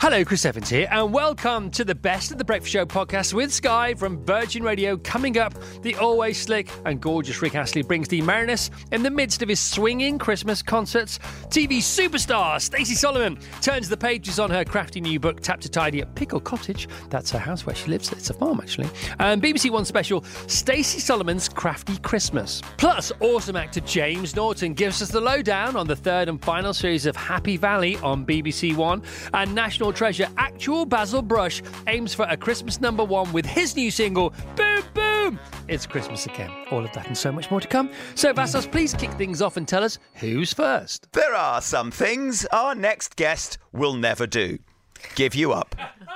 Hello, 0.00 0.24
Chris 0.24 0.46
Evans 0.46 0.70
here, 0.70 0.88
and 0.90 1.12
welcome 1.12 1.70
to 1.72 1.84
the 1.84 1.94
Best 1.94 2.32
of 2.32 2.38
the 2.38 2.44
Breakfast 2.44 2.72
Show 2.72 2.86
podcast 2.86 3.34
with 3.34 3.52
Sky 3.52 3.92
from 3.92 4.24
Virgin 4.24 4.62
Radio. 4.62 4.96
Coming 4.96 5.36
up, 5.36 5.52
the 5.82 5.94
always 5.96 6.40
slick 6.40 6.70
and 6.86 7.02
gorgeous 7.02 7.42
Rick 7.42 7.54
Astley 7.54 7.82
brings 7.82 8.08
the 8.08 8.22
merriness 8.22 8.70
in 8.92 9.02
the 9.02 9.10
midst 9.10 9.42
of 9.42 9.50
his 9.50 9.60
swinging 9.60 10.18
Christmas 10.18 10.62
concerts. 10.62 11.18
TV 11.48 11.80
superstar 11.80 12.58
Stacey 12.62 12.94
Solomon 12.94 13.38
turns 13.60 13.90
the 13.90 13.96
pages 13.96 14.38
on 14.38 14.50
her 14.50 14.64
crafty 14.64 15.02
new 15.02 15.20
book, 15.20 15.42
Tap 15.42 15.60
to 15.60 15.68
Tidy 15.68 16.00
at 16.00 16.14
Pickle 16.14 16.40
Cottage. 16.40 16.88
That's 17.10 17.30
her 17.32 17.38
house 17.38 17.66
where 17.66 17.76
she 17.76 17.90
lives. 17.90 18.10
It's 18.10 18.30
a 18.30 18.34
farm, 18.34 18.58
actually. 18.58 18.88
And 19.18 19.42
BBC 19.42 19.70
One 19.70 19.84
special, 19.84 20.24
Stacey 20.46 20.98
Solomon's 20.98 21.46
Crafty 21.46 21.98
Christmas. 21.98 22.62
Plus, 22.78 23.12
awesome 23.20 23.56
actor 23.56 23.80
James 23.80 24.34
Norton 24.34 24.72
gives 24.72 25.02
us 25.02 25.10
the 25.10 25.20
lowdown 25.20 25.76
on 25.76 25.86
the 25.86 25.96
third 25.96 26.30
and 26.30 26.42
final 26.42 26.72
series 26.72 27.04
of 27.04 27.16
Happy 27.16 27.58
Valley 27.58 27.98
on 27.98 28.24
BBC 28.24 28.74
One. 28.74 29.02
And 29.34 29.54
National 29.54 29.89
Treasure 29.92 30.28
actual 30.36 30.84
Basil 30.84 31.22
Brush 31.22 31.62
aims 31.86 32.14
for 32.14 32.26
a 32.28 32.36
Christmas 32.36 32.80
number 32.80 33.04
one 33.04 33.32
with 33.32 33.46
his 33.46 33.76
new 33.76 33.90
single, 33.90 34.32
Boom 34.56 34.82
Boom! 34.94 35.38
It's 35.68 35.86
Christmas 35.86 36.26
again. 36.26 36.50
All 36.70 36.84
of 36.84 36.92
that 36.92 37.06
and 37.06 37.16
so 37.16 37.30
much 37.30 37.50
more 37.50 37.60
to 37.60 37.68
come. 37.68 37.90
So, 38.14 38.32
Vassos, 38.32 38.66
please 38.66 38.94
kick 38.94 39.10
things 39.12 39.40
off 39.40 39.56
and 39.56 39.66
tell 39.66 39.84
us 39.84 39.98
who's 40.14 40.52
first. 40.52 41.08
There 41.12 41.34
are 41.34 41.60
some 41.60 41.90
things 41.90 42.44
our 42.46 42.74
next 42.74 43.16
guest 43.16 43.58
will 43.72 43.94
never 43.94 44.26
do 44.26 44.58
give 45.14 45.34
you 45.34 45.52
up, 45.52 45.74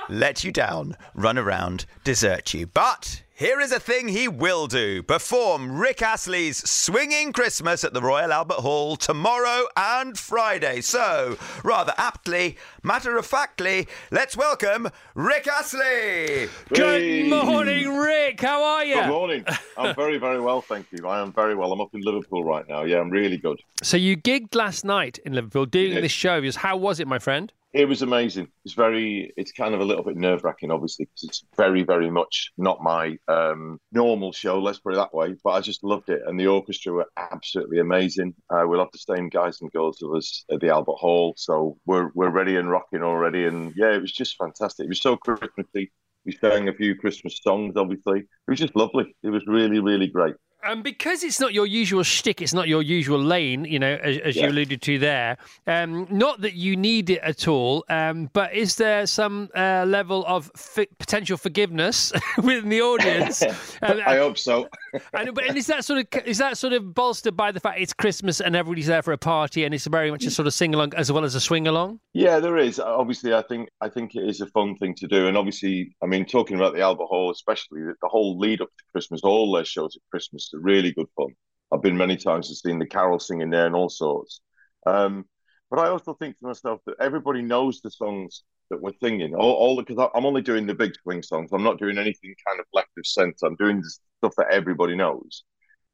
let 0.09 0.43
you 0.43 0.51
down, 0.51 0.95
run 1.13 1.37
around, 1.37 1.85
desert 2.03 2.53
you. 2.53 2.67
But 2.67 3.23
here 3.37 3.59
is 3.59 3.71
a 3.73 3.79
thing 3.79 4.07
he 4.07 4.27
will 4.29 4.65
do 4.65 5.03
perform 5.03 5.77
Rick 5.77 6.01
Astley's 6.01 6.57
Swinging 6.69 7.33
Christmas 7.33 7.83
at 7.83 7.93
the 7.93 8.01
Royal 8.01 8.31
Albert 8.31 8.59
Hall 8.59 8.95
tomorrow 8.95 9.67
and 9.75 10.17
Friday. 10.17 10.79
So, 10.79 11.37
rather 11.63 11.93
aptly, 11.97 12.57
matter 12.81 13.17
of 13.17 13.25
factly, 13.25 13.87
let's 14.09 14.37
welcome 14.37 14.87
Rick 15.15 15.47
Astley. 15.47 16.47
Good 16.69 17.29
morning, 17.29 17.89
Rick. 17.97 18.39
How 18.39 18.63
are 18.63 18.85
you? 18.85 18.95
Good 18.95 19.07
morning. 19.09 19.45
I'm 19.77 19.93
very, 19.95 20.17
very 20.17 20.39
well, 20.39 20.61
thank 20.61 20.87
you. 20.91 21.05
I 21.05 21.19
am 21.21 21.33
very 21.33 21.55
well. 21.55 21.73
I'm 21.73 21.81
up 21.81 21.93
in 21.93 22.01
Liverpool 22.01 22.43
right 22.45 22.67
now. 22.69 22.83
Yeah, 22.83 22.99
I'm 23.01 23.09
really 23.09 23.37
good. 23.37 23.59
So, 23.83 23.97
you 23.97 24.15
gigged 24.15 24.55
last 24.55 24.85
night 24.85 25.19
in 25.25 25.33
Liverpool 25.33 25.65
doing 25.65 25.93
Yeah. 25.93 26.01
this 26.01 26.11
show. 26.13 26.41
How 26.55 26.77
was 26.77 26.99
it, 27.01 27.07
my 27.07 27.19
friend? 27.19 27.51
It 27.75 27.89
was 27.89 28.01
amazing. 28.01 28.47
It's 28.63 28.73
very, 28.73 29.33
it's 29.35 29.51
kind 29.51 29.73
of 29.73 29.81
a 29.81 29.83
little 29.83 30.05
bit 30.05 30.15
nerve 30.15 30.45
wracking, 30.45 30.71
obviously, 30.71 31.07
because 31.07 31.23
it's 31.25 31.43
very, 31.57 31.83
very 31.83 32.09
much 32.09 32.53
not 32.57 32.81
my 32.81 33.17
um, 33.27 33.81
normal 33.91 34.31
show, 34.31 34.61
let's 34.61 34.79
put 34.79 34.93
it 34.93 34.95
that 34.95 35.13
way. 35.13 35.35
But 35.43 35.49
I 35.49 35.59
just 35.59 35.83
loved 35.83 36.07
it. 36.07 36.21
And 36.25 36.39
the 36.39 36.47
orchestra 36.47 36.93
were 36.93 37.09
absolutely 37.17 37.79
amazing. 37.79 38.33
Uh, 38.49 38.63
we'll 38.65 38.79
have 38.79 38.93
the 38.93 39.15
same 39.15 39.27
guys 39.27 39.59
and 39.59 39.69
girls 39.73 39.97
with 40.01 40.19
us 40.19 40.45
at 40.49 40.61
the 40.61 40.69
Albert 40.69 40.93
Hall. 40.93 41.33
So 41.35 41.77
we're, 41.85 42.11
we're 42.15 42.29
ready 42.29 42.55
and 42.55 42.71
rocking 42.71 43.03
already. 43.03 43.43
And 43.43 43.73
yeah, 43.75 43.93
it 43.93 44.01
was 44.01 44.13
just 44.13 44.37
fantastic. 44.37 44.85
It 44.85 44.89
was 44.89 45.01
so 45.01 45.17
Christmassy. 45.17 45.91
We 46.25 46.31
sang 46.31 46.69
a 46.69 46.73
few 46.73 46.95
Christmas 46.95 47.41
songs, 47.43 47.75
obviously. 47.75 48.19
It 48.19 48.27
was 48.47 48.59
just 48.59 48.77
lovely. 48.77 49.13
It 49.21 49.31
was 49.31 49.45
really, 49.47 49.81
really 49.81 50.07
great. 50.07 50.35
And 50.65 50.83
because 50.83 51.23
it's 51.23 51.39
not 51.39 51.53
your 51.53 51.65
usual 51.65 52.03
shtick, 52.03 52.41
it's 52.41 52.53
not 52.53 52.67
your 52.67 52.81
usual 52.81 53.19
lane, 53.21 53.65
you 53.65 53.79
know, 53.79 53.97
as, 54.01 54.17
as 54.19 54.35
you 54.35 54.47
alluded 54.47 54.81
to 54.83 54.97
there. 54.99 55.37
Um, 55.67 56.07
not 56.09 56.41
that 56.41 56.53
you 56.55 56.75
need 56.75 57.09
it 57.09 57.19
at 57.21 57.47
all, 57.47 57.85
um, 57.89 58.29
but 58.33 58.53
is 58.53 58.75
there 58.75 59.05
some 59.05 59.49
uh, 59.55 59.85
level 59.87 60.25
of 60.27 60.51
fi- 60.55 60.87
potential 60.99 61.37
forgiveness 61.37 62.11
within 62.37 62.69
the 62.69 62.81
audience? 62.81 63.43
Um, 63.81 63.99
I 64.05 64.17
hope 64.17 64.37
so. 64.37 64.67
and, 65.13 65.33
but- 65.33 65.45
and 65.47 65.57
is 65.57 65.67
that 65.67 65.85
sort 65.85 65.99
of 65.99 66.21
is 66.25 66.37
that 66.37 66.57
sort 66.57 66.73
of 66.73 66.93
bolstered 66.93 67.35
by 67.35 67.51
the 67.51 67.59
fact 67.59 67.79
it's 67.79 67.93
Christmas 67.93 68.39
and 68.39 68.55
everybody's 68.55 68.87
there 68.87 69.01
for 69.01 69.11
a 69.11 69.17
party 69.17 69.63
and 69.65 69.73
it's 69.73 69.85
very 69.85 70.09
much 70.09 70.25
a 70.25 70.31
sort 70.31 70.47
of 70.47 70.53
sing 70.53 70.73
along 70.73 70.93
as 70.95 71.11
well 71.11 71.23
as 71.23 71.35
a 71.35 71.39
swing 71.39 71.67
along? 71.67 71.99
Yeah, 72.13 72.39
there 72.39 72.57
is. 72.57 72.79
Obviously, 72.79 73.33
I 73.33 73.41
think 73.43 73.69
I 73.81 73.89
think 73.89 74.15
it 74.15 74.27
is 74.27 74.41
a 74.41 74.47
fun 74.47 74.75
thing 74.77 74.95
to 74.95 75.07
do, 75.07 75.27
and 75.27 75.37
obviously, 75.37 75.95
I 76.01 76.07
mean, 76.07 76.25
talking 76.25 76.55
about 76.55 76.73
the 76.73 76.81
Albert 76.81 77.05
Hall, 77.05 77.29
especially 77.31 77.81
the, 77.81 77.93
the 78.01 78.07
whole 78.07 78.37
lead 78.39 78.61
up 78.61 78.69
to 78.69 78.83
Christmas, 78.91 79.21
all 79.23 79.51
their 79.53 79.65
shows 79.65 79.95
at 79.95 80.01
Christmas 80.09 80.49
really 80.61 80.91
good 80.91 81.07
fun. 81.15 81.35
I've 81.71 81.81
been 81.81 81.97
many 81.97 82.17
times 82.17 82.47
and 82.49 82.57
seen 82.57 82.79
the 82.79 82.85
carol 82.85 83.19
singing 83.19 83.49
there 83.49 83.65
and 83.65 83.75
all 83.75 83.89
sorts. 83.89 84.41
Um, 84.85 85.25
but 85.69 85.79
I 85.79 85.89
also 85.89 86.13
think 86.13 86.37
to 86.39 86.47
myself 86.47 86.81
that 86.85 86.95
everybody 86.99 87.41
knows 87.41 87.81
the 87.81 87.91
songs 87.91 88.43
that 88.69 88.81
we're 88.81 88.93
singing. 89.01 89.35
All, 89.35 89.53
all 89.53 89.81
because 89.81 90.09
I'm 90.15 90.25
only 90.25 90.41
doing 90.41 90.65
the 90.65 90.75
big 90.75 90.93
swing 91.01 91.23
songs. 91.23 91.49
I'm 91.51 91.63
not 91.63 91.79
doing 91.79 91.97
anything 91.97 92.35
kind 92.47 92.59
of 92.59 92.65
left 92.73 92.89
of 92.97 93.05
sense. 93.05 93.43
I'm 93.43 93.55
doing 93.55 93.81
the 93.81 93.91
stuff 94.19 94.33
that 94.37 94.51
everybody 94.51 94.95
knows. 94.95 95.43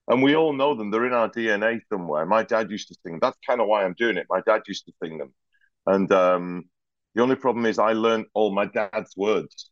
And 0.08 0.22
we 0.22 0.36
all 0.36 0.54
know 0.54 0.76
them. 0.76 0.92
They're 0.92 1.06
in 1.06 1.14
our 1.14 1.30
DNA 1.30 1.80
somewhere. 1.92 2.26
My 2.26 2.44
dad 2.44 2.70
used 2.70 2.90
to 2.90 2.96
sing. 3.06 3.20
That's 3.22 3.38
kind 3.48 3.62
of 3.62 3.68
why 3.68 3.86
I'm 3.86 3.96
doing 3.98 4.18
it. 4.18 4.28
My 4.30 4.42
dad 4.46 4.62
used 4.68 4.86
to 4.86 4.94
sing 5.02 5.18
them. 5.18 5.34
And 5.86 6.12
um, 6.12 6.66
the 7.16 7.22
only 7.22 7.36
problem 7.36 7.66
is 7.66 7.80
I 7.80 7.94
learned 7.94 8.26
all 8.34 8.54
my 8.54 8.66
dad's 8.66 9.16
words. 9.16 9.70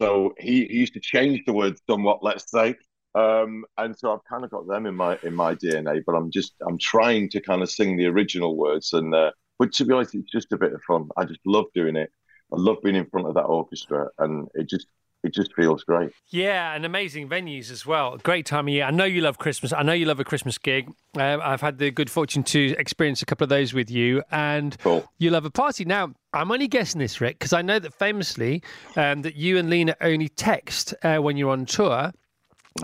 So 0.00 0.34
he, 0.38 0.66
he 0.66 0.78
used 0.78 0.94
to 0.94 1.00
change 1.00 1.42
the 1.46 1.52
words 1.52 1.82
somewhat, 1.88 2.22
let's 2.22 2.50
say. 2.50 2.74
Um, 3.14 3.64
and 3.76 3.98
so 3.98 4.12
I've 4.12 4.24
kind 4.28 4.44
of 4.44 4.50
got 4.50 4.66
them 4.68 4.86
in 4.86 4.94
my 4.94 5.18
in 5.22 5.34
my 5.34 5.54
DNA, 5.54 6.02
but 6.06 6.14
I'm 6.14 6.30
just 6.30 6.54
I'm 6.66 6.78
trying 6.78 7.28
to 7.30 7.40
kind 7.40 7.62
of 7.62 7.70
sing 7.70 7.96
the 7.96 8.06
original 8.06 8.56
words. 8.56 8.92
And 8.92 9.14
uh, 9.14 9.32
but 9.58 9.72
to 9.74 9.84
be 9.84 9.92
honest, 9.94 10.14
it's 10.14 10.30
just 10.30 10.52
a 10.52 10.56
bit 10.56 10.72
of 10.72 10.82
fun. 10.82 11.08
I 11.16 11.24
just 11.24 11.40
love 11.44 11.66
doing 11.74 11.96
it. 11.96 12.10
I 12.52 12.56
love 12.56 12.78
being 12.82 12.96
in 12.96 13.06
front 13.06 13.26
of 13.28 13.34
that 13.34 13.44
orchestra, 13.44 14.08
and 14.18 14.48
it 14.54 14.68
just 14.68 14.86
it 15.22 15.34
just 15.34 15.54
feels 15.54 15.84
great. 15.84 16.12
Yeah, 16.28 16.72
and 16.72 16.86
amazing 16.86 17.28
venues 17.28 17.70
as 17.70 17.84
well. 17.84 18.16
Great 18.18 18.46
time 18.46 18.68
of 18.68 18.72
year. 18.72 18.84
I 18.84 18.90
know 18.90 19.04
you 19.04 19.20
love 19.20 19.38
Christmas. 19.38 19.72
I 19.72 19.82
know 19.82 19.92
you 19.92 20.06
love 20.06 20.18
a 20.18 20.24
Christmas 20.24 20.56
gig. 20.56 20.90
Uh, 21.16 21.38
I've 21.42 21.60
had 21.60 21.78
the 21.78 21.90
good 21.90 22.08
fortune 22.08 22.42
to 22.44 22.74
experience 22.78 23.20
a 23.20 23.26
couple 23.26 23.44
of 23.44 23.48
those 23.50 23.74
with 23.74 23.90
you, 23.90 24.22
and 24.30 24.78
Cool. 24.78 25.06
you 25.18 25.30
love 25.30 25.44
a 25.44 25.50
party. 25.50 25.84
Now, 25.84 26.12
I'm 26.32 26.50
only 26.50 26.68
guessing 26.68 27.00
this, 27.00 27.20
Rick, 27.20 27.38
because 27.38 27.52
I 27.52 27.60
know 27.60 27.78
that 27.80 27.92
famously 27.92 28.62
um, 28.96 29.22
that 29.22 29.34
you 29.34 29.58
and 29.58 29.68
Lena 29.68 29.94
only 30.00 30.28
text 30.28 30.94
uh, 31.02 31.18
when 31.18 31.36
you're 31.36 31.50
on 31.50 31.66
tour. 31.66 32.12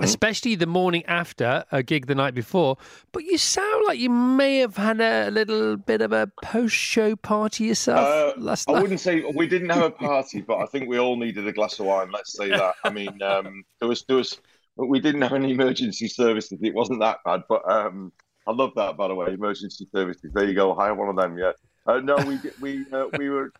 Especially 0.01 0.57
the 0.57 0.67
morning 0.67 1.05
after 1.07 1.65
a 1.71 1.83
gig 1.83 2.07
the 2.07 2.15
night 2.15 2.35
before, 2.35 2.77
but 3.13 3.23
you 3.23 3.39
sound 3.39 3.85
like 3.87 3.99
you 3.99 4.11
may 4.11 4.59
have 4.59 4.77
had 4.77 5.01
a 5.01 5.31
little 5.31 5.77
bit 5.77 6.03
of 6.03 6.13
a 6.13 6.31
post-show 6.43 7.15
party 7.17 7.65
yourself 7.65 8.01
Uh, 8.37 8.41
last 8.41 8.69
I 8.69 8.81
wouldn't 8.81 9.01
say 9.01 9.25
we 9.35 9.47
didn't 9.47 9.71
have 9.71 9.85
a 9.85 9.91
party, 10.09 10.41
but 10.41 10.59
I 10.59 10.67
think 10.67 10.89
we 10.89 10.99
all 10.99 11.17
needed 11.17 11.47
a 11.47 11.53
glass 11.53 11.79
of 11.79 11.87
wine. 11.87 12.11
Let's 12.11 12.37
say 12.37 12.49
that. 12.51 12.75
I 12.85 12.91
mean, 12.91 13.23
um, 13.23 13.63
there 13.79 13.89
was 13.89 14.05
there 14.09 14.17
was 14.17 14.39
we 14.77 15.01
didn't 15.01 15.23
have 15.23 15.33
any 15.33 15.53
emergency 15.53 16.09
services. 16.09 16.59
It 16.63 16.75
wasn't 16.75 17.01
that 17.01 17.19
bad, 17.25 17.43
but 17.49 17.63
um, 17.71 18.13
I 18.47 18.53
love 18.53 18.73
that 18.77 18.97
by 18.97 19.09
the 19.09 19.15
way. 19.15 19.33
Emergency 19.33 19.89
services. 19.95 20.31
There 20.35 20.45
you 20.45 20.55
go. 20.55 20.75
Hire 20.75 20.95
one 20.95 21.09
of 21.09 21.17
them. 21.17 21.39
Yeah. 21.39 21.53
Uh, 21.87 22.01
no, 22.01 22.17
we 22.17 22.39
we 22.61 22.85
uh, 22.93 23.07
we 23.17 23.31
were 23.31 23.53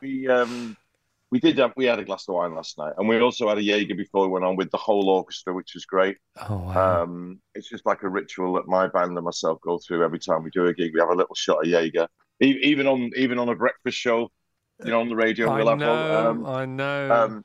we 0.00 0.28
um 0.28 0.76
we 1.32 1.40
did 1.40 1.56
have, 1.58 1.72
we 1.76 1.86
had 1.86 1.98
a 1.98 2.04
glass 2.04 2.28
of 2.28 2.34
wine 2.34 2.54
last 2.54 2.76
night, 2.76 2.92
and 2.98 3.08
we 3.08 3.18
also 3.18 3.48
had 3.48 3.56
a 3.56 3.62
Jaeger 3.62 3.94
before 3.94 4.26
we 4.26 4.32
went 4.32 4.44
on 4.44 4.54
with 4.54 4.70
the 4.70 4.76
whole 4.76 5.08
orchestra, 5.08 5.54
which 5.54 5.72
was 5.74 5.86
great. 5.86 6.18
Oh 6.36 6.58
wow! 6.58 7.02
Um, 7.02 7.40
it's 7.54 7.70
just 7.70 7.86
like 7.86 8.02
a 8.02 8.08
ritual 8.08 8.52
that 8.54 8.68
my 8.68 8.86
band 8.86 9.16
and 9.16 9.24
myself 9.24 9.58
go 9.62 9.78
through 9.78 10.04
every 10.04 10.18
time 10.18 10.42
we 10.44 10.50
do 10.50 10.66
a 10.66 10.74
gig. 10.74 10.92
We 10.92 11.00
have 11.00 11.08
a 11.08 11.14
little 11.14 11.34
shot 11.34 11.64
of 11.64 11.70
Jaeger, 11.70 12.06
E- 12.42 12.60
even 12.62 12.86
on 12.86 13.10
even 13.16 13.38
on 13.38 13.48
a 13.48 13.54
breakfast 13.54 13.96
show, 13.96 14.30
you 14.84 14.90
know, 14.90 15.00
on 15.00 15.08
the 15.08 15.16
radio. 15.16 15.48
I 15.48 15.56
we'll 15.56 15.68
have 15.70 15.78
know, 15.78 16.30
um, 16.30 16.46
I 16.46 16.66
know. 16.66 17.12
um, 17.14 17.44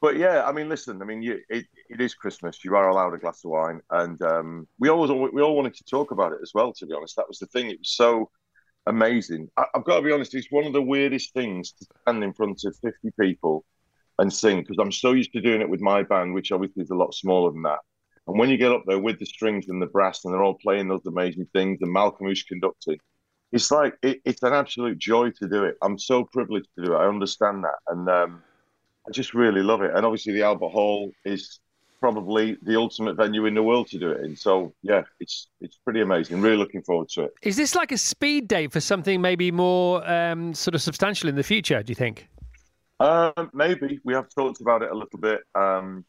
but 0.00 0.16
yeah, 0.16 0.44
I 0.44 0.52
mean, 0.52 0.68
listen, 0.68 1.00
I 1.00 1.04
mean, 1.04 1.22
you, 1.22 1.40
it, 1.48 1.66
it 1.88 2.00
is 2.00 2.14
Christmas. 2.14 2.64
You 2.64 2.74
are 2.76 2.88
allowed 2.88 3.14
a 3.14 3.18
glass 3.18 3.44
of 3.44 3.52
wine, 3.52 3.80
and 3.90 4.20
um, 4.22 4.66
we 4.80 4.88
always 4.88 5.10
we 5.32 5.42
all 5.42 5.54
wanted 5.56 5.74
to 5.74 5.84
talk 5.84 6.10
about 6.10 6.32
it 6.32 6.38
as 6.42 6.52
well. 6.54 6.72
To 6.72 6.86
be 6.86 6.94
honest, 6.94 7.14
that 7.16 7.28
was 7.28 7.38
the 7.38 7.46
thing. 7.46 7.70
It 7.70 7.78
was 7.78 7.90
so 7.90 8.30
amazing. 8.88 9.48
I, 9.56 9.64
I've 9.74 9.84
got 9.84 9.96
to 9.96 10.02
be 10.02 10.12
honest; 10.12 10.34
it's 10.34 10.50
one 10.50 10.64
of 10.64 10.72
the 10.72 10.82
weirdest 10.82 11.32
things 11.32 11.72
to 11.72 11.86
stand 12.02 12.24
in 12.24 12.32
front 12.32 12.62
of 12.64 12.76
fifty 12.76 13.10
people 13.20 13.64
and 14.18 14.32
sing 14.32 14.60
because 14.60 14.78
I'm 14.80 14.92
so 14.92 15.12
used 15.12 15.32
to 15.32 15.40
doing 15.40 15.60
it 15.60 15.68
with 15.68 15.80
my 15.80 16.02
band, 16.02 16.34
which 16.34 16.50
obviously 16.50 16.82
is 16.82 16.90
a 16.90 16.96
lot 16.96 17.14
smaller 17.14 17.52
than 17.52 17.62
that. 17.62 17.78
And 18.26 18.38
when 18.38 18.50
you 18.50 18.56
get 18.56 18.72
up 18.72 18.82
there 18.86 18.98
with 18.98 19.18
the 19.18 19.26
strings 19.26 19.68
and 19.68 19.80
the 19.80 19.86
brass, 19.86 20.24
and 20.24 20.34
they're 20.34 20.42
all 20.42 20.58
playing 20.62 20.88
those 20.88 21.06
amazing 21.06 21.46
things, 21.52 21.78
and 21.80 21.92
Malcolm 21.92 22.26
who's 22.26 22.42
conducting, 22.42 22.98
it's 23.52 23.70
like 23.70 23.94
it, 24.02 24.20
it's 24.24 24.42
an 24.42 24.52
absolute 24.52 24.98
joy 24.98 25.30
to 25.30 25.48
do 25.48 25.64
it. 25.64 25.76
I'm 25.82 25.98
so 25.98 26.24
privileged 26.24 26.68
to 26.78 26.84
do 26.84 26.94
it. 26.94 26.98
I 26.98 27.06
understand 27.06 27.64
that, 27.64 27.78
and 27.86 28.08
um, 28.08 28.42
I 29.06 29.10
just 29.12 29.34
really 29.34 29.62
love 29.62 29.82
it. 29.82 29.92
And 29.94 30.04
obviously, 30.04 30.32
the 30.32 30.42
Albert 30.42 30.68
Hall 30.68 31.12
is 31.24 31.60
probably 32.00 32.56
the 32.62 32.76
ultimate 32.76 33.16
venue 33.16 33.46
in 33.46 33.54
the 33.54 33.62
world 33.62 33.88
to 33.88 33.98
do 33.98 34.10
it 34.10 34.24
in. 34.24 34.36
So 34.36 34.72
yeah, 34.82 35.02
it's 35.20 35.48
it's 35.60 35.78
pretty 35.84 36.00
amazing. 36.00 36.40
Really 36.40 36.56
looking 36.56 36.82
forward 36.82 37.08
to 37.10 37.24
it. 37.24 37.32
Is 37.42 37.56
this 37.56 37.74
like 37.74 37.92
a 37.92 37.98
speed 37.98 38.48
date 38.48 38.72
for 38.72 38.80
something 38.80 39.20
maybe 39.20 39.50
more 39.50 40.08
um, 40.08 40.54
sort 40.54 40.74
of 40.74 40.82
substantial 40.82 41.28
in 41.28 41.34
the 41.34 41.42
future? 41.42 41.82
Do 41.82 41.90
you 41.90 41.94
think? 41.94 42.28
Um, 43.00 43.50
maybe 43.52 44.00
we 44.04 44.14
have 44.14 44.28
talked 44.34 44.60
about 44.60 44.82
it 44.82 44.90
a 44.90 44.94
little 44.94 45.18
bit. 45.20 45.40
Um, 45.54 46.04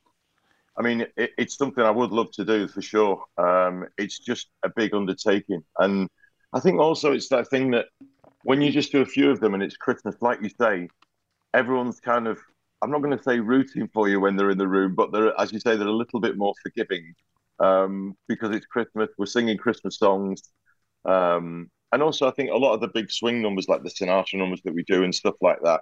I 0.77 0.81
mean, 0.81 1.05
it, 1.17 1.31
it's 1.37 1.57
something 1.57 1.83
I 1.83 1.91
would 1.91 2.11
love 2.11 2.31
to 2.31 2.45
do 2.45 2.67
for 2.67 2.81
sure. 2.81 3.23
Um, 3.37 3.87
it's 3.97 4.19
just 4.19 4.47
a 4.63 4.69
big 4.75 4.93
undertaking, 4.93 5.63
and 5.77 6.09
I 6.53 6.59
think 6.59 6.79
also 6.79 7.11
it's 7.11 7.29
that 7.29 7.47
thing 7.49 7.71
that 7.71 7.85
when 8.43 8.61
you 8.61 8.71
just 8.71 8.91
do 8.91 9.01
a 9.01 9.05
few 9.05 9.29
of 9.29 9.39
them 9.39 9.53
and 9.53 9.61
it's 9.61 9.77
Christmas, 9.77 10.15
like 10.21 10.41
you 10.41 10.49
say, 10.49 10.89
everyone's 11.53 11.99
kind 11.99 12.27
of. 12.27 12.39
I'm 12.81 12.91
not 12.91 13.01
going 13.01 13.17
to 13.17 13.23
say 13.23 13.39
rooting 13.39 13.89
for 13.93 14.07
you 14.07 14.19
when 14.19 14.35
they're 14.35 14.51
in 14.51 14.57
the 14.57 14.67
room, 14.67 14.95
but 14.95 15.11
they're, 15.11 15.39
as 15.39 15.51
you 15.51 15.59
say, 15.59 15.75
they're 15.75 15.87
a 15.87 15.91
little 15.91 16.19
bit 16.19 16.37
more 16.37 16.53
forgiving 16.63 17.13
um, 17.59 18.15
because 18.27 18.55
it's 18.55 18.65
Christmas. 18.65 19.09
We're 19.17 19.25
singing 19.25 19.57
Christmas 19.57 19.97
songs, 19.97 20.41
um, 21.05 21.69
and 21.91 22.01
also 22.01 22.27
I 22.27 22.31
think 22.31 22.51
a 22.51 22.57
lot 22.57 22.73
of 22.73 22.81
the 22.81 22.87
big 22.87 23.11
swing 23.11 23.41
numbers, 23.41 23.67
like 23.67 23.83
the 23.83 23.89
Sinatra 23.89 24.35
numbers 24.35 24.61
that 24.63 24.73
we 24.73 24.83
do 24.83 25.03
and 25.03 25.13
stuff 25.13 25.35
like 25.41 25.59
that, 25.63 25.81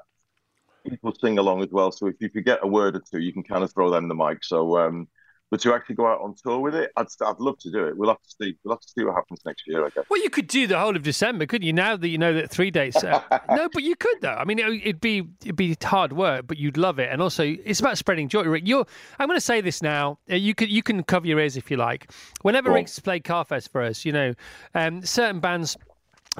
people 0.89 1.13
sing 1.21 1.37
along 1.37 1.61
as 1.61 1.69
well. 1.71 1.91
So 1.91 2.07
if 2.07 2.15
you 2.19 2.29
forget 2.29 2.59
a 2.63 2.67
word 2.67 2.95
or 2.95 3.03
two, 3.11 3.19
you 3.19 3.33
can 3.33 3.43
kind 3.43 3.63
of 3.63 3.73
throw 3.73 3.91
them 3.91 4.07
the 4.07 4.15
mic. 4.15 4.43
So 4.43 4.77
um, 4.79 5.07
but 5.49 5.61
to 5.61 5.73
actually 5.73 5.95
go 5.95 6.07
out 6.07 6.21
on 6.21 6.35
tour 6.35 6.59
with 6.59 6.75
it, 6.75 6.91
I'd, 6.97 7.07
I'd 7.21 7.39
love 7.39 7.57
to 7.59 7.71
do 7.71 7.87
it. 7.87 7.97
We'll 7.97 8.09
have 8.09 8.21
to 8.21 8.29
see. 8.29 8.57
We'll 8.63 8.75
have 8.75 8.81
to 8.81 8.87
see 8.87 9.03
what 9.03 9.15
happens 9.15 9.39
next 9.45 9.63
year, 9.67 9.85
I 9.85 9.89
guess. 9.89 10.05
Well, 10.09 10.21
you 10.21 10.29
could 10.29 10.47
do 10.47 10.67
the 10.67 10.77
whole 10.77 10.95
of 10.95 11.03
December, 11.03 11.45
couldn't 11.45 11.65
you? 11.65 11.73
Now 11.73 11.95
that 11.95 12.07
you 12.07 12.17
know 12.17 12.33
that 12.33 12.49
three 12.49 12.71
dates. 12.71 13.03
Uh, 13.03 13.21
no, 13.49 13.69
but 13.71 13.83
you 13.83 13.95
could 13.95 14.21
though. 14.21 14.35
I 14.35 14.43
mean, 14.43 14.59
it, 14.59 14.85
would 14.85 15.01
be 15.01 15.27
it'd 15.41 15.55
be 15.55 15.77
hard 15.81 16.13
work, 16.13 16.47
but 16.47 16.57
you'd 16.57 16.77
love 16.77 16.99
it, 16.99 17.09
and 17.11 17.21
also 17.21 17.43
it's 17.43 17.79
about 17.79 17.97
spreading 17.97 18.27
joy. 18.27 18.43
Rick, 18.43 18.67
you're. 18.67 18.85
I'm 19.19 19.27
going 19.27 19.37
to 19.37 19.41
say 19.41 19.61
this 19.61 19.81
now. 19.81 20.19
Uh, 20.29 20.35
you 20.35 20.53
could 20.53 20.69
you 20.69 20.83
can 20.83 21.03
cover 21.03 21.27
your 21.27 21.39
ears 21.39 21.55
if 21.55 21.71
you 21.71 21.77
like. 21.77 22.11
Whenever 22.41 22.71
Rick's 22.71 22.99
played 22.99 23.23
Carfest 23.23 23.69
for 23.69 23.81
us, 23.81 24.05
you 24.05 24.11
know, 24.11 24.33
um, 24.75 25.03
certain 25.03 25.39
bands 25.39 25.77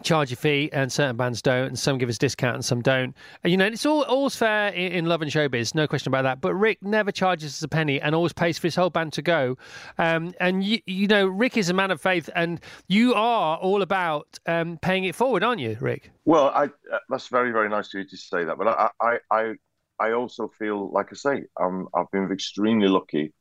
charge 0.03 0.31
a 0.31 0.35
fee 0.35 0.69
and 0.73 0.91
certain 0.91 1.17
bands 1.17 1.41
don't 1.41 1.67
and 1.67 1.79
some 1.79 1.97
give 1.97 2.09
us 2.09 2.17
discount 2.17 2.55
and 2.55 2.65
some 2.65 2.81
don't. 2.81 3.15
And, 3.43 3.51
you 3.51 3.57
know 3.57 3.65
it's 3.65 3.85
all 3.85 4.03
all's 4.03 4.35
fair 4.35 4.69
in, 4.69 4.91
in, 4.91 5.05
love 5.05 5.21
and 5.21 5.31
showbiz 5.31 5.75
no 5.75 5.87
question 5.87 6.09
about 6.09 6.23
that. 6.23 6.41
But 6.41 6.53
rick 6.55 6.81
never 6.81 7.11
charges 7.11 7.53
us 7.53 7.61
a 7.61 7.67
penny 7.67 7.99
and 8.01 8.13
always 8.13 8.33
pays 8.33 8.57
for 8.57 8.67
his 8.67 8.75
whole 8.75 8.89
band 8.89 9.13
to 9.13 9.21
go. 9.21 9.57
Um, 9.97 10.33
and 10.39 10.63
you, 10.63 10.79
you 10.85 11.07
know 11.07 11.27
rick 11.27 11.57
is 11.57 11.69
a 11.69 11.73
man 11.73 11.91
of 11.91 12.01
faith 12.01 12.29
and 12.35 12.59
you 12.87 13.13
are 13.13 13.57
all 13.57 13.81
about 13.81 14.39
um, 14.45 14.77
paying 14.81 15.05
it 15.05 15.15
forward 15.15 15.43
aren't 15.43 15.61
you 15.61 15.77
rick? 15.79 16.11
Well 16.25 16.49
I, 16.49 16.65
uh, 16.65 16.99
that's 17.09 17.27
very 17.27 17.51
very 17.51 17.69
nice 17.69 17.87
of 17.93 17.99
you 17.99 18.05
to 18.05 18.17
say 18.17 18.43
that 18.43 18.57
but 18.57 18.67
i 18.67 18.89
i 19.01 19.17
i, 19.31 19.53
I 19.99 20.11
also 20.11 20.47
feel 20.47 20.91
like 20.91 21.07
i 21.11 21.15
say 21.15 21.43
um, 21.59 21.87
i've 21.93 22.11
been 22.11 22.31
extremely 22.31 22.87
lucky 22.87 23.33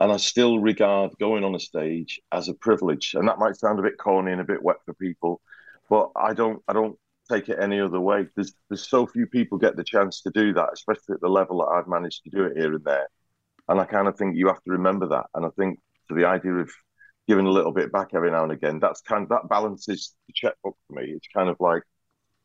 and 0.00 0.10
I 0.10 0.16
still 0.16 0.58
regard 0.58 1.12
going 1.18 1.44
on 1.44 1.54
a 1.54 1.60
stage 1.60 2.20
as 2.32 2.48
a 2.48 2.54
privilege. 2.54 3.14
And 3.14 3.28
that 3.28 3.38
might 3.38 3.56
sound 3.56 3.78
a 3.78 3.82
bit 3.82 3.98
corny 3.98 4.32
and 4.32 4.40
a 4.40 4.44
bit 4.44 4.62
wet 4.62 4.78
for 4.86 4.94
people, 4.94 5.42
but 5.90 6.10
I 6.16 6.32
don't 6.32 6.62
I 6.68 6.72
don't 6.72 6.96
take 7.30 7.48
it 7.50 7.58
any 7.60 7.80
other 7.80 8.00
way. 8.00 8.26
There's 8.36 8.54
there's 8.70 8.88
so 8.88 9.06
few 9.06 9.26
people 9.26 9.58
get 9.58 9.76
the 9.76 9.84
chance 9.84 10.22
to 10.22 10.30
do 10.30 10.54
that, 10.54 10.70
especially 10.72 11.14
at 11.14 11.20
the 11.20 11.28
level 11.28 11.58
that 11.58 11.72
I've 11.74 11.88
managed 11.88 12.24
to 12.24 12.30
do 12.30 12.44
it 12.44 12.56
here 12.56 12.72
and 12.72 12.84
there. 12.84 13.08
And 13.68 13.80
I 13.80 13.84
kind 13.84 14.08
of 14.08 14.16
think 14.16 14.36
you 14.36 14.46
have 14.46 14.62
to 14.62 14.70
remember 14.70 15.06
that. 15.08 15.26
And 15.34 15.44
I 15.44 15.50
think 15.58 15.78
to 16.08 16.14
the 16.14 16.24
idea 16.24 16.54
of 16.54 16.70
giving 17.28 17.46
a 17.46 17.50
little 17.50 17.72
bit 17.72 17.92
back 17.92 18.08
every 18.14 18.30
now 18.30 18.42
and 18.42 18.52
again, 18.52 18.80
that's 18.80 19.00
kind 19.02 19.22
of, 19.22 19.28
that 19.28 19.48
balances 19.48 20.14
the 20.26 20.32
checkbook 20.34 20.76
for 20.86 21.00
me. 21.00 21.10
It's 21.10 21.28
kind 21.34 21.48
of 21.48 21.56
like 21.60 21.82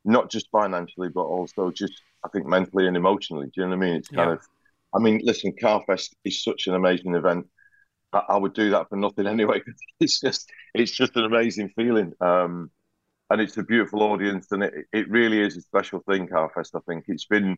not 0.03 0.29
just 0.29 0.49
financially, 0.51 1.09
but 1.09 1.23
also 1.23 1.71
just 1.71 1.93
I 2.23 2.29
think 2.29 2.47
mentally 2.47 2.87
and 2.87 2.97
emotionally. 2.97 3.45
Do 3.47 3.61
you 3.61 3.63
know 3.63 3.77
what 3.77 3.85
I 3.85 3.87
mean? 3.87 3.95
It's 3.95 4.09
kind 4.09 4.29
yeah. 4.29 4.35
of 4.35 4.47
I 4.95 4.99
mean, 4.99 5.21
listen, 5.23 5.53
Carfest 5.61 6.15
is 6.23 6.43
such 6.43 6.67
an 6.67 6.73
amazing 6.73 7.15
event. 7.15 7.47
I, 8.13 8.23
I 8.29 8.37
would 8.37 8.53
do 8.53 8.71
that 8.71 8.89
for 8.89 8.95
nothing 8.95 9.27
anyway. 9.35 9.61
It's 9.99 10.19
just 10.19 10.49
it's 10.73 10.91
just 10.91 11.15
an 11.15 11.25
amazing 11.25 11.69
feeling. 11.75 12.13
Um, 12.19 12.71
and 13.29 13.41
it's 13.41 13.57
a 13.57 13.63
beautiful 13.63 14.03
audience, 14.03 14.51
and 14.51 14.63
it, 14.63 14.73
it 14.93 15.09
really 15.09 15.41
is 15.41 15.57
a 15.57 15.61
special 15.61 16.01
thing. 16.09 16.27
Carfest, 16.27 16.75
I 16.75 16.79
think 16.87 17.05
it's 17.07 17.25
been 17.25 17.55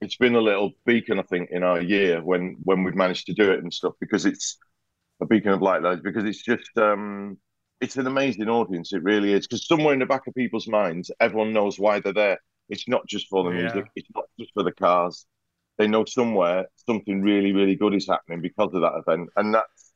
it's 0.00 0.16
been 0.16 0.34
a 0.34 0.40
little 0.40 0.72
beacon, 0.84 1.18
I 1.18 1.22
think, 1.22 1.50
in 1.50 1.62
our 1.62 1.80
year 1.80 2.22
when 2.22 2.56
when 2.64 2.82
we've 2.82 2.94
managed 2.94 3.26
to 3.26 3.34
do 3.34 3.52
it 3.52 3.62
and 3.62 3.72
stuff 3.72 3.94
because 4.00 4.26
it's 4.26 4.58
a 5.20 5.26
beacon 5.26 5.52
of 5.52 5.62
light, 5.62 5.82
those 5.82 6.00
because 6.00 6.24
it's 6.24 6.42
just 6.42 6.76
um, 6.76 7.38
it's 7.80 7.96
an 7.96 8.06
amazing 8.06 8.48
audience. 8.48 8.92
It 8.92 9.02
really 9.02 9.32
is 9.32 9.46
because 9.46 9.66
somewhere 9.66 9.92
in 9.92 10.00
the 10.00 10.06
back 10.06 10.26
of 10.26 10.34
people's 10.34 10.68
minds, 10.68 11.10
everyone 11.20 11.52
knows 11.52 11.78
why 11.78 12.00
they're 12.00 12.12
there. 12.12 12.38
It's 12.68 12.88
not 12.88 13.06
just 13.06 13.28
for 13.28 13.44
the 13.44 13.50
yeah. 13.50 13.62
music. 13.62 13.86
It's 13.96 14.08
not 14.14 14.24
just 14.38 14.52
for 14.54 14.62
the 14.62 14.72
cars. 14.72 15.26
They 15.78 15.88
know 15.88 16.04
somewhere 16.04 16.66
something 16.86 17.22
really, 17.22 17.52
really 17.52 17.76
good 17.76 17.94
is 17.94 18.06
happening 18.06 18.40
because 18.40 18.72
of 18.74 18.82
that 18.82 19.02
event, 19.06 19.30
and 19.36 19.54
that's 19.54 19.92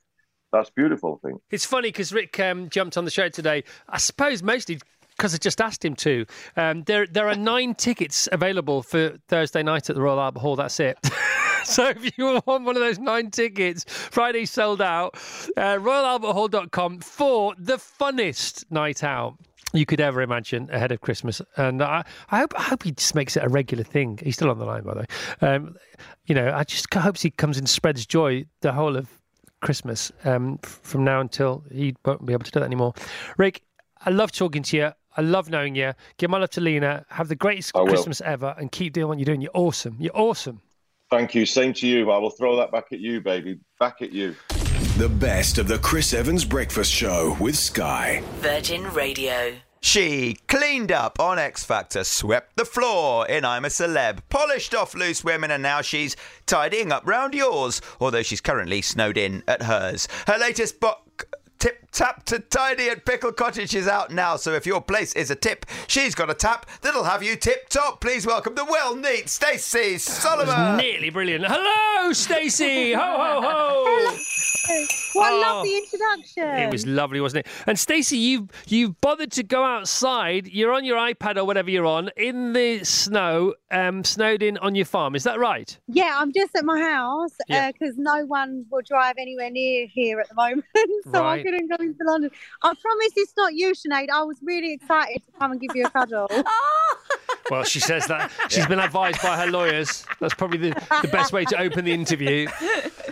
that's 0.53 0.71
beautiful. 0.71 1.21
I 1.23 1.29
think 1.29 1.41
it's 1.51 1.65
funny 1.65 1.89
because 1.89 2.13
Rick 2.13 2.39
um, 2.41 2.71
jumped 2.71 2.97
on 2.97 3.05
the 3.05 3.11
show 3.11 3.29
today. 3.29 3.65
I 3.89 3.99
suppose 3.99 4.43
mostly 4.43 4.79
because 5.17 5.35
I 5.35 5.39
just 5.39 5.61
asked 5.61 5.85
him 5.85 5.95
to. 5.97 6.27
Um, 6.57 6.83
there, 6.83 7.07
there 7.07 7.29
are 7.29 7.35
nine 7.35 7.75
tickets 7.75 8.29
available 8.33 8.83
for 8.83 9.17
Thursday 9.29 9.63
night 9.63 9.89
at 9.89 9.97
the 9.97 10.03
Royal 10.03 10.21
Albert 10.21 10.41
Hall. 10.41 10.57
That's 10.57 10.79
it. 10.81 10.99
so 11.65 11.89
if 11.89 12.19
you 12.19 12.41
want 12.47 12.65
one 12.65 12.77
of 12.77 12.83
those 12.83 12.99
nine 12.99 13.31
tickets, 13.31 13.85
Friday 13.89 14.45
sold 14.45 14.83
out. 14.83 15.15
Uh, 15.57 15.77
RoyalAlbertHall.com 15.77 17.01
for 17.01 17.55
the 17.59 17.77
funnest 17.77 18.71
night 18.71 19.03
out 19.03 19.39
you 19.73 19.85
could 19.85 20.01
ever 20.01 20.23
imagine 20.23 20.69
ahead 20.71 20.93
of 20.93 21.01
Christmas. 21.01 21.43
And 21.57 21.83
I, 21.83 22.05
I 22.31 22.39
hope, 22.39 22.55
I 22.59 22.63
hope 22.63 22.83
he 22.83 22.93
just 22.93 23.15
makes 23.15 23.37
it 23.37 23.43
a 23.43 23.49
regular 23.49 23.85
thing. 23.85 24.19
He's 24.23 24.37
still 24.37 24.51
on 24.51 24.59
the 24.59 24.65
line, 24.65 24.83
by 24.83 24.95
the 24.95 25.01
way. 25.01 25.07
Um, 25.41 25.77
you 26.27 26.35
know, 26.35 26.53
I 26.55 26.65
just 26.65 26.93
hope 26.93 27.19
he 27.19 27.31
comes 27.31 27.59
and 27.59 27.69
spreads 27.69 28.07
joy 28.07 28.47
the 28.61 28.73
whole 28.73 28.97
of 28.97 29.09
Christmas 29.61 30.13
um, 30.25 30.59
from 30.59 31.05
now 31.05 31.21
until 31.21 31.65
he 31.73 31.95
won't 32.05 32.25
be 32.25 32.33
able 32.33 32.45
to 32.45 32.51
do 32.51 32.61
that 32.61 32.67
anymore. 32.67 32.95
Rick, 33.37 33.63
I 34.05 34.11
love 34.11 34.33
talking 34.33 34.63
to 34.65 34.77
you. 34.77 34.93
I 35.17 35.23
love 35.23 35.49
knowing 35.51 35.75
you. 35.75 35.95
Give 36.19 36.31
my 36.31 36.39
love 36.39 36.51
to 36.51 36.61
Lena. 36.61 37.05
Have 37.09 37.29
the 37.29 37.37
greatest 37.37 37.73
Christmas 37.73 38.21
ever 38.21 38.55
and 38.59 38.71
keep 38.71 38.93
doing 38.93 39.09
what 39.09 39.19
you're 39.19 39.25
doing. 39.25 39.41
You're 39.41 39.51
awesome. 39.55 39.97
You're 39.99 40.17
awesome. 40.17 40.61
Thank 41.11 41.35
you. 41.35 41.47
Same 41.47 41.73
to 41.75 41.87
you. 41.87 42.11
I 42.11 42.19
will 42.19 42.31
throw 42.31 42.57
that 42.57 42.73
back 42.73 42.87
at 42.93 43.01
you, 43.01 43.21
baby. 43.21 43.59
Back 43.79 44.03
at 44.03 44.13
you. 44.13 44.35
The 44.99 45.09
best 45.09 45.59
of 45.59 45.69
the 45.69 45.79
Chris 45.79 46.13
Evans 46.13 46.45
Breakfast 46.45 46.93
Show 46.93 47.37
with 47.41 47.57
Sky. 47.57 48.23
Virgin 48.37 48.85
Radio. 48.93 49.55
She 49.81 50.37
cleaned 50.49 50.91
up 50.91 51.21
on 51.21 51.39
X 51.39 51.63
Factor, 51.65 52.03
swept 52.03 52.57
the 52.57 52.65
floor 52.65 53.27
in 53.29 53.45
I'm 53.45 53.65
a 53.65 53.69
Celeb, 53.69 54.19
polished 54.29 54.75
off 54.75 54.95
loose 54.95 55.23
women, 55.23 55.53
and 55.53 55.63
now 55.63 55.81
she's 55.81 56.17
tidying 56.47 56.91
up 56.91 57.07
round 57.07 57.35
yours, 57.35 57.81
although 58.01 58.23
she's 58.23 58.41
currently 58.41 58.83
snowed 58.83 59.17
in 59.17 59.45
at 59.47 59.63
hers. 59.63 60.09
Her 60.27 60.39
latest 60.39 60.81
book 60.81 61.29
Tip 61.59 61.86
Tap 61.97 62.27
to 62.27 62.39
Tidy 62.41 62.91
at 62.91 63.07
Pickle 63.07 63.33
Cottage 63.33 63.75
is 63.75 63.89
out 63.89 64.11
now, 64.11 64.37
so 64.37 64.53
if 64.53 64.67
your 64.67 64.83
place 64.83 65.15
is 65.15 65.31
a 65.31 65.35
tip, 65.35 65.65
she's 65.87 66.15
got 66.15 66.29
a 66.29 66.35
tap 66.35 66.67
that'll 66.83 67.05
have 67.05 67.23
you 67.23 67.37
tip 67.37 67.71
top. 67.71 68.03
Please 68.03 68.27
welcome 68.27 68.55
the 68.55 68.67
well 68.67 68.95
neat 68.95 69.31
Stacey 69.31 69.97
Solomon. 69.97 70.77
Nearly 70.77 71.09
brilliant. 71.09 71.47
Hello, 71.49 72.13
Stacey. 72.13 72.93
ho 72.93 73.01
ho 73.01 73.41
ho. 73.41 73.85
Hello. 74.69 74.87
What 75.15 75.33
a 75.33 75.37
lovely 75.37 75.71
oh, 75.73 75.79
introduction. 75.79 76.49
It 76.59 76.71
was 76.71 76.87
lovely, 76.87 77.21
wasn't 77.21 77.47
it? 77.47 77.53
And 77.67 77.79
Stacey, 77.79 78.19
you 78.19 78.49
you've 78.67 79.01
bothered 79.01 79.33
to 79.33 79.43
go 79.43 79.65
outside. 79.65 80.49
You're 80.49 80.73
on 80.73 80.85
your 80.85 80.99
iPad 80.99 81.39
or 81.39 81.45
whatever 81.45 81.71
you're 81.71 81.87
on 81.87 82.11
in 82.17 82.53
the 82.53 82.85
snow, 82.85 83.55
um, 83.71 84.05
snowed 84.05 84.43
in 84.43 84.59
on 84.59 84.75
your 84.75 84.85
farm. 84.85 85.15
Is 85.15 85.23
that 85.23 85.39
right? 85.39 85.79
Yeah, 85.87 86.15
I'm 86.19 86.33
just 86.33 86.55
at 86.57 86.65
my 86.67 86.79
house 86.79 87.33
because 87.49 87.75
yeah. 87.81 88.11
uh, 88.11 88.19
no 88.19 88.27
one 88.27 88.67
will 88.71 88.83
drive 88.83 89.15
anywhere 89.19 89.51
near 89.51 89.87
here 89.87 90.21
at 90.21 90.29
the 90.29 90.35
moment, 90.35 90.65
so 91.05 91.23
right. 91.23 91.41
I 91.41 91.43
couldn't 91.43 91.69
go 91.69 91.86
into 91.87 92.05
London. 92.05 92.31
I 92.63 92.75
promise 92.75 93.13
it's 93.17 93.33
not 93.37 93.55
you, 93.55 93.73
Sinead. 93.73 94.09
I 94.13 94.23
was 94.23 94.39
really 94.43 94.73
excited 94.73 95.23
to 95.27 95.33
come 95.39 95.53
and 95.53 95.61
give 95.61 95.75
you 95.75 95.87
a 95.87 95.91
cuddle. 95.91 96.29
well, 97.51 97.65
she 97.65 97.81
says 97.81 98.07
that 98.07 98.31
she's 98.49 98.67
been 98.67 98.81
advised 98.81 99.23
by 99.23 99.37
her 99.37 99.51
lawyers. 99.51 100.05
That's 100.21 100.35
probably 100.35 100.59
the, 100.59 100.71
the 101.03 101.09
best 101.09 101.33
way 101.33 101.45
to 101.47 101.59
open 101.59 101.85
the 101.85 101.93
interview. 101.93 102.49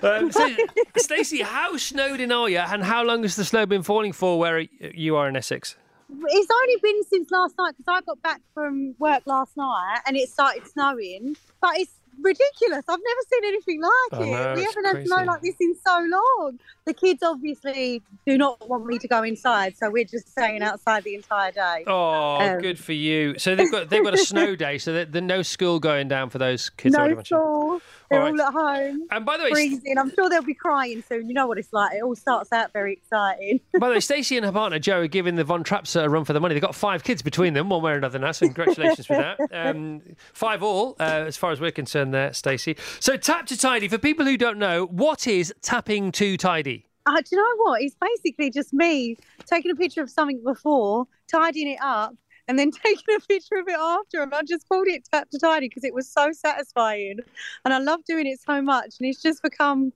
Um, 0.03 0.31
so, 0.31 0.55
Stacey, 0.99 1.41
how 1.41 1.79
snowed 1.79 2.21
in 2.21 2.31
are 2.31 2.51
you, 2.51 2.59
and 2.59 2.85
how 2.85 3.03
long 3.03 3.23
has 3.23 3.37
the 3.37 3.45
snow 3.45 3.65
been 3.65 3.83
falling 3.83 4.13
for 4.13 4.39
where 4.39 4.59
you 4.59 5.17
are 5.17 5.27
in 5.31 5.37
Essex? 5.37 5.77
It's 6.11 6.49
only 6.63 6.77
been 6.83 7.03
since 7.05 7.31
last 7.31 7.55
night 7.57 7.75
because 7.79 7.87
I 7.89 8.01
got 8.03 8.21
back 8.21 8.43
from 8.53 8.95
work 8.99 9.23
last 9.25 9.57
night 9.57 10.01
and 10.07 10.15
it 10.15 10.29
started 10.29 10.67
snowing. 10.67 11.37
But 11.63 11.79
it's 11.79 11.93
ridiculous. 12.21 12.85
I've 12.89 12.99
never 12.99 13.21
seen 13.33 13.45
anything 13.45 13.83
like 13.83 14.21
it. 14.21 14.31
Know, 14.31 14.55
we 14.55 14.65
haven't 14.65 14.85
had 14.85 15.07
snow 15.07 15.25
like 15.25 15.43
this 15.43 15.57
in 15.61 15.75
so 15.87 15.99
long. 16.07 16.59
The 16.85 16.95
kids 16.95 17.23
obviously 17.23 18.03
do 18.27 18.37
not 18.37 18.69
want 18.69 18.87
me 18.87 18.99
to 18.99 19.09
go 19.09 19.23
inside, 19.23 19.77
so 19.77 19.91
we're 19.91 20.05
just 20.05 20.31
staying 20.31 20.63
outside 20.63 21.05
the 21.05 21.15
entire 21.15 21.53
day. 21.53 21.85
Oh, 21.87 22.37
um, 22.41 22.61
good 22.61 22.79
for 22.79 22.93
you. 22.93 23.39
So 23.39 23.55
they've 23.55 23.71
got 23.71 23.89
they've 23.91 24.05
got 24.05 24.15
a 24.15 24.19
snow 24.19 24.55
day, 24.67 24.79
so 24.79 25.05
there's 25.05 25.25
no 25.25 25.43
school 25.43 25.81
going 25.81 26.09
down 26.09 26.31
for 26.31 26.39
those 26.39 26.71
kids. 26.71 26.95
No 26.95 27.23
school. 27.23 27.81
They're 28.11 28.23
all, 28.23 28.33
right. 28.33 28.41
at 28.41 28.53
home. 28.53 29.07
And 29.11 29.27
by 29.27 29.37
the 29.37 29.45
way, 29.45 29.51
freezing. 29.51 29.99
I'm 29.99 30.13
sure 30.15 30.29
they'll 30.29 30.43
be 30.43 30.55
crying 30.55 31.03
soon. 31.09 31.29
You 31.29 31.35
know 31.35 31.47
what 31.47 31.59
it's 31.59 31.73
like. 31.73 31.97
It 31.97 32.03
all 32.03 32.15
starts 32.15 32.53
out 32.53 32.73
very 32.73 32.93
exciting. 32.95 33.61
by 33.79 33.89
the 33.89 33.95
way, 33.95 34.01
Stacey 34.01 34.37
and 34.37 34.45
her 34.45 34.53
partner 34.53 34.79
Joe 34.79 35.01
are 35.01 35.07
giving 35.07 35.37
the 35.37 35.45
Von 35.45 35.65
Trapser 35.65 36.05
a 36.05 36.09
run 36.09 36.25
for 36.25 36.33
the 36.33 36.41
money. 36.41 36.55
They've 36.55 36.63
got 36.63 36.75
five 36.75 37.05
kids 37.05 37.23
between 37.23 37.55
them, 37.55 37.69
one 37.69 37.83
way 37.83 37.93
or 37.93 37.97
another 37.97 38.19
now. 38.19 38.33
So 38.33 38.47
congratulations 38.47 39.07
for 39.07 39.17
that. 39.17 39.39
Um, 39.55 40.03
five 40.33 40.63
all, 40.63 40.97
uh, 40.99 41.25
as 41.27 41.37
far 41.37 41.53
as 41.53 41.61
we're 41.61 41.71
concerned. 41.71 42.13
There, 42.13 42.33
Stacey. 42.33 42.77
So 42.99 43.17
tap 43.17 43.47
to 43.47 43.57
tidy. 43.57 43.89
For 43.89 43.99
people 43.99 44.27
who 44.27 44.37
don't 44.37 44.59
know, 44.59 44.87
what 44.87 45.27
is 45.27 45.55
tapping 45.63 46.13
to 46.13 46.37
tidy? 46.37 46.87
Uh, 47.07 47.17
do 47.17 47.23
you 47.33 47.39
know 47.39 47.65
what? 47.65 47.83
It's 47.83 47.95
basically 48.01 48.51
just 48.51 48.73
me 48.73 49.17
taking 49.47 49.71
a 49.71 49.75
picture 49.75 50.03
of 50.03 50.11
something 50.11 50.43
before, 50.43 51.07
tidying 51.29 51.69
it 51.69 51.79
up, 51.83 52.15
and 52.49 52.59
then 52.59 52.71
taking 52.85 53.15
a 53.17 53.21
picture 53.21 53.57
of 53.57 53.69
it 53.69 53.79
after. 53.79 54.23
And 54.23 54.35
I 54.35 54.43
just 54.43 54.69
called 54.69 54.89
it 54.89 55.07
Tap 55.11 55.31
to 55.31 55.39
Tidy 55.39 55.69
because 55.69 55.85
it 55.85 55.95
was 55.95 56.11
so 56.11 56.33
satisfying. 56.33 57.21
And 57.65 57.75
I 57.75 57.79
love 57.79 58.05
doing 58.05 58.27
it 58.27 58.41
so 58.41 58.61
much. 58.63 58.97
And 58.99 59.09
it's 59.09 59.23
just 59.23 59.43
become 59.43 59.93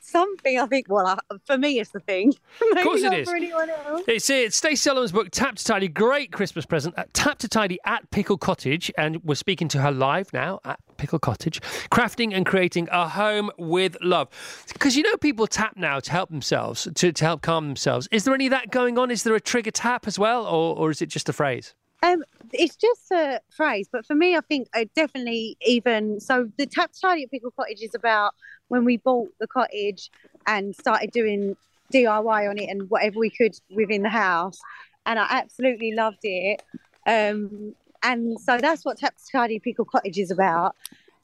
something 0.00 0.58
I 0.58 0.66
think, 0.66 0.86
well, 0.88 1.06
uh, 1.06 1.38
for 1.44 1.58
me, 1.58 1.78
it's 1.78 1.90
the 1.90 2.00
thing. 2.00 2.34
of 2.72 2.82
course 2.82 3.02
it 3.02 3.12
is. 3.12 3.28
For 3.28 3.36
anyone 3.36 3.70
else. 3.70 4.02
It's, 4.06 4.30
it's 4.30 4.56
Stacey 4.56 4.76
Solomon's 4.76 5.12
book, 5.12 5.28
Tap 5.30 5.56
to 5.56 5.64
Tidy. 5.64 5.88
Great 5.88 6.32
Christmas 6.32 6.66
present. 6.66 6.94
At 6.96 7.12
Tap 7.14 7.38
to 7.38 7.48
Tidy 7.48 7.78
at 7.84 8.10
Pickle 8.10 8.38
Cottage. 8.38 8.90
And 8.96 9.22
we're 9.24 9.34
speaking 9.34 9.68
to 9.68 9.80
her 9.80 9.90
live 9.90 10.32
now 10.32 10.60
at 10.64 10.80
Pickle 10.96 11.18
Cottage. 11.18 11.60
Crafting 11.90 12.34
and 12.34 12.44
creating 12.46 12.88
a 12.90 13.08
home 13.08 13.50
with 13.58 13.96
love. 14.02 14.28
Because 14.72 14.96
you 14.96 15.02
know 15.02 15.16
people 15.16 15.46
tap 15.46 15.76
now 15.76 16.00
to 16.00 16.10
help 16.10 16.30
themselves, 16.30 16.88
to, 16.94 17.12
to 17.12 17.24
help 17.24 17.42
calm 17.42 17.66
themselves. 17.66 18.08
Is 18.10 18.24
there 18.24 18.34
any 18.34 18.46
of 18.46 18.50
that 18.50 18.70
going 18.70 18.98
on? 18.98 19.10
Is 19.10 19.22
there 19.22 19.34
a 19.34 19.40
trigger 19.40 19.70
tap 19.70 20.06
as 20.06 20.18
well? 20.18 20.46
Or, 20.46 20.76
or 20.76 20.90
is 20.90 21.02
it 21.02 21.06
just 21.06 21.28
a 21.28 21.32
phrase? 21.32 21.74
Um, 22.02 22.22
it's 22.52 22.76
just 22.76 23.10
a 23.10 23.40
phrase, 23.50 23.88
but 23.90 24.06
for 24.06 24.14
me, 24.14 24.36
I 24.36 24.40
think 24.40 24.68
I 24.74 24.88
definitely 24.94 25.56
even 25.66 26.20
so. 26.20 26.48
The 26.56 26.66
tidy 26.66 27.24
at 27.24 27.30
Pickle 27.30 27.50
Cottage 27.50 27.82
is 27.82 27.94
about 27.94 28.34
when 28.68 28.84
we 28.84 28.98
bought 28.98 29.30
the 29.40 29.48
cottage 29.48 30.10
and 30.46 30.76
started 30.76 31.10
doing 31.10 31.56
DIY 31.92 32.50
on 32.50 32.58
it 32.58 32.68
and 32.68 32.88
whatever 32.88 33.18
we 33.18 33.30
could 33.30 33.58
within 33.74 34.02
the 34.02 34.10
house, 34.10 34.58
and 35.06 35.18
I 35.18 35.26
absolutely 35.28 35.92
loved 35.92 36.20
it. 36.22 36.62
Um, 37.06 37.74
and 38.02 38.38
so 38.40 38.58
that's 38.58 38.84
what 38.84 39.02
tidy 39.32 39.58
Pickle 39.58 39.84
Cottage 39.84 40.18
is 40.18 40.30
about. 40.30 40.76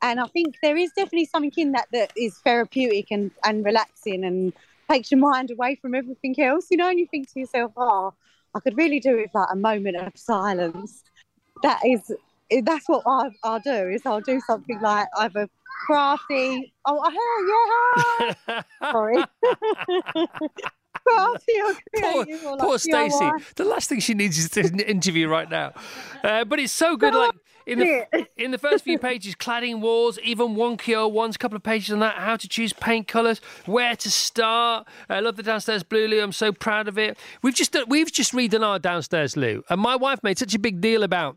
And 0.03 0.21
I 0.21 0.27
think 0.27 0.57
there 0.63 0.77
is 0.77 0.91
definitely 0.97 1.27
something 1.27 1.53
in 1.57 1.73
that 1.73 1.87
that 1.93 2.13
is 2.17 2.37
therapeutic 2.39 3.07
and, 3.11 3.31
and 3.45 3.65
relaxing 3.65 4.25
and 4.25 4.53
takes 4.91 5.11
your 5.11 5.21
mind 5.21 5.51
away 5.51 5.77
from 5.77 5.95
everything 5.95 6.39
else, 6.41 6.67
you 6.71 6.77
know, 6.77 6.89
and 6.89 6.99
you 6.99 7.07
think 7.07 7.33
to 7.33 7.41
yourself, 7.41 7.73
oh, 7.77 8.13
I 8.55 8.61
could 8.61 8.77
really 8.77 9.01
do 9.01 9.17
with 9.17 9.31
like 9.35 9.49
a 9.51 9.57
moment 9.57 9.97
of 9.97 10.13
silence. 10.17 11.03
That 11.63 11.81
is, 11.85 12.13
that's 12.63 12.89
what 12.89 13.03
I, 13.07 13.31
I'll 13.43 13.61
do. 13.61 13.89
Is 13.89 14.03
I'll 14.07 14.21
do 14.21 14.41
something 14.47 14.81
like 14.81 15.09
either 15.17 15.49
crafty. 15.87 16.73
Oh, 16.85 17.03
hell 17.11 18.35
yeah! 18.49 18.63
Sorry. 18.91 19.25
crafty 21.07 21.53
or 21.61 21.75
Poor, 21.97 22.27
or 22.45 22.57
like 22.57 22.61
poor 22.61 22.79
Stacey. 22.79 23.31
The 23.57 23.65
last 23.65 23.89
thing 23.89 24.01
she 24.01 24.15
needs 24.15 24.39
is 24.39 24.57
an 24.57 24.81
interview 24.95 25.29
right 25.29 25.51
now. 25.51 25.73
Uh, 26.23 26.45
but 26.45 26.59
it's 26.59 26.73
so 26.73 26.97
good. 26.97 27.15
Like 27.15 27.33
in 27.67 27.79
the 27.79 28.27
in 28.37 28.51
the 28.51 28.59
first 28.59 28.85
few 28.85 28.99
pages, 29.11 29.35
cladding 29.35 29.81
walls, 29.81 30.19
even 30.23 30.55
wonky 30.55 30.97
old 30.97 31.15
ones. 31.15 31.37
A 31.37 31.39
couple 31.39 31.57
of 31.57 31.63
pages 31.63 31.93
on 31.93 32.01
that. 32.01 32.17
How 32.17 32.37
to 32.37 32.49
choose 32.49 32.73
paint 32.73 33.09
colours, 33.09 33.41
where 33.67 33.97
to 33.97 34.11
start. 34.11 34.87
I 35.09 35.21
love 35.21 35.37
the 35.37 35.43
downstairs 35.43 35.83
blue 35.83 36.09
loo. 36.09 36.23
I'm 36.23 36.33
so 36.33 36.53
proud 36.53 36.89
of 36.89 36.99
it. 36.99 37.19
We've 37.43 37.55
just 37.55 37.73
done, 37.73 37.85
we've 37.89 38.13
just 38.13 38.33
redone 38.33 38.65
our 38.65 38.79
downstairs 38.79 39.37
loo, 39.37 39.63
and 39.71 39.81
my 39.81 39.97
wife 39.97 40.21
made 40.23 40.39
such 40.39 40.55
a 40.55 40.59
big 40.59 40.81
deal 40.81 41.03
about. 41.03 41.37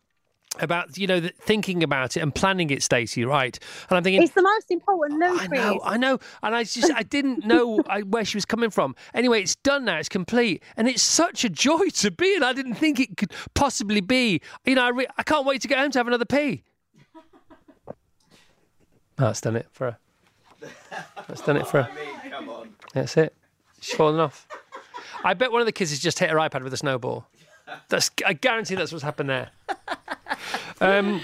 About 0.59 0.97
you 0.97 1.05
know 1.05 1.21
thinking 1.39 1.83
about 1.83 2.17
it 2.17 2.21
and 2.21 2.33
planning 2.33 2.71
it, 2.71 2.81
Stacey, 2.81 3.23
right? 3.25 3.59
And 3.89 3.97
I'm 3.97 4.03
thinking, 4.03 4.23
It's 4.23 4.33
the 4.33 4.41
most 4.41 4.71
important 4.71 5.21
oh, 5.23 5.33
loo, 5.33 5.39
I 5.39 5.47
know, 5.47 5.79
I 5.83 5.97
know, 5.97 6.19
and 6.41 6.55
I 6.55 6.63
just 6.63 6.91
I 6.91 7.03
didn't 7.03 7.45
know 7.45 7.79
I, 7.87 8.01
where 8.01 8.25
she 8.25 8.37
was 8.37 8.45
coming 8.45 8.71
from. 8.71 8.95
Anyway, 9.13 9.41
it's 9.41 9.55
done 9.57 9.85
now; 9.85 9.97
it's 9.99 10.09
complete, 10.09 10.63
and 10.75 10.87
it's 10.87 11.03
such 11.03 11.43
a 11.43 11.49
joy 11.49 11.89
to 11.95 12.09
be 12.09 12.33
in. 12.33 12.43
I 12.43 12.53
didn't 12.53 12.75
think 12.75 12.99
it 12.99 13.17
could 13.17 13.33
possibly 13.53 14.01
be. 14.01 14.41
You 14.65 14.75
know, 14.75 14.85
I, 14.85 14.89
re- 14.89 15.07
I 15.17 15.23
can't 15.23 15.45
wait 15.45 15.61
to 15.61 15.67
get 15.67 15.77
home 15.77 15.91
to 15.91 15.99
have 15.99 16.07
another 16.07 16.25
pee. 16.25 16.63
That's 19.17 19.41
done 19.41 19.55
it 19.55 19.67
for 19.71 19.91
her. 19.91 20.69
That's 21.27 21.41
done 21.41 21.57
it 21.57 21.67
for 21.67 21.83
her. 21.83 21.89
Come 22.29 22.49
on. 22.49 22.69
That's 22.93 23.17
it. 23.17 23.35
She's 23.81 23.95
fallen 23.95 24.19
off. 24.19 24.47
I 25.23 25.33
bet 25.33 25.51
one 25.51 25.61
of 25.61 25.65
the 25.65 25.71
kids 25.71 25.89
has 25.89 25.99
just 25.99 26.19
hit 26.19 26.29
her 26.29 26.37
iPad 26.37 26.63
with 26.63 26.73
a 26.73 26.77
snowball. 26.77 27.27
That's 27.89 28.09
I 28.25 28.33
guarantee 28.33 28.75
that's 28.75 28.91
what's 28.91 29.03
happened 29.03 29.29
there. 29.29 29.49
Um, 30.79 31.21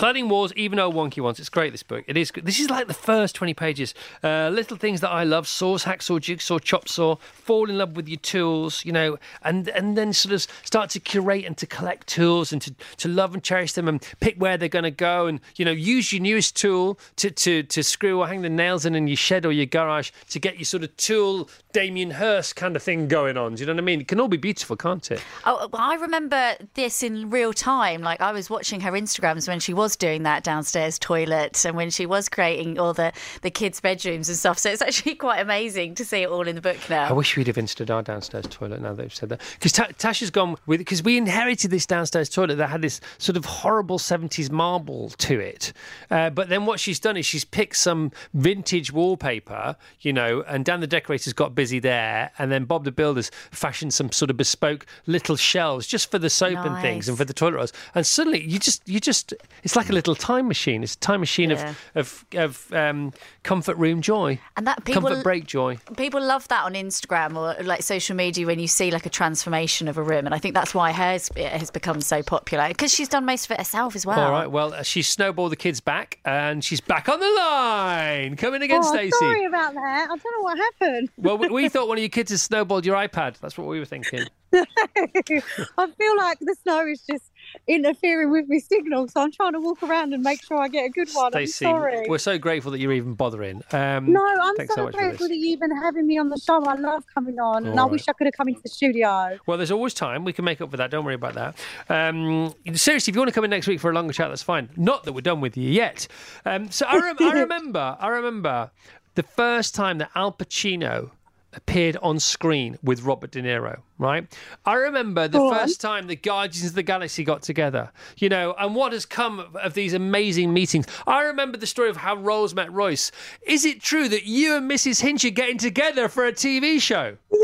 Cladding 0.00 0.30
Wars, 0.30 0.50
even 0.56 0.78
old 0.78 0.94
wonky 0.94 1.22
ones. 1.22 1.38
It's 1.38 1.50
great. 1.50 1.72
This 1.72 1.82
book. 1.82 2.06
It 2.08 2.16
is. 2.16 2.32
This 2.42 2.58
is 2.58 2.70
like 2.70 2.86
the 2.86 2.94
first 2.94 3.34
twenty 3.34 3.52
pages. 3.52 3.92
Uh, 4.24 4.48
little 4.48 4.78
things 4.78 5.02
that 5.02 5.10
I 5.10 5.24
love: 5.24 5.46
saws, 5.46 5.84
hacksaw, 5.84 6.18
jigsaw, 6.22 6.58
chop 6.58 6.88
saw. 6.88 7.16
Fall 7.16 7.68
in 7.68 7.76
love 7.76 7.96
with 7.96 8.08
your 8.08 8.16
tools, 8.16 8.82
you 8.82 8.92
know, 8.92 9.18
and 9.42 9.68
and 9.68 9.98
then 9.98 10.14
sort 10.14 10.32
of 10.32 10.46
start 10.64 10.88
to 10.90 11.00
curate 11.00 11.44
and 11.44 11.54
to 11.58 11.66
collect 11.66 12.06
tools 12.06 12.50
and 12.50 12.62
to, 12.62 12.74
to 12.96 13.08
love 13.08 13.34
and 13.34 13.44
cherish 13.44 13.74
them 13.74 13.88
and 13.88 14.00
pick 14.20 14.36
where 14.36 14.56
they're 14.56 14.70
going 14.70 14.84
to 14.84 14.90
go 14.90 15.26
and 15.26 15.38
you 15.56 15.66
know 15.66 15.70
use 15.70 16.14
your 16.14 16.22
newest 16.22 16.56
tool 16.56 16.98
to, 17.16 17.30
to 17.32 17.62
to 17.64 17.82
screw 17.82 18.20
or 18.20 18.26
hang 18.26 18.40
the 18.40 18.48
nails 18.48 18.86
in 18.86 18.94
in 18.94 19.06
your 19.06 19.18
shed 19.18 19.44
or 19.44 19.52
your 19.52 19.66
garage 19.66 20.12
to 20.30 20.40
get 20.40 20.56
your 20.56 20.64
sort 20.64 20.82
of 20.82 20.96
tool 20.96 21.46
Damien 21.74 22.12
Hirst 22.12 22.56
kind 22.56 22.74
of 22.74 22.82
thing 22.82 23.06
going 23.06 23.36
on. 23.36 23.54
Do 23.54 23.60
you 23.60 23.66
know 23.66 23.74
what 23.74 23.80
I 23.80 23.84
mean? 23.84 24.00
It 24.00 24.08
can 24.08 24.18
all 24.18 24.28
be 24.28 24.38
beautiful, 24.38 24.76
can't 24.76 25.10
it? 25.10 25.22
Oh, 25.44 25.68
I 25.74 25.96
remember 25.96 26.54
this 26.72 27.02
in 27.02 27.28
real 27.28 27.52
time. 27.52 28.00
Like 28.00 28.22
I 28.22 28.32
was 28.32 28.48
watching 28.48 28.80
her 28.80 28.92
Instagrams 28.92 29.46
when 29.46 29.60
she 29.60 29.74
was 29.74 29.89
doing 29.96 30.22
that 30.24 30.44
downstairs 30.44 30.98
toilet 30.98 31.64
and 31.64 31.76
when 31.76 31.90
she 31.90 32.06
was 32.06 32.28
creating 32.28 32.78
all 32.78 32.92
the, 32.92 33.12
the 33.42 33.50
kids' 33.50 33.80
bedrooms 33.80 34.28
and 34.28 34.38
stuff. 34.38 34.58
So 34.58 34.70
it's 34.70 34.82
actually 34.82 35.14
quite 35.16 35.40
amazing 35.40 35.94
to 35.96 36.04
see 36.04 36.22
it 36.22 36.28
all 36.28 36.46
in 36.46 36.54
the 36.54 36.60
book 36.60 36.78
now. 36.88 37.08
I 37.08 37.12
wish 37.12 37.36
we'd 37.36 37.46
have 37.46 37.58
installed 37.58 37.90
our 37.90 38.02
downstairs 38.02 38.46
toilet 38.48 38.80
now 38.80 38.92
that 38.94 39.02
you've 39.02 39.14
said 39.14 39.28
that. 39.30 39.40
Because 39.54 39.72
Ta- 39.72 39.88
Tasha's 39.98 40.30
gone 40.30 40.56
with, 40.66 40.78
because 40.78 41.02
we 41.02 41.16
inherited 41.16 41.70
this 41.70 41.86
downstairs 41.86 42.28
toilet 42.28 42.56
that 42.56 42.68
had 42.68 42.82
this 42.82 43.00
sort 43.18 43.36
of 43.36 43.44
horrible 43.44 43.98
70s 43.98 44.50
marble 44.50 45.10
to 45.10 45.38
it. 45.38 45.72
Uh, 46.10 46.30
but 46.30 46.48
then 46.48 46.66
what 46.66 46.80
she's 46.80 47.00
done 47.00 47.16
is 47.16 47.26
she's 47.26 47.44
picked 47.44 47.76
some 47.76 48.10
vintage 48.34 48.92
wallpaper, 48.92 49.76
you 50.00 50.12
know, 50.12 50.42
and 50.48 50.64
Dan 50.64 50.80
the 50.80 50.86
decorator's 50.86 51.32
got 51.32 51.54
busy 51.54 51.78
there. 51.78 52.30
And 52.38 52.50
then 52.50 52.64
Bob 52.64 52.84
the 52.84 52.92
builder's 52.92 53.30
fashioned 53.50 53.94
some 53.94 54.12
sort 54.12 54.30
of 54.30 54.36
bespoke 54.36 54.86
little 55.06 55.36
shelves 55.36 55.86
just 55.86 56.10
for 56.10 56.18
the 56.18 56.30
soap 56.30 56.58
and 56.58 56.80
things 56.80 57.08
and 57.08 57.16
for 57.16 57.24
the 57.24 57.34
toilet 57.34 57.56
rolls. 57.56 57.72
And 57.94 58.06
suddenly 58.06 58.42
you 58.42 58.58
just, 58.58 58.86
you 58.88 59.00
just, 59.00 59.34
it's 59.70 59.76
like 59.76 59.88
a 59.88 59.92
little 59.92 60.16
time 60.16 60.48
machine. 60.48 60.82
It's 60.82 60.94
a 60.94 60.98
time 60.98 61.20
machine 61.20 61.50
Yeah. 61.50 61.74
of, 61.94 62.24
of, 62.34 62.70
of 62.70 62.72
um, 62.72 63.12
comfort 63.44 63.76
room 63.76 64.02
joy. 64.02 64.40
And 64.56 64.66
that 64.66 64.84
people 64.84 65.02
Comfort 65.02 65.22
break 65.22 65.46
joy. 65.46 65.78
people 65.96 66.20
love 66.20 66.48
that 66.48 66.64
on 66.64 66.74
Instagram 66.74 67.36
or 67.36 67.62
like 67.62 67.82
social 67.82 68.16
media 68.16 68.46
when 68.46 68.58
you 68.58 68.66
see 68.66 68.90
like 68.90 69.06
a 69.06 69.10
transformation 69.10 69.86
of 69.86 69.96
a 69.96 70.02
room, 70.02 70.26
and 70.26 70.34
I 70.34 70.38
think 70.38 70.54
that's 70.54 70.74
why 70.74 70.90
hers 70.92 71.30
has 71.36 71.70
become 71.70 72.00
so 72.00 72.22
popular 72.22 72.66
because 72.68 72.92
she's 72.92 73.08
done 73.08 73.24
most 73.24 73.44
of 73.44 73.52
it 73.52 73.58
herself 73.58 73.94
as 73.94 74.04
well. 74.04 74.18
All 74.18 74.32
right. 74.32 74.50
Well, 74.50 74.74
uh, 74.74 74.82
she 74.82 75.02
snowballed 75.02 75.52
the 75.52 75.56
kids 75.56 75.80
back, 75.80 76.18
and 76.24 76.64
she's 76.64 76.80
back 76.80 77.08
on 77.08 77.20
the 77.20 77.30
line. 77.30 78.36
Coming 78.36 78.62
again, 78.62 78.80
Oh, 78.82 78.92
Stacey. 78.92 79.10
sorry 79.18 79.44
about 79.44 79.74
that. 79.74 80.08
I 80.10 80.16
don't 80.16 80.24
know 80.24 80.42
what 80.42 80.58
happened. 80.58 81.08
Well, 81.16 81.38
we, 81.38 81.48
we 81.48 81.68
thought 81.70 81.86
one 81.86 81.96
of 81.98 82.02
your 82.02 82.08
kids 82.08 82.30
has 82.32 82.42
snowballed 82.42 82.84
your 82.84 82.96
iPad. 82.96 83.38
That's 83.38 83.56
what 83.56 83.68
we 83.68 83.78
were 83.78 83.84
thinking. 83.84 84.24
I 84.52 85.86
feel 85.96 86.16
like 86.16 86.38
the 86.40 86.56
snow 86.64 86.84
is 86.86 87.02
just 87.08 87.29
interfering 87.66 88.30
with 88.30 88.46
my 88.48 88.58
signal, 88.58 89.08
so 89.08 89.20
I'm 89.20 89.32
trying 89.32 89.52
to 89.52 89.60
walk 89.60 89.82
around 89.82 90.12
and 90.12 90.22
make 90.22 90.42
sure 90.42 90.58
I 90.58 90.68
get 90.68 90.86
a 90.86 90.88
good 90.88 91.08
one. 91.12 91.34
I'm 91.34 91.46
sorry. 91.46 92.06
we're 92.08 92.18
so 92.18 92.38
grateful 92.38 92.72
that 92.72 92.78
you're 92.78 92.92
even 92.92 93.14
bothering. 93.14 93.62
Um, 93.72 94.12
No, 94.12 94.24
I'm 94.24 94.56
so 94.56 94.66
so 94.74 94.88
grateful 94.90 95.28
that 95.28 95.36
you 95.36 95.46
even 95.52 95.70
having 95.82 96.06
me 96.06 96.18
on 96.18 96.28
the 96.28 96.38
show. 96.38 96.62
I 96.64 96.74
love 96.74 97.04
coming 97.14 97.38
on, 97.38 97.66
and 97.66 97.78
All 97.78 97.88
I 97.88 97.90
wish 97.90 98.08
I 98.08 98.12
could 98.12 98.26
have 98.26 98.34
come 98.34 98.48
into 98.48 98.62
the 98.62 98.68
studio. 98.68 99.38
Well, 99.46 99.56
there's 99.56 99.70
always 99.70 99.94
time. 99.94 100.24
We 100.24 100.32
can 100.32 100.44
make 100.44 100.60
up 100.60 100.70
for 100.70 100.76
that. 100.76 100.90
Don't 100.90 101.04
worry 101.04 101.14
about 101.14 101.34
that. 101.34 101.56
Um, 101.88 102.54
seriously, 102.74 103.10
if 103.10 103.14
you 103.16 103.20
want 103.20 103.28
to 103.28 103.34
come 103.34 103.44
in 103.44 103.50
next 103.50 103.66
week 103.66 103.80
for 103.80 103.90
a 103.90 103.94
longer 103.94 104.12
chat, 104.12 104.28
that's 104.28 104.42
fine. 104.42 104.68
Not 104.76 105.04
that 105.04 105.12
we're 105.12 105.20
done 105.20 105.40
with 105.40 105.56
you 105.56 105.68
yet. 105.70 106.06
Um, 106.44 106.70
so 106.70 106.86
I, 106.86 106.98
rem- 106.98 107.16
I 107.20 107.32
remember, 107.40 107.96
I 108.00 108.08
remember 108.08 108.70
the 109.14 109.22
first 109.22 109.74
time 109.74 109.98
that 109.98 110.10
Al 110.14 110.32
Pacino 110.32 111.10
appeared 111.52 111.96
on 112.02 112.20
screen 112.20 112.78
with 112.82 113.02
Robert 113.02 113.32
De 113.32 113.42
Niro. 113.42 113.80
Right? 114.00 114.26
I 114.64 114.74
remember 114.74 115.28
the 115.28 115.38
on. 115.38 115.54
first 115.54 115.80
time 115.80 116.06
the 116.06 116.16
Guardians 116.16 116.70
of 116.70 116.74
the 116.74 116.82
Galaxy 116.82 117.22
got 117.22 117.42
together. 117.42 117.92
You 118.16 118.30
know, 118.30 118.54
and 118.58 118.74
what 118.74 118.92
has 118.94 119.04
come 119.04 119.40
of- 119.54 119.74
these 119.74 119.92
amazing 119.92 120.52
meetings. 120.54 120.86
I 121.06 121.20
remember 121.22 121.58
the 121.58 121.66
story 121.66 121.90
of 121.90 121.98
how 121.98 122.16
Rolls 122.16 122.54
met 122.54 122.72
Royce. 122.72 123.12
Is 123.46 123.66
it 123.66 123.82
true 123.82 124.08
that 124.08 124.24
you 124.24 124.56
and 124.56 124.70
Mrs. 124.70 125.02
Hinch 125.02 125.24
are 125.26 125.30
getting 125.30 125.58
together 125.58 126.08
for 126.08 126.24
a 126.26 126.32
TV 126.32 126.80
show? 126.80 127.18
Yeah. 127.30 127.38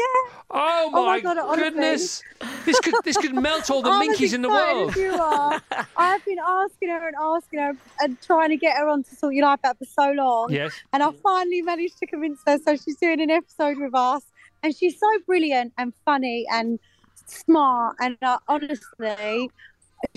Oh 0.48 0.90
my, 0.90 0.98
Oh 0.98 1.04
my 1.06 1.20
God, 1.20 1.56
goodness! 1.58 2.22
This 2.64 2.78
could 2.80 2.94
this 3.04 3.16
could 3.16 3.34
melt 3.34 3.68
all 3.68 3.82
the 3.82 3.90
minkies 3.90 4.32
in 4.32 4.42
the 4.42 4.48
world. 4.48 4.90
as 4.90 4.96
you 4.96 5.12
are. 5.12 5.60
I've 5.96 6.24
been 6.24 6.38
asking 6.38 6.88
her 6.88 7.08
and 7.08 7.16
asking 7.20 7.58
her 7.58 7.72
and 8.00 8.20
trying 8.22 8.50
to 8.50 8.56
get 8.56 8.76
her 8.78 8.88
on 8.88 9.02
to 9.02 9.16
sort 9.16 9.34
your 9.34 9.44
life 9.44 9.58
out 9.64 9.76
for 9.76 9.84
so 9.86 10.12
long. 10.12 10.52
Yes. 10.52 10.72
And 10.92 11.02
I 11.02 11.10
finally 11.10 11.62
managed 11.62 11.98
to 11.98 12.06
convince 12.06 12.40
her. 12.46 12.58
So 12.58 12.76
she's 12.76 12.96
doing 12.96 13.20
an 13.20 13.30
episode 13.30 13.78
with 13.78 13.94
us. 13.94 14.22
And 14.66 14.74
she's 14.74 14.98
so 14.98 15.06
brilliant 15.26 15.72
and 15.78 15.92
funny 16.04 16.44
and 16.50 16.80
smart. 17.26 17.94
And 18.00 18.16
uh, 18.20 18.38
honestly, 18.48 19.48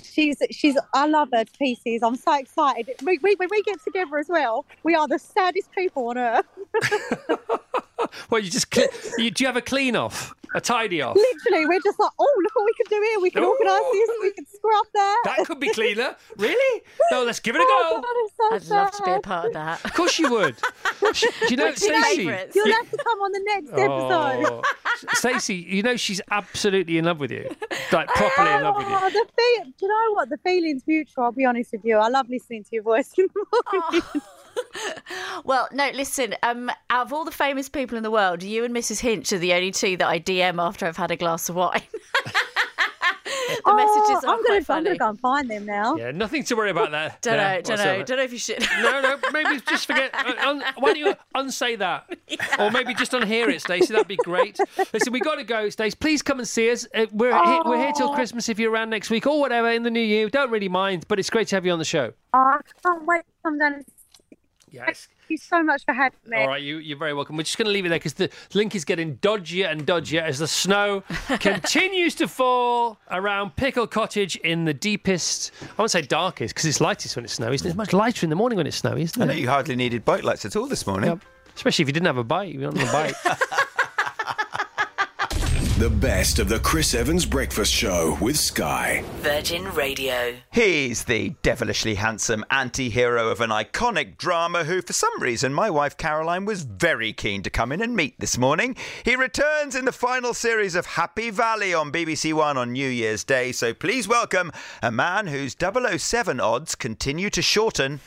she's 0.02 0.42
she's 0.50 0.76
I 0.92 1.06
love 1.06 1.28
her 1.32 1.44
to 1.44 1.52
pieces. 1.52 2.02
I'm 2.02 2.16
so 2.16 2.36
excited. 2.36 2.88
We, 3.04 3.20
we, 3.22 3.36
when 3.36 3.48
we 3.48 3.62
get 3.62 3.80
together 3.84 4.18
as 4.18 4.28
well, 4.28 4.66
we 4.82 4.96
are 4.96 5.06
the 5.06 5.20
saddest 5.20 5.70
people 5.70 6.08
on 6.08 6.18
earth. 6.18 6.46
Well, 8.30 8.40
you 8.40 8.50
just 8.50 8.70
cle 8.70 8.84
you, 9.18 9.30
do 9.30 9.44
you 9.44 9.48
have 9.48 9.56
a 9.56 9.62
clean 9.62 9.96
off, 9.96 10.34
a 10.54 10.60
tidy 10.60 11.02
off? 11.02 11.16
Literally, 11.16 11.66
we're 11.66 11.80
just 11.80 11.98
like, 11.98 12.10
oh, 12.18 12.40
look 12.42 12.54
what 12.54 12.64
we 12.64 12.72
can 12.74 12.86
do 12.88 13.06
here. 13.08 13.20
We 13.20 13.30
can 13.30 13.44
organise 13.44 13.72
Ooh. 13.72 13.92
this. 13.92 14.10
We 14.22 14.32
can 14.32 14.46
scrub 14.46 14.86
that. 14.94 15.22
That 15.24 15.46
could 15.46 15.60
be 15.60 15.70
cleaner. 15.70 16.16
Really? 16.36 16.82
No, 17.10 17.24
let's 17.24 17.40
give 17.40 17.56
it 17.56 17.58
a 17.58 17.64
Oh, 17.66 18.00
go. 18.00 18.50
God, 18.50 18.62
so 18.62 18.74
I'd 18.76 18.82
love 18.82 18.92
to 18.92 19.02
be 19.02 19.10
a 19.10 19.20
part 19.20 19.46
of 19.46 19.52
that. 19.54 19.84
Of 19.84 19.94
course 19.94 20.18
you 20.18 20.30
would. 20.30 20.54
Do 21.20 21.46
you 21.48 21.56
know, 21.56 21.64
What's 21.66 21.86
your 21.86 22.02
Stacey? 22.02 22.22
You'll 22.54 22.72
have 22.72 22.90
to 22.90 22.96
come 22.96 23.18
on 23.20 23.32
the 23.32 23.42
next 23.44 23.70
episode. 23.72 24.44
Oh, 24.46 24.62
Stacey, 25.14 25.56
you 25.56 25.82
know 25.82 25.96
she's 25.96 26.20
absolutely 26.30 26.98
in 26.98 27.04
love 27.04 27.20
with 27.20 27.30
you, 27.30 27.48
like 27.92 28.08
properly 28.08 28.50
in 28.54 28.62
love 28.62 28.76
with 28.76 28.88
you. 28.88 28.94
Oh, 28.94 29.10
the 29.10 29.26
feel, 29.36 29.64
do 29.64 29.72
you 29.80 29.88
know 29.88 30.14
what? 30.14 30.28
The 30.28 30.38
feeling's 30.38 30.82
mutual. 30.86 31.24
I'll 31.24 31.32
be 31.32 31.44
honest 31.44 31.72
with 31.72 31.84
you. 31.84 31.96
I 31.96 32.08
love 32.08 32.28
listening 32.28 32.64
to 32.64 32.70
your 32.72 32.82
voice 32.82 33.12
in. 33.18 33.28
Well, 35.44 35.68
no, 35.72 35.90
listen. 35.94 36.34
Um, 36.42 36.70
out 36.90 37.06
of 37.06 37.12
all 37.12 37.24
the 37.24 37.30
famous 37.30 37.68
people 37.68 37.96
in 37.96 38.02
the 38.02 38.10
world, 38.10 38.42
you 38.42 38.64
and 38.64 38.74
Mrs. 38.74 39.00
Hinch 39.00 39.32
are 39.32 39.38
the 39.38 39.54
only 39.54 39.70
two 39.70 39.96
that 39.96 40.06
I 40.06 40.20
DM 40.20 40.62
after 40.62 40.86
I've 40.86 40.96
had 40.96 41.10
a 41.10 41.16
glass 41.16 41.48
of 41.48 41.56
wine. 41.56 41.82
The 43.64 43.70
Oh, 43.70 43.74
messages 43.76 44.24
are 44.24 44.34
I'm 44.34 44.44
quite 44.44 44.66
gonna, 44.66 44.78
I'm 44.78 44.84
gonna 44.84 44.98
go 44.98 45.08
and 45.10 45.20
find 45.20 45.50
them 45.50 45.66
now. 45.66 45.96
Yeah, 45.96 46.10
nothing 46.12 46.44
to 46.44 46.54
worry 46.56 46.70
about 46.70 46.90
there. 46.90 47.14
Don't 47.20 47.36
there 47.36 47.54
know, 47.56 47.60
don't 47.62 47.78
know, 47.78 48.02
don't 48.04 48.16
know 48.18 48.22
if 48.24 48.32
you 48.32 48.38
should. 48.38 48.60
No, 48.82 49.00
no, 49.00 49.18
maybe 49.32 49.60
just 49.68 49.86
forget. 49.86 50.14
uh, 50.14 50.34
Un, 50.48 50.62
why 50.78 50.88
don't 50.92 50.98
you 50.98 51.14
unsay 51.34 51.76
that? 51.76 52.08
Or 52.58 52.70
maybe 52.70 52.94
just 52.94 53.12
unhear 53.12 53.48
it, 53.48 53.60
Stacey. 53.60 53.92
That'd 53.92 54.08
be 54.08 54.16
great. 54.16 54.58
Listen, 54.92 55.12
we 55.12 55.20
got 55.20 55.36
to 55.36 55.44
go, 55.44 55.68
Stacey. 55.68 55.96
Please 56.00 56.22
come 56.22 56.38
and 56.38 56.48
see 56.48 56.70
us. 56.70 56.86
Uh, 56.94 57.06
we're, 57.12 57.32
here, 57.44 57.60
we're 57.64 57.78
here 57.78 57.92
till 57.92 58.14
Christmas 58.14 58.48
if 58.48 58.58
you're 58.58 58.70
around 58.72 58.90
next 58.90 59.10
week 59.10 59.26
or 59.26 59.40
whatever 59.40 59.70
in 59.70 59.82
the 59.82 59.90
new 59.90 60.00
year. 60.00 60.28
Don't 60.28 60.50
really 60.50 60.68
mind, 60.68 61.04
but 61.08 61.18
it's 61.18 61.30
great 61.30 61.48
to 61.48 61.56
have 61.56 61.66
you 61.66 61.72
on 61.72 61.78
the 61.78 61.84
show. 61.84 62.12
Oh, 62.32 62.38
I 62.38 62.60
can't 62.82 63.04
wait 63.06 63.18
to 63.18 63.24
come 63.42 63.58
down 63.58 63.74
and 63.74 63.84
Yes. 64.70 65.08
Thank 65.30 65.42
you 65.42 65.46
so 65.46 65.62
much 65.62 65.84
for 65.84 65.94
having 65.94 66.18
me. 66.26 66.38
All 66.38 66.48
right, 66.48 66.60
you, 66.60 66.78
you're 66.78 66.98
very 66.98 67.14
welcome. 67.14 67.36
We're 67.36 67.44
just 67.44 67.56
going 67.56 67.66
to 67.66 67.70
leave 67.70 67.86
it 67.86 67.90
there 67.90 68.00
because 68.00 68.14
the 68.14 68.30
link 68.52 68.74
is 68.74 68.84
getting 68.84 69.16
dodgier 69.18 69.70
and 69.70 69.86
dodgier 69.86 70.22
as 70.22 70.40
the 70.40 70.48
snow 70.48 71.04
continues 71.38 72.16
to 72.16 72.26
fall 72.26 72.98
around 73.12 73.54
Pickle 73.54 73.86
Cottage 73.86 74.34
in 74.34 74.64
the 74.64 74.74
deepest, 74.74 75.52
I 75.62 75.66
won't 75.78 75.92
say 75.92 76.02
darkest 76.02 76.52
because 76.52 76.66
it's 76.66 76.80
lightest 76.80 77.14
when 77.14 77.24
it's 77.24 77.34
snowy. 77.34 77.54
Isn't 77.54 77.68
it? 77.68 77.70
It's 77.70 77.76
much 77.76 77.92
lighter 77.92 78.26
in 78.26 78.30
the 78.30 78.34
morning 78.34 78.56
when 78.56 78.66
it's 78.66 78.78
snowy, 78.78 79.02
isn't 79.02 79.22
I 79.22 79.26
know 79.26 79.32
you 79.32 79.48
hardly 79.48 79.76
needed 79.76 80.04
bike 80.04 80.24
lights 80.24 80.44
at 80.44 80.56
all 80.56 80.66
this 80.66 80.84
morning. 80.84 81.10
Yep. 81.10 81.20
Especially 81.54 81.84
if 81.84 81.88
you 81.88 81.92
didn't 81.92 82.06
have 82.06 82.16
a 82.16 82.24
bite. 82.24 82.52
You 82.52 82.62
don't 82.62 82.76
have 82.76 82.88
a 82.88 82.92
bite. 82.92 83.14
The 85.80 85.88
best 85.88 86.38
of 86.38 86.50
the 86.50 86.58
Chris 86.58 86.92
Evans 86.92 87.24
Breakfast 87.24 87.72
Show 87.72 88.18
with 88.20 88.36
Sky. 88.36 89.02
Virgin 89.20 89.64
Radio. 89.72 90.34
He's 90.52 91.04
the 91.04 91.30
devilishly 91.42 91.94
handsome 91.94 92.44
anti 92.50 92.90
hero 92.90 93.30
of 93.30 93.40
an 93.40 93.48
iconic 93.48 94.18
drama 94.18 94.64
who, 94.64 94.82
for 94.82 94.92
some 94.92 95.18
reason, 95.22 95.54
my 95.54 95.70
wife 95.70 95.96
Caroline 95.96 96.44
was 96.44 96.64
very 96.64 97.14
keen 97.14 97.42
to 97.44 97.48
come 97.48 97.72
in 97.72 97.80
and 97.80 97.96
meet 97.96 98.20
this 98.20 98.36
morning. 98.36 98.76
He 99.06 99.16
returns 99.16 99.74
in 99.74 99.86
the 99.86 99.90
final 99.90 100.34
series 100.34 100.74
of 100.74 100.84
Happy 100.84 101.30
Valley 101.30 101.72
on 101.72 101.90
BBC 101.90 102.34
One 102.34 102.58
on 102.58 102.72
New 102.72 102.90
Year's 102.90 103.24
Day, 103.24 103.50
so 103.50 103.72
please 103.72 104.06
welcome 104.06 104.52
a 104.82 104.92
man 104.92 105.28
whose 105.28 105.56
007 105.58 106.40
odds 106.40 106.74
continue 106.74 107.30
to 107.30 107.40
shorten. 107.40 108.00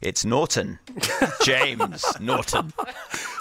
It's 0.00 0.24
Norton. 0.24 0.80
James 1.44 2.04
Norton. 2.18 2.72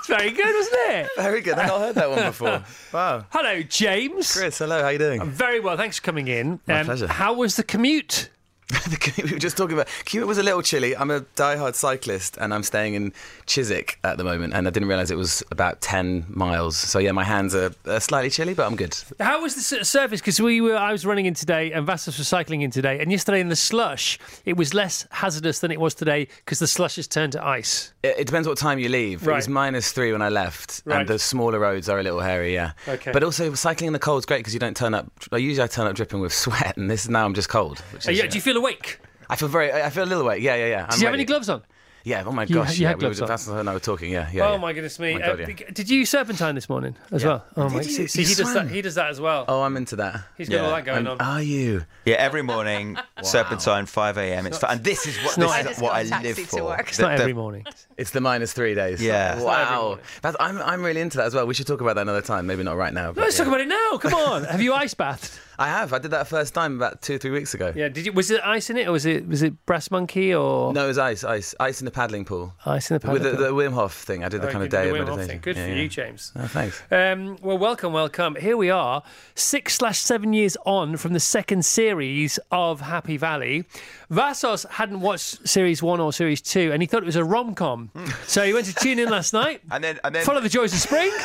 Very 0.09 0.31
good, 0.31 0.53
wasn't 0.55 0.75
it? 0.89 1.07
Very 1.15 1.41
good. 1.41 1.53
I've 1.57 1.67
not 1.67 1.79
heard 1.79 1.95
that 1.95 2.09
one 2.09 2.23
before. 2.23 2.63
Wow. 2.93 3.25
Hello, 3.29 3.61
James. 3.61 4.35
Chris, 4.35 4.57
hello. 4.57 4.81
How 4.81 4.89
you 4.89 4.97
doing? 4.97 5.21
I'm 5.21 5.29
Very 5.29 5.59
well, 5.59 5.77
thanks 5.77 5.97
for 5.99 6.03
coming 6.05 6.27
in. 6.27 6.47
Um, 6.53 6.59
My 6.67 6.83
pleasure. 6.83 7.07
How 7.07 7.33
was 7.33 7.55
the 7.55 7.63
commute? 7.63 8.29
we 9.17 9.31
were 9.31 9.39
just 9.39 9.57
talking 9.57 9.73
about. 9.73 9.87
Commute 10.05 10.27
was 10.27 10.37
a 10.37 10.43
little 10.43 10.61
chilly. 10.61 10.95
I'm 10.95 11.09
a 11.09 11.21
die-hard 11.35 11.75
cyclist, 11.75 12.37
and 12.37 12.53
I'm 12.53 12.63
staying 12.63 12.93
in 12.93 13.13
Chiswick 13.47 13.97
at 14.03 14.17
the 14.17 14.23
moment, 14.23 14.53
and 14.53 14.67
I 14.67 14.69
didn't 14.69 14.87
realise 14.89 15.09
it 15.09 15.17
was 15.17 15.43
about 15.51 15.81
ten 15.81 16.25
miles. 16.29 16.77
So 16.77 16.99
yeah, 16.99 17.11
my 17.11 17.23
hands 17.23 17.55
are, 17.55 17.73
are 17.87 17.99
slightly 17.99 18.29
chilly, 18.29 18.53
but 18.53 18.67
I'm 18.67 18.75
good. 18.75 18.95
How 19.19 19.41
was 19.41 19.55
the 19.55 19.83
surface? 19.83 20.21
Because 20.21 20.39
we 20.39 20.61
were, 20.61 20.75
I 20.77 20.91
was 20.91 21.05
running 21.05 21.25
in 21.25 21.33
today, 21.33 21.71
and 21.71 21.85
Vassos 21.85 22.17
was 22.19 22.27
cycling 22.27 22.61
in 22.61 22.69
today, 22.71 22.99
and 22.99 23.11
yesterday 23.11 23.39
in 23.39 23.49
the 23.49 23.55
slush, 23.55 24.19
it 24.45 24.55
was 24.55 24.73
less 24.73 25.07
hazardous 25.11 25.59
than 25.59 25.71
it 25.71 25.79
was 25.79 25.95
today 25.95 26.27
because 26.45 26.59
the 26.59 26.67
slush 26.67 26.97
has 26.97 27.07
turned 27.07 27.33
to 27.33 27.43
ice. 27.45 27.91
It, 28.03 28.15
it 28.19 28.27
depends 28.27 28.47
what 28.47 28.57
time 28.57 28.77
you 28.77 28.89
leave. 28.89 29.27
It 29.27 29.31
was 29.31 29.47
minus 29.47 29.91
three 29.91 30.11
when 30.11 30.21
I 30.21 30.29
left, 30.29 30.83
Right. 30.85 30.99
and 31.01 31.09
the 31.09 31.17
smaller 31.17 31.59
roads 31.59 31.89
are 31.89 31.99
a 31.99 32.03
little 32.03 32.19
hairy. 32.19 32.53
Yeah. 32.53 32.73
Okay. 32.87 33.11
But 33.11 33.23
also 33.23 33.53
cycling 33.55 33.87
in 33.87 33.93
the 33.93 33.99
cold 33.99 34.19
is 34.19 34.25
great 34.27 34.37
because 34.39 34.53
you 34.53 34.59
don't 34.59 34.77
turn 34.77 34.93
up. 34.93 35.11
Usually 35.31 35.63
I 35.63 35.67
turn 35.67 35.87
up 35.87 35.95
dripping 35.95 36.19
with 36.19 36.33
sweat, 36.33 36.77
and 36.77 36.89
this 36.89 37.07
now 37.07 37.25
I'm 37.25 37.33
just 37.33 37.49
cold. 37.49 37.79
Which 37.93 38.07
is, 38.07 38.17
yeah, 38.17 38.27
do 38.27 38.35
you 38.35 38.41
feel 38.41 38.58
awake? 38.59 38.99
I 39.29 39.35
feel 39.35 39.47
very. 39.49 39.71
I 39.71 39.89
feel 39.89 40.03
a 40.03 40.05
little 40.05 40.23
awake. 40.23 40.41
Yeah, 40.43 40.55
yeah, 40.55 40.67
yeah. 40.67 40.83
I'm 40.83 40.89
Did 40.91 40.99
you 41.01 41.05
have 41.07 41.13
ready. 41.13 41.21
any 41.21 41.25
gloves 41.25 41.49
on? 41.49 41.61
Yeah. 42.05 42.23
Oh 42.25 42.31
my 42.31 42.43
You- 42.45 42.55
gosh. 42.55 42.77
you 42.77 42.83
yeah. 42.83 42.87
had 42.89 42.97
we 42.97 43.03
were, 43.03 43.09
gloves 43.13 43.21
on. 43.21 43.27
that's 43.27 43.45
what 43.47 43.67
I 43.67 43.73
was 43.73 43.81
talking. 43.83 44.09
Yeah. 44.11 44.29
Yeah. 44.31 44.47
oh 44.47 44.53
yeah. 44.53 44.57
my 44.57 44.71
goodness 44.73 44.97
me! 44.99 45.15
My 45.15 45.19
God, 45.19 45.41
Uh, 45.41 45.47
yeah. 45.49 45.69
Did 45.73 45.89
you 45.89 46.05
serpentine 46.05 46.55
this 46.55 46.69
morning 46.69 46.95
as 47.11 47.25
well? 47.25 47.45
Oh 47.57 47.67
my! 47.69 47.81
Did 47.83 47.91
See, 47.91 48.01
you? 48.03 48.07
see, 48.07 48.21
You 48.21 48.27
he 48.29 48.35
does 48.35 48.53
that. 48.53 48.69
He 48.71 48.81
does 48.81 48.95
that 48.95 49.09
as 49.09 49.19
well. 49.19 49.43
Oh, 49.49 49.61
I'm 49.63 49.75
into 49.75 49.97
that. 49.97 50.21
He's 50.37 50.47
got 50.47 50.61
all 50.63 50.71
that 50.71 50.85
going 50.85 51.05
I'm- 51.05 51.17
on. 51.19 51.27
Are 51.27 51.41
you? 51.43 51.85
Yeah, 52.05 52.15
every 52.15 52.41
morning, 52.41 52.97
Serpentine, 53.21 53.85
5 53.85 54.17
a.m. 54.17 54.47
It's 54.47 54.57
fun. 54.57 54.71
And 54.77 54.83
this 54.83 55.05
is 55.05 55.17
what, 55.17 55.37
not- 55.37 55.45
this 55.47 55.51
I 55.55 55.59
is 55.59 55.65
just 55.67 55.81
what 55.81 55.89
got 55.89 55.95
I 55.97 55.99
a 56.01 56.07
taxi 56.07 56.27
live 56.27 56.35
to 56.37 56.45
for. 56.45 56.63
work. 56.63 56.87
It's 56.87 56.97
The- 56.97 57.03
not 57.03 57.17
the- 57.17 57.21
every 57.23 57.33
morning. 57.33 57.65
It's 57.97 58.11
the 58.11 58.21
minus 58.21 58.53
three 58.53 58.73
days. 58.75 59.01
Yeah. 59.03 59.33
It's 59.35 59.43
not 59.43 59.59
every 59.61 59.75
Wow. 59.75 59.81
morning. 59.89 60.05
That's, 60.21 60.37
I'm, 60.39 60.57
I'm 60.61 60.81
really 60.81 61.01
into 61.01 61.17
that 61.17 61.25
as 61.27 61.35
well. 61.35 61.45
We 61.45 61.53
should 61.53 61.67
talk 61.67 61.81
about 61.81 61.95
that 61.97 62.01
another 62.03 62.21
time. 62.21 62.47
Maybe 62.47 62.63
not 62.63 62.77
right 62.77 62.93
now. 62.93 63.11
But 63.11 63.23
Let's 63.25 63.37
yeah. 63.37 63.43
talk 63.43 63.53
about 63.53 63.61
it 63.61 63.67
now. 63.67 63.97
Come 63.99 64.13
on. 64.13 64.45
Have 64.45 64.61
you 64.61 64.73
ice 64.73 64.93
bathed? 64.93 65.37
I 65.59 65.67
have. 65.67 65.91
I 65.93 65.99
did 65.99 66.11
that 66.11 66.27
first 66.27 66.53
time 66.53 66.75
about 66.77 67.01
two, 67.01 67.17
three 67.17 67.31
weeks 67.31 67.53
ago. 67.53 67.73
Yeah. 67.75 67.89
Did 67.89 68.05
you? 68.05 68.13
Was 68.13 68.31
it 68.31 68.41
ice 68.43 68.69
in 68.69 68.77
it, 68.77 68.87
or 68.87 68.93
was 68.93 69.05
it 69.05 69.27
was 69.27 69.41
it 69.43 69.65
brass 69.65 69.91
monkey 69.91 70.33
or 70.33 70.73
No, 70.73 70.85
it 70.85 70.87
was 70.87 70.97
ice, 70.97 71.23
ice, 71.23 71.53
ice 71.59 71.81
in 71.81 71.85
the 71.85 71.91
paddling 71.91 72.23
pool. 72.25 72.53
ice 72.65 72.89
in 72.89 72.97
the 72.97 73.11
With 73.11 73.23
the, 73.23 73.31
the 73.31 73.51
Wim 73.53 73.73
Hof 73.73 73.93
thing. 73.93 74.23
I 74.23 74.29
did 74.29 74.41
the 74.41 74.47
Oh, 74.47 74.51
kind 74.51 74.63
of 74.63 74.69
day 74.69 74.85
the 74.89 74.95
of 74.95 74.95
Wim 74.95 75.09
Hof 75.09 75.17
meditation. 75.17 75.27
thing. 75.29 75.41
Good 75.41 75.57
Yeah, 75.57 75.65
for 75.65 75.69
yeah. 75.75 75.81
you, 75.83 75.89
James. 75.89 76.31
Oh, 76.35 76.47
thanks. 76.47 76.81
Um, 76.89 77.37
well, 77.41 77.57
welcome, 77.57 77.91
welcome. 77.93 78.35
Here 78.35 78.55
we 78.57 78.69
are, 78.69 79.03
six 79.35 79.75
slash 79.75 79.99
seven 79.99 80.31
years 80.33 80.55
on 80.65 80.95
from 80.97 81.11
the 81.13 81.19
second 81.19 81.65
series 81.65 82.39
of 82.51 82.79
Happy 82.81 83.17
Valley. 83.17 83.65
Vassos 84.09 84.63
hadn't 84.69 85.01
watched 85.01 85.47
series 85.47 85.83
one 85.83 85.99
or 85.99 86.13
series 86.13 86.41
two, 86.41 86.71
and 86.71 86.81
he 86.81 86.87
thought 86.87 87.03
it 87.03 87.05
was 87.05 87.15
a 87.17 87.23
rom 87.25 87.53
com. 87.53 87.91
so 88.27 88.43
he 88.43 88.53
went 88.53 88.65
to 88.67 88.73
tune 88.73 88.97
in 88.97 89.09
last 89.09 89.33
night. 89.33 89.61
And 89.71 89.83
then, 89.83 89.99
and 90.03 90.15
then, 90.15 90.23
Follow 90.25 90.41
the 90.41 90.49
joys 90.49 90.73
of 90.73 90.79
spring. 90.79 91.11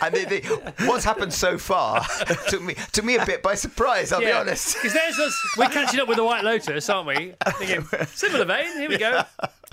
and 0.00 0.14
the, 0.14 0.24
the, 0.24 0.86
what's 0.86 1.04
happened 1.04 1.32
so 1.32 1.58
far 1.58 2.04
took 2.48 2.62
me 2.62 2.74
took 2.92 3.04
me 3.04 3.16
a 3.16 3.26
bit 3.26 3.42
by 3.42 3.54
surprise. 3.54 4.12
I'll 4.12 4.20
be 4.20 4.32
honest. 4.32 4.76
Because 4.76 4.92
there's 4.92 5.18
us. 5.18 5.54
We're 5.56 5.68
catching 5.68 6.00
up 6.00 6.08
with 6.08 6.16
the 6.16 6.24
White 6.24 6.44
Lotus, 6.44 6.88
aren't 6.88 7.08
we? 7.08 7.34
Thinking, 7.58 7.86
similar 8.06 8.44
vein. 8.44 8.78
Here 8.78 8.88
we 8.88 8.98
go. 8.98 9.22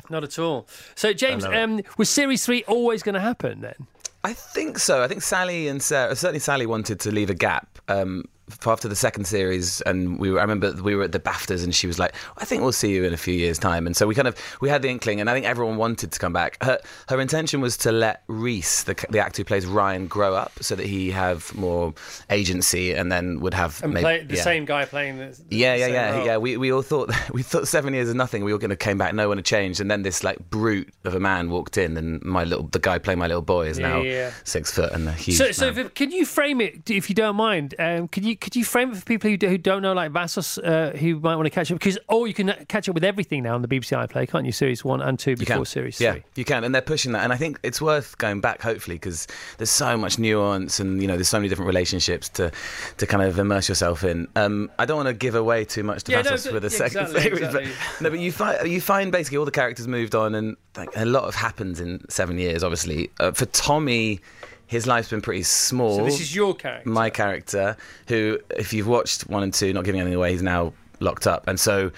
Not 0.09 0.23
at 0.23 0.37
all. 0.39 0.67
So, 0.95 1.13
James, 1.13 1.43
love 1.43 1.53
um, 1.53 1.81
was 1.97 2.09
series 2.09 2.45
three 2.45 2.63
always 2.67 3.01
going 3.01 3.15
to 3.15 3.21
happen 3.21 3.61
then? 3.61 3.87
I 4.23 4.33
think 4.33 4.77
so. 4.77 5.01
I 5.01 5.07
think 5.07 5.21
Sally 5.23 5.67
and 5.67 5.81
Sarah, 5.81 6.15
certainly 6.15 6.39
Sally 6.39 6.65
wanted 6.65 6.99
to 7.01 7.11
leave 7.11 7.29
a 7.29 7.33
gap. 7.33 7.79
Um, 7.87 8.25
after 8.65 8.87
the 8.87 8.95
second 8.95 9.25
series, 9.25 9.81
and 9.81 10.19
we 10.19 10.31
were, 10.31 10.39
I 10.39 10.41
remember 10.43 10.71
we 10.81 10.95
were 10.95 11.03
at 11.03 11.11
the 11.11 11.19
BAFTAs, 11.19 11.63
and 11.63 11.73
she 11.73 11.87
was 11.87 11.99
like, 11.99 12.13
"I 12.37 12.45
think 12.45 12.61
we'll 12.61 12.71
see 12.71 12.91
you 12.93 13.03
in 13.03 13.13
a 13.13 13.17
few 13.17 13.33
years' 13.33 13.59
time." 13.59 13.85
And 13.87 13.95
so 13.95 14.07
we 14.07 14.15
kind 14.15 14.27
of 14.27 14.35
we 14.61 14.69
had 14.69 14.81
the 14.81 14.89
inkling, 14.89 15.19
and 15.21 15.29
I 15.29 15.33
think 15.33 15.45
everyone 15.45 15.77
wanted 15.77 16.11
to 16.11 16.19
come 16.19 16.33
back. 16.33 16.57
Her 16.63 16.79
her 17.09 17.19
intention 17.19 17.61
was 17.61 17.77
to 17.77 17.91
let 17.91 18.23
Rhys, 18.27 18.83
the 18.83 18.95
the 19.09 19.19
actor 19.19 19.41
who 19.41 19.45
plays 19.45 19.65
Ryan, 19.65 20.07
grow 20.07 20.35
up 20.35 20.51
so 20.61 20.75
that 20.75 20.85
he 20.85 21.11
have 21.11 21.53
more 21.55 21.93
agency, 22.29 22.93
and 22.93 23.11
then 23.11 23.39
would 23.41 23.53
have 23.53 23.81
And 23.83 23.93
maybe- 23.93 24.03
play, 24.03 24.23
the 24.23 24.35
yeah. 24.35 24.43
same 24.43 24.65
guy 24.65 24.85
playing 24.85 25.17
the. 25.17 25.25
the 25.27 25.55
Yeah, 25.55 25.75
yeah, 25.75 25.87
yeah, 25.87 26.11
role. 26.17 26.25
yeah. 26.25 26.37
We, 26.37 26.57
we 26.57 26.71
all 26.71 26.81
thought 26.81 27.11
we 27.33 27.43
thought 27.43 27.67
seven 27.67 27.93
years 27.93 28.09
of 28.09 28.15
nothing. 28.15 28.43
We 28.43 28.51
all 28.51 28.57
going 28.57 28.69
to 28.69 28.75
came 28.75 28.97
back. 28.97 29.13
No 29.13 29.27
one 29.27 29.37
had 29.37 29.45
changed, 29.45 29.79
and 29.81 29.89
then 29.91 30.01
this 30.03 30.23
like 30.23 30.37
brute 30.49 30.89
of 31.03 31.15
a 31.15 31.19
man 31.19 31.49
walked 31.49 31.77
in, 31.77 31.97
and 31.97 32.21
my 32.23 32.43
little 32.43 32.67
the 32.67 32.79
guy 32.79 32.97
playing 32.97 33.19
my 33.19 33.27
little 33.27 33.41
boy 33.41 33.67
is 33.67 33.77
Yeah, 33.79 33.87
now 33.89 34.01
yeah, 34.01 34.31
six 34.43 34.71
foot 34.71 34.91
and 34.93 35.07
a 35.07 35.11
huge. 35.13 35.37
So, 35.37 35.51
so 35.51 35.67
if, 35.67 35.93
can 35.93 36.11
you 36.11 36.25
frame 36.25 36.61
it, 36.61 36.89
if 36.89 37.09
you 37.09 37.15
don't 37.15 37.35
mind? 37.35 37.75
Um, 37.79 38.07
could 38.07 38.23
you 38.25 38.35
could 38.41 38.55
you 38.55 38.65
frame 38.65 38.91
it 38.91 38.97
for 38.97 39.05
people 39.05 39.29
who, 39.29 39.37
do, 39.37 39.47
who 39.47 39.57
don't 39.57 39.83
know, 39.83 39.93
like 39.93 40.11
Vassos, 40.11 40.57
uh, 40.57 40.91
who 40.99 41.19
might 41.19 41.35
want 41.35 41.45
to 41.45 41.51
catch 41.51 41.71
up? 41.71 41.77
Because 41.77 41.97
oh, 42.09 42.25
you 42.25 42.33
can 42.33 42.53
catch 42.67 42.89
up 42.89 42.95
with 42.95 43.03
everything 43.03 43.43
now 43.43 43.53
on 43.53 43.61
the 43.61 43.67
BBC 43.67 43.95
iPlayer, 44.05 44.27
can't 44.27 44.45
you? 44.45 44.51
Series 44.51 44.83
one 44.83 44.99
and 44.99 45.17
two 45.17 45.35
before 45.35 45.65
series 45.65 46.01
yeah, 46.01 46.13
three. 46.13 46.23
you 46.35 46.43
can, 46.43 46.63
and 46.63 46.73
they're 46.73 46.81
pushing 46.81 47.11
that. 47.11 47.23
And 47.23 47.31
I 47.31 47.37
think 47.37 47.59
it's 47.63 47.79
worth 47.79 48.17
going 48.17 48.41
back, 48.41 48.61
hopefully, 48.61 48.95
because 48.95 49.27
there's 49.57 49.69
so 49.69 49.95
much 49.95 50.17
nuance, 50.17 50.79
and 50.79 51.01
you 51.01 51.07
know, 51.07 51.15
there's 51.15 51.29
so 51.29 51.37
many 51.37 51.49
different 51.49 51.67
relationships 51.67 52.27
to 52.29 52.51
to 52.97 53.07
kind 53.07 53.23
of 53.23 53.37
immerse 53.37 53.69
yourself 53.69 54.03
in. 54.03 54.27
Um, 54.35 54.71
I 54.79 54.85
don't 54.85 54.97
want 54.97 55.07
to 55.07 55.13
give 55.13 55.35
away 55.35 55.63
too 55.63 55.83
much 55.83 56.03
to 56.05 56.11
Yeah, 56.11 56.23
no, 56.23 56.31
Vassos 56.31 56.45
but- 56.45 56.53
for 56.53 56.59
the 56.59 56.69
yeah, 56.73 56.77
second 56.89 57.01
exactly, 57.01 57.21
series, 57.21 57.41
exactly. 57.43 57.71
but 57.99 58.01
no, 58.03 58.09
but 58.09 58.19
you 58.19 58.31
find 58.31 58.67
you 58.71 58.81
find 58.81 59.11
basically 59.11 59.37
all 59.37 59.45
the 59.45 59.51
characters 59.51 59.87
moved 59.87 60.15
on, 60.15 60.33
and 60.33 60.57
like 60.75 60.89
a 60.95 61.05
lot 61.05 61.25
of 61.25 61.35
happens 61.35 61.79
in 61.79 62.03
seven 62.09 62.39
years. 62.39 62.63
Obviously, 62.63 63.11
uh, 63.19 63.31
for 63.31 63.45
Tommy. 63.45 64.19
His 64.71 64.87
life's 64.87 65.09
been 65.09 65.21
pretty 65.21 65.43
small. 65.43 65.97
So 65.97 66.05
this 66.05 66.21
is 66.21 66.33
your 66.33 66.55
character. 66.55 66.87
my 66.89 67.09
character, 67.09 67.75
who, 68.07 68.39
if 68.57 68.71
you've 68.71 68.87
watched 68.87 69.27
one 69.29 69.43
and 69.43 69.53
two, 69.53 69.73
not 69.73 69.83
giving 69.83 69.99
anything 69.99 70.15
away, 70.15 70.31
he's 70.31 70.41
now 70.41 70.71
locked 71.01 71.27
up, 71.27 71.45
and 71.49 71.59
so 71.59 71.91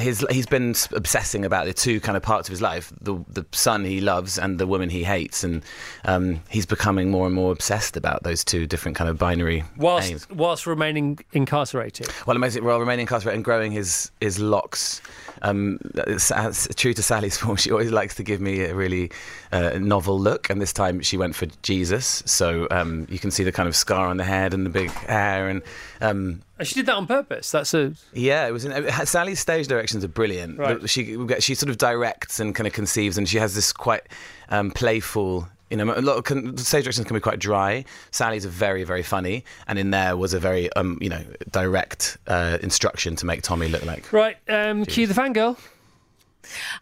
his 0.00 0.24
he's 0.30 0.46
been 0.46 0.74
obsessing 0.92 1.44
about 1.44 1.66
the 1.66 1.72
two 1.72 2.00
kind 2.00 2.16
of 2.16 2.22
parts 2.22 2.48
of 2.48 2.52
his 2.52 2.60
life: 2.62 2.92
the 3.00 3.14
the 3.28 3.44
son 3.52 3.84
he 3.84 4.00
loves 4.00 4.38
and 4.38 4.58
the 4.58 4.66
woman 4.66 4.88
he 4.90 5.04
hates, 5.04 5.44
and 5.44 5.62
um, 6.04 6.40
he's 6.48 6.66
becoming 6.66 7.10
more 7.10 7.26
and 7.26 7.34
more 7.34 7.52
obsessed 7.52 7.96
about 7.96 8.22
those 8.22 8.42
two 8.44 8.66
different 8.66 8.96
kind 8.96 9.08
of 9.10 9.18
binary 9.18 9.62
whilst 9.76 10.10
aims. 10.10 10.28
whilst 10.30 10.66
remaining 10.66 11.18
incarcerated. 11.32 12.08
Well, 12.26 12.36
amazing. 12.36 12.64
While 12.64 12.80
remaining 12.80 13.02
incarcerated 13.04 13.36
and 13.36 13.44
growing 13.44 13.72
his 13.72 14.10
his 14.20 14.38
locks. 14.38 15.00
Um, 15.42 15.78
it's- 15.94 16.30
it's 16.34 16.74
true 16.74 16.92
to 16.92 17.02
Sally's 17.02 17.36
form, 17.40 17.56
she 17.56 17.70
always 17.70 17.90
likes 17.90 18.14
to 18.16 18.22
give 18.22 18.40
me 18.42 18.60
a 18.64 18.74
really 18.74 19.10
uh, 19.52 19.78
novel 19.78 20.18
look, 20.20 20.50
and 20.50 20.60
this 20.60 20.72
time 20.72 21.00
she 21.00 21.16
went 21.16 21.34
for 21.34 21.46
Jesus. 21.62 22.22
So 22.26 22.66
um, 22.70 23.06
you 23.08 23.18
can 23.18 23.30
see 23.30 23.42
the 23.44 23.52
kind 23.52 23.66
of 23.68 23.74
scar 23.74 24.06
on 24.08 24.18
the 24.18 24.24
head 24.24 24.52
and 24.52 24.66
the 24.66 24.70
big 24.70 24.90
hair, 24.90 25.48
and 25.48 25.62
um, 26.02 26.18
And 26.18 26.42
she 26.64 26.74
did 26.76 26.86
that 26.86 26.94
on 26.96 27.06
purpose. 27.06 27.50
That's 27.50 27.72
a 27.74 27.92
yeah, 28.12 28.46
it 28.46 28.52
was. 28.52 28.64
In, 28.64 28.72
uh, 28.72 29.04
Sally's 29.04 29.40
stage 29.40 29.66
directions 29.68 30.04
are 30.04 30.08
brilliant. 30.08 30.58
Right. 30.58 30.88
She 30.88 31.16
she 31.40 31.54
sort 31.54 31.70
of 31.70 31.78
directs 31.78 32.40
and 32.40 32.54
kind 32.54 32.66
of 32.66 32.72
conceives, 32.72 33.16
and 33.18 33.28
she 33.28 33.38
has 33.38 33.54
this 33.54 33.72
quite 33.72 34.02
um, 34.48 34.70
playful. 34.70 35.48
You 35.70 35.76
know, 35.76 35.84
a 35.96 36.02
lot 36.02 36.16
of 36.16 36.24
con- 36.24 36.56
stage 36.56 36.82
directions 36.84 37.06
can 37.06 37.14
be 37.14 37.20
quite 37.20 37.38
dry. 37.38 37.84
Sally's 38.10 38.44
are 38.44 38.48
very, 38.48 38.82
very 38.82 39.04
funny, 39.04 39.44
and 39.68 39.78
in 39.78 39.90
there 39.90 40.16
was 40.16 40.34
a 40.34 40.40
very, 40.40 40.72
um, 40.72 40.98
you 41.00 41.08
know, 41.08 41.22
direct 41.52 42.18
uh, 42.26 42.58
instruction 42.60 43.14
to 43.16 43.24
make 43.26 43.42
Tommy 43.42 43.68
look 43.68 43.84
like. 43.86 44.12
right. 44.12 44.36
Um, 44.48 44.84
cue 44.84 45.06
the 45.06 45.14
fangirl. 45.14 45.56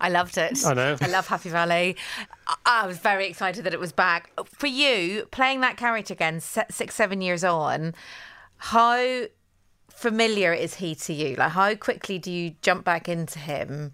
I 0.01 0.09
loved 0.09 0.39
it. 0.39 0.65
I 0.65 0.73
know. 0.73 0.97
I 1.03 1.07
love 1.09 1.27
Happy 1.27 1.51
Valley. 1.51 1.97
I- 2.47 2.55
I 2.65 2.87
was 2.87 2.97
very 2.99 3.27
excited 3.27 3.65
that 3.65 3.75
it 3.75 3.81
was 3.81 3.93
back. 3.93 4.31
For 4.47 4.69
you, 4.69 5.27
playing 5.33 5.61
that 5.61 5.77
character 5.77 6.15
again, 6.15 6.41
se- 6.41 6.67
six, 6.71 6.95
seven 6.95 7.21
years 7.21 7.45
on, 7.45 7.95
how 8.57 9.25
familiar 9.99 10.53
is 10.53 10.75
he 10.75 10.95
to 10.95 11.13
you? 11.13 11.35
Like, 11.35 11.51
how 11.51 11.75
quickly 11.75 12.19
do 12.19 12.31
you 12.31 12.55
jump 12.63 12.85
back 12.85 13.09
into 13.09 13.39
him? 13.39 13.93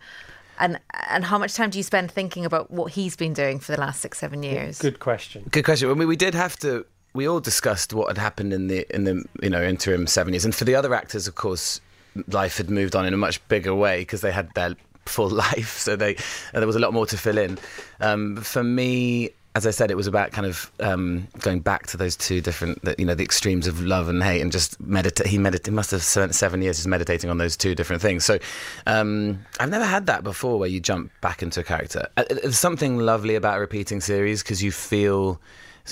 And 0.59 0.79
and 1.09 1.25
how 1.25 1.38
much 1.38 1.55
time 1.55 1.71
do 1.71 1.79
you 1.79 1.83
spend 1.83 2.12
thinking 2.12 2.45
about 2.45 2.71
what 2.71 2.93
he's 2.93 3.17
been 3.17 3.33
doing 3.33 3.59
for 3.59 3.73
the 3.73 3.81
last 3.81 4.01
six, 4.01 4.19
seven 4.19 4.43
years? 4.43 4.79
Good 4.79 5.01
question. 5.01 5.49
Good 5.51 5.64
question. 5.64 5.90
I 5.90 5.95
mean, 5.95 6.07
we 6.07 6.17
did 6.17 6.35
have 6.35 6.57
to. 6.59 6.87
We 7.12 7.27
all 7.27 7.40
discussed 7.40 7.93
what 7.93 8.09
had 8.09 8.19
happened 8.19 8.53
in 8.53 8.69
the 8.69 8.87
in 8.95 9.05
the 9.05 9.25
you 9.43 9.51
know 9.51 9.62
interim 9.62 10.07
seven 10.07 10.33
years, 10.33 10.45
and 10.45 10.55
for 10.55 10.64
the 10.64 10.75
other 10.77 10.95
actors, 10.95 11.27
of 11.27 11.35
course, 11.35 11.81
life 12.29 12.59
had 12.59 12.71
moved 12.71 12.95
on 12.95 13.07
in 13.07 13.14
a 13.14 13.17
much 13.17 13.47
bigger 13.49 13.75
way 13.75 14.03
because 14.03 14.21
they 14.21 14.31
had 14.31 14.53
their 14.55 14.77
full 15.07 15.31
life, 15.47 15.79
so 15.79 15.97
they 15.97 16.17
there 16.53 16.67
was 16.67 16.77
a 16.77 16.81
lot 16.81 16.93
more 16.93 17.07
to 17.07 17.17
fill 17.17 17.38
in. 17.38 17.59
Um, 18.01 18.37
for 18.37 18.62
me, 18.62 19.31
as 19.57 19.69
I 19.69 19.71
said, 19.71 19.93
it 19.93 19.97
was 19.97 20.09
about 20.09 20.33
kind 20.33 20.49
of 20.49 20.71
um, 20.81 21.29
going 21.38 21.61
back 21.61 21.87
to 21.88 21.97
those 21.97 22.17
two 22.17 22.40
different, 22.40 22.81
you 22.99 23.05
know, 23.05 23.14
the 23.14 23.23
extremes 23.23 23.69
of 23.69 23.81
love 23.81 24.09
and 24.09 24.21
hate, 24.21 24.40
and 24.40 24.51
just 24.51 24.81
meditate. 24.81 25.29
He. 25.29 25.38
Must 25.75 25.90
have 25.90 26.03
spent 26.03 26.35
seven 26.35 26.62
years 26.62 26.77
just 26.77 26.88
meditating 26.88 27.31
on 27.31 27.38
those 27.38 27.57
two 27.57 27.75
different 27.75 28.01
things. 28.01 28.25
So 28.25 28.38
um, 28.87 29.45
I've 29.61 29.71
never 29.71 29.85
had 29.85 30.07
that 30.07 30.25
before, 30.25 30.59
where 30.59 30.69
you 30.69 30.81
jump 30.81 31.12
back 31.21 31.43
into 31.43 31.61
a 31.61 31.62
character. 31.62 32.09
Uh, 32.17 32.25
There's 32.29 32.59
something 32.59 32.99
lovely 32.99 33.35
about 33.35 33.59
a 33.59 33.61
repeating 33.61 34.01
series 34.01 34.43
because 34.43 34.62
you 34.62 34.73
feel 34.73 35.40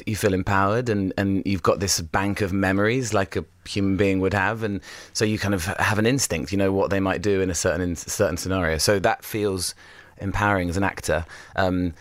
you 0.06 0.16
feel 0.16 0.32
empowered 0.32 0.88
and, 0.88 1.12
and 1.18 1.42
you've 1.44 1.62
got 1.62 1.80
this 1.80 2.00
bank 2.00 2.40
of 2.40 2.52
memories 2.52 3.12
like 3.12 3.36
a 3.36 3.44
human 3.66 3.96
being 3.96 4.20
would 4.20 4.32
have 4.32 4.62
and 4.62 4.80
so 5.12 5.22
you 5.22 5.38
kind 5.38 5.52
of 5.52 5.66
have 5.66 5.98
an 5.98 6.06
instinct 6.06 6.50
you 6.50 6.56
know 6.56 6.72
what 6.72 6.88
they 6.88 6.98
might 6.98 7.20
do 7.20 7.42
in 7.42 7.50
a 7.50 7.54
certain 7.54 7.82
in 7.82 7.94
certain 7.94 8.38
scenario 8.38 8.78
so 8.78 8.98
that 8.98 9.22
feels 9.22 9.74
empowering 10.16 10.70
as 10.70 10.78
an 10.78 10.82
actor 10.82 11.26
um, 11.56 11.92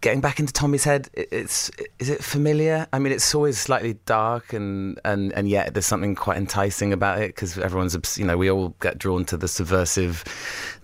getting 0.00 0.20
back 0.20 0.38
into 0.38 0.52
Tommy's 0.52 0.84
head, 0.84 1.08
it's 1.14 1.70
is 1.98 2.08
it 2.08 2.22
familiar 2.22 2.86
I 2.92 2.98
mean 2.98 3.12
it's 3.12 3.34
always 3.34 3.58
slightly 3.58 3.94
dark 4.06 4.52
and 4.52 5.00
and, 5.04 5.32
and 5.32 5.48
yet 5.48 5.74
there's 5.74 5.86
something 5.86 6.14
quite 6.14 6.36
enticing 6.36 6.92
about 6.92 7.20
it 7.20 7.28
because 7.28 7.58
everyone's 7.58 7.96
you 8.18 8.24
know 8.24 8.36
we 8.36 8.50
all 8.50 8.70
get 8.80 8.98
drawn 8.98 9.24
to 9.26 9.36
the 9.36 9.48
subversive 9.48 10.24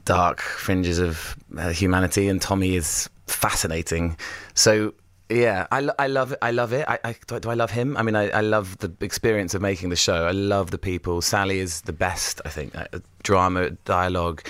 dark 0.04 0.40
fringes 0.40 0.98
of 0.98 1.36
uh, 1.56 1.70
humanity 1.70 2.28
and 2.28 2.42
Tommy 2.42 2.76
is 2.76 3.08
fascinating 3.26 4.16
so 4.54 4.92
yeah, 5.30 5.66
I, 5.72 5.88
I 5.98 6.06
love 6.08 6.32
it. 6.32 6.38
I 6.42 6.50
love 6.50 6.72
it. 6.74 6.84
I, 6.86 6.98
I, 7.02 7.16
do, 7.26 7.36
I, 7.36 7.38
do 7.38 7.50
I 7.50 7.54
love 7.54 7.70
him? 7.70 7.96
I 7.96 8.02
mean, 8.02 8.14
I, 8.14 8.28
I 8.28 8.42
love 8.42 8.76
the 8.78 8.92
experience 9.00 9.54
of 9.54 9.62
making 9.62 9.88
the 9.88 9.96
show. 9.96 10.26
I 10.26 10.32
love 10.32 10.70
the 10.70 10.78
people. 10.78 11.22
Sally 11.22 11.60
is 11.60 11.80
the 11.82 11.94
best, 11.94 12.42
I 12.44 12.50
think. 12.50 12.76
Uh, 12.76 12.86
drama, 13.22 13.70
dialogue. 13.86 14.46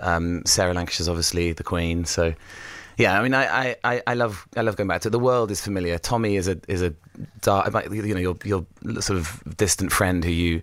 Um, 0.00 0.42
Sarah 0.44 0.74
Lancashire's 0.74 1.08
obviously 1.08 1.52
the 1.52 1.64
queen. 1.64 2.04
So, 2.04 2.34
yeah, 2.98 3.18
I 3.18 3.22
mean, 3.22 3.32
I, 3.32 3.44
I, 3.70 3.76
I- 3.84 4.02
I 4.08 4.14
love 4.14 4.46
I 4.56 4.60
love 4.60 4.76
going 4.76 4.88
back 4.88 5.00
to 5.02 5.08
it. 5.08 5.12
The 5.12 5.18
world 5.18 5.50
is 5.50 5.60
familiar. 5.62 5.98
Tommy 5.98 6.36
is 6.36 6.48
a 6.48 6.58
is 6.68 6.82
a 6.82 6.92
dark, 7.40 7.72
you 7.90 8.14
know, 8.14 8.20
your 8.20 8.36
your 8.44 8.66
sort 9.00 9.18
of 9.18 9.42
distant 9.56 9.90
friend 9.92 10.22
who 10.24 10.30
you 10.30 10.62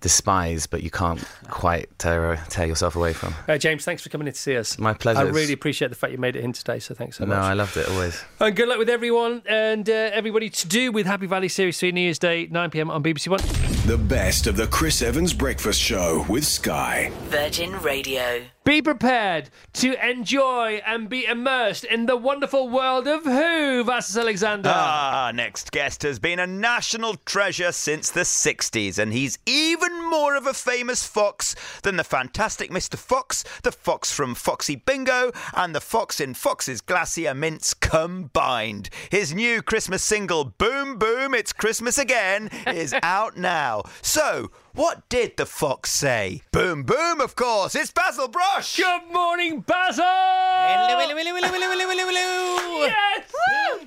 despise, 0.00 0.66
but 0.66 0.82
you 0.82 0.90
can't 0.90 1.22
quite 1.50 1.86
tear 1.98 2.42
tear 2.48 2.66
yourself 2.66 2.96
away 2.96 3.12
from. 3.12 3.34
Uh, 3.46 3.58
James, 3.58 3.84
thanks 3.84 4.02
for 4.02 4.08
coming 4.08 4.26
in 4.26 4.32
to 4.32 4.38
see 4.38 4.56
us. 4.56 4.78
My 4.78 4.94
pleasure. 4.94 5.18
I 5.20 5.22
really 5.24 5.52
appreciate 5.52 5.88
the 5.88 5.94
fact 5.94 6.12
you 6.12 6.18
made 6.18 6.36
it 6.36 6.44
in 6.44 6.52
today, 6.54 6.78
so 6.78 6.94
thanks 6.94 7.18
so 7.18 7.24
No, 7.24 7.34
much. 7.34 7.42
No, 7.42 7.48
I 7.48 7.52
loved 7.52 7.76
it 7.76 7.86
always. 7.88 8.22
And 8.38 8.56
good 8.56 8.68
luck 8.68 8.78
with 8.78 8.88
everyone 8.88 9.42
and 9.46 9.88
uh, 9.88 9.92
everybody 9.92 10.48
to 10.48 10.68
do 10.68 10.90
with 10.90 11.04
Happy 11.06 11.26
Valley 11.26 11.48
Series 11.48 11.78
3 11.78 11.92
New 11.92 12.00
Year's 12.00 12.18
Day, 12.18 12.46
9 12.50 12.70
pm 12.70 12.90
on 12.90 13.02
BBC 13.02 13.28
One. 13.28 13.40
The 13.86 13.98
best 13.98 14.46
of 14.46 14.56
the 14.56 14.66
Chris 14.68 15.02
Evans 15.02 15.34
Breakfast 15.34 15.80
Show 15.80 16.24
with 16.30 16.46
Sky. 16.46 17.10
Virgin 17.28 17.78
Radio. 17.82 18.42
Be 18.70 18.80
prepared 18.80 19.50
to 19.72 20.08
enjoy 20.08 20.80
and 20.86 21.08
be 21.08 21.24
immersed 21.24 21.82
in 21.82 22.06
the 22.06 22.16
wonderful 22.16 22.68
world 22.68 23.08
of 23.08 23.24
who, 23.24 23.82
Vassos 23.82 24.16
Alexander? 24.16 24.70
Ah, 24.72 25.32
next 25.34 25.72
guest 25.72 26.04
has 26.04 26.20
been 26.20 26.38
a 26.38 26.46
national 26.46 27.16
treasure 27.16 27.72
since 27.72 28.12
the 28.12 28.20
60s, 28.20 28.96
and 28.96 29.12
he's 29.12 29.40
even 29.44 30.08
more 30.08 30.36
of 30.36 30.46
a 30.46 30.54
famous 30.54 31.04
fox 31.04 31.56
than 31.82 31.96
the 31.96 32.04
fantastic 32.04 32.70
Mr. 32.70 32.94
Fox, 32.94 33.42
the 33.64 33.72
fox 33.72 34.12
from 34.12 34.36
Foxy 34.36 34.76
Bingo, 34.76 35.32
and 35.56 35.74
the 35.74 35.80
fox 35.80 36.20
in 36.20 36.34
Fox's 36.34 36.80
Glacier 36.80 37.34
Mints 37.34 37.74
combined. 37.74 38.88
His 39.10 39.34
new 39.34 39.62
Christmas 39.62 40.04
single, 40.04 40.44
Boom 40.44 40.96
Boom, 40.96 41.34
It's 41.34 41.52
Christmas 41.52 41.98
Again, 41.98 42.48
is 42.68 42.94
out 43.02 43.36
now. 43.36 43.82
So, 44.00 44.52
what 44.74 45.08
did 45.08 45.36
the 45.36 45.46
fox 45.46 45.90
say? 45.92 46.42
Boom 46.52 46.82
Boom, 46.84 47.20
of 47.20 47.34
course. 47.36 47.74
It's 47.74 47.90
Basil 47.90 48.28
Brush. 48.28 48.76
Good 48.76 49.12
morning, 49.12 49.60
Basil! 49.60 50.04
Hello, 50.04 50.98
hello, 50.98 51.16
hello, 51.16 51.34
hello, 51.34 51.48
hello, 51.48 51.70
hello, 51.70 51.88
hello, 51.88 52.06
hello. 52.06 52.86
Yes! 52.86 53.32